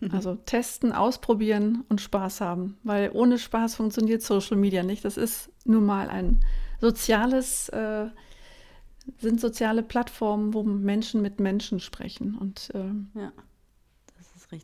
Mhm. 0.00 0.10
Also 0.12 0.34
testen, 0.34 0.92
ausprobieren 0.92 1.84
und 1.88 2.00
Spaß 2.00 2.40
haben. 2.40 2.76
Weil 2.82 3.10
ohne 3.12 3.38
Spaß 3.38 3.76
funktioniert 3.76 4.22
Social 4.22 4.56
Media 4.56 4.82
nicht. 4.82 5.04
Das 5.04 5.16
ist 5.16 5.50
nun 5.64 5.86
mal 5.86 6.08
ein 6.08 6.40
soziales, 6.80 7.68
äh, 7.70 8.06
sind 9.18 9.40
soziale 9.40 9.82
Plattformen, 9.82 10.54
wo 10.54 10.62
Menschen 10.62 11.22
mit 11.22 11.40
Menschen 11.40 11.80
sprechen. 11.80 12.36
Und 12.36 12.70
ähm, 12.74 13.10
ja. 13.14 13.32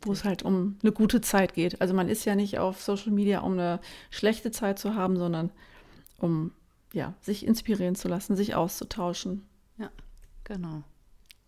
Wo 0.03 0.11
es 0.11 0.23
halt 0.23 0.43
um 0.43 0.77
eine 0.81 0.91
gute 0.91 1.21
Zeit 1.21 1.53
geht. 1.53 1.81
Also 1.81 1.93
man 1.93 2.09
ist 2.09 2.25
ja 2.25 2.35
nicht 2.35 2.59
auf 2.59 2.81
Social 2.81 3.11
Media, 3.11 3.41
um 3.41 3.53
eine 3.53 3.79
schlechte 4.09 4.51
Zeit 4.51 4.79
zu 4.79 4.95
haben, 4.95 5.17
sondern 5.17 5.51
um 6.17 6.51
ja, 6.93 7.13
sich 7.21 7.45
inspirieren 7.45 7.95
zu 7.95 8.07
lassen, 8.07 8.35
sich 8.35 8.55
auszutauschen. 8.55 9.43
Ja, 9.77 9.89
genau. 10.43 10.83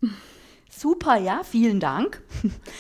Super, 0.76 1.18
ja, 1.18 1.42
vielen 1.44 1.80
Dank. 1.80 2.22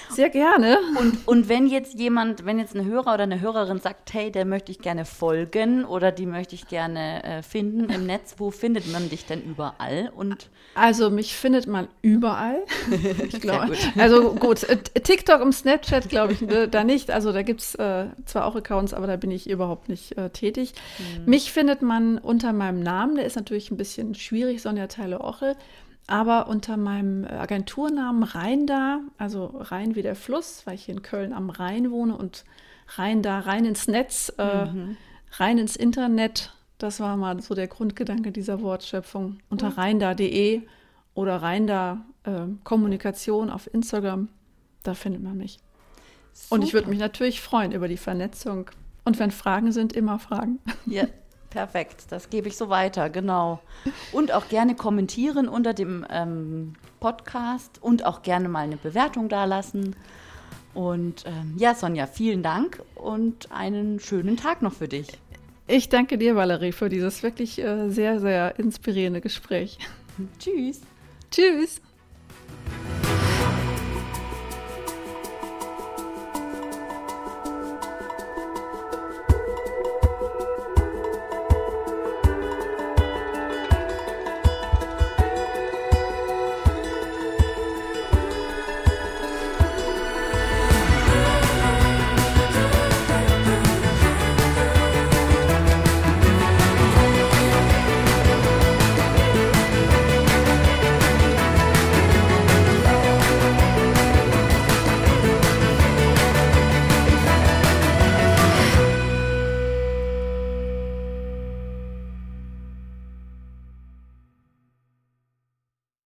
Sehr 0.09 0.29
gerne. 0.29 0.77
Und, 0.99 1.27
und 1.27 1.47
wenn 1.47 1.67
jetzt 1.67 1.97
jemand, 1.99 2.45
wenn 2.45 2.59
jetzt 2.59 2.75
ein 2.75 2.85
Hörer 2.85 3.13
oder 3.13 3.23
eine 3.23 3.39
Hörerin 3.39 3.79
sagt, 3.79 4.13
hey, 4.13 4.31
der 4.31 4.45
möchte 4.45 4.71
ich 4.71 4.79
gerne 4.79 5.05
folgen 5.05 5.85
oder 5.85 6.11
die 6.11 6.25
möchte 6.25 6.55
ich 6.55 6.67
gerne 6.67 7.23
äh, 7.23 7.43
finden 7.43 7.89
im 7.89 8.05
Netz, 8.05 8.35
wo 8.37 8.51
findet 8.51 8.91
man 8.91 9.09
dich 9.09 9.25
denn 9.25 9.41
überall? 9.43 10.11
Und 10.15 10.49
also 10.75 11.09
mich 11.09 11.35
findet 11.35 11.67
man 11.67 11.87
überall. 12.01 12.63
ich 13.27 13.39
glaube. 13.39 13.67
Gut. 13.67 13.77
Also 13.97 14.33
gut, 14.33 14.63
äh, 14.63 14.77
TikTok 14.77 15.41
und 15.41 15.53
Snapchat 15.53 16.09
glaube 16.09 16.33
ich 16.33 16.41
ne, 16.41 16.67
da 16.67 16.83
nicht. 16.83 17.11
Also 17.11 17.31
da 17.31 17.43
gibt 17.43 17.61
es 17.61 17.75
äh, 17.75 18.07
zwar 18.25 18.45
auch 18.45 18.55
Accounts, 18.55 18.93
aber 18.93 19.07
da 19.07 19.17
bin 19.17 19.31
ich 19.31 19.49
überhaupt 19.49 19.87
nicht 19.87 20.17
äh, 20.17 20.29
tätig. 20.29 20.73
Mhm. 20.97 21.25
Mich 21.29 21.51
findet 21.51 21.81
man 21.81 22.17
unter 22.17 22.53
meinem 22.53 22.81
Namen, 22.81 23.15
der 23.15 23.25
ist 23.25 23.35
natürlich 23.35 23.71
ein 23.71 23.77
bisschen 23.77 24.15
schwierig, 24.15 24.61
Sonja 24.61 24.87
Teile-Oche 24.87 25.55
aber 26.07 26.47
unter 26.47 26.77
meinem 26.77 27.25
Agenturnamen 27.25 28.23
Rhein 28.23 28.67
da, 28.67 29.01
also 29.17 29.45
Rhein 29.45 29.95
wie 29.95 30.01
der 30.01 30.15
Fluss, 30.15 30.63
weil 30.65 30.75
ich 30.75 30.85
hier 30.85 30.95
in 30.95 31.01
Köln 31.01 31.33
am 31.33 31.49
Rhein 31.49 31.91
wohne 31.91 32.17
und 32.17 32.43
Rhein 32.97 33.21
da, 33.21 33.39
rein 33.39 33.65
ins 33.65 33.87
Netz, 33.87 34.33
äh, 34.37 34.65
mhm. 34.65 34.97
rein 35.31 35.57
ins 35.57 35.75
Internet. 35.75 36.53
Das 36.77 36.99
war 36.99 37.15
mal 37.15 37.41
so 37.41 37.55
der 37.55 37.67
Grundgedanke 37.67 38.31
dieser 38.31 38.61
Wortschöpfung. 38.61 39.37
Unter 39.49 39.69
mhm. 39.69 39.75
rheinda.de 39.75 40.61
oder 41.13 41.37
rheinda 41.37 42.05
äh, 42.23 42.47
Kommunikation 42.63 43.49
auf 43.49 43.73
Instagram, 43.73 44.27
da 44.83 44.93
findet 44.93 45.23
man 45.23 45.37
mich. 45.37 45.59
Super. 46.33 46.55
Und 46.55 46.63
ich 46.63 46.73
würde 46.73 46.89
mich 46.89 46.99
natürlich 46.99 47.39
freuen 47.41 47.71
über 47.71 47.87
die 47.87 47.97
Vernetzung. 47.97 48.69
Und 49.05 49.19
wenn 49.19 49.31
Fragen 49.31 49.71
sind, 49.71 49.93
immer 49.93 50.19
Fragen. 50.19 50.59
Ja, 50.85 51.05
Perfekt, 51.53 52.05
das 52.09 52.31
gebe 52.31 52.47
ich 52.47 52.57
so 52.57 52.69
weiter, 52.69 53.11
genau. 53.11 53.59
Und 54.11 54.31
auch 54.31 54.49
gerne 54.49 54.73
kommentieren 54.73 55.47
unter 55.47 55.75
dem 55.75 56.03
ähm, 56.09 56.73
Podcast 56.99 57.77
und 57.79 58.05
auch 58.05 58.23
gerne 58.23 58.49
mal 58.49 58.61
eine 58.61 58.77
Bewertung 58.77 59.29
dalassen. 59.29 59.95
Und 60.73 61.25
ähm, 61.27 61.53
ja, 61.59 61.75
Sonja, 61.75 62.07
vielen 62.07 62.41
Dank 62.41 62.81
und 62.95 63.51
einen 63.51 63.99
schönen 63.99 64.35
Tag 64.35 64.63
noch 64.63 64.73
für 64.73 64.87
dich. 64.87 65.07
Ich 65.67 65.89
danke 65.89 66.17
dir, 66.17 66.35
Valerie, 66.35 66.71
für 66.71 66.89
dieses 66.89 67.21
wirklich 67.21 67.59
äh, 67.59 67.87
sehr, 67.89 68.19
sehr 68.19 68.57
inspirierende 68.57 69.21
Gespräch. 69.21 69.77
Tschüss. 70.39 70.81
Tschüss. 71.29 71.81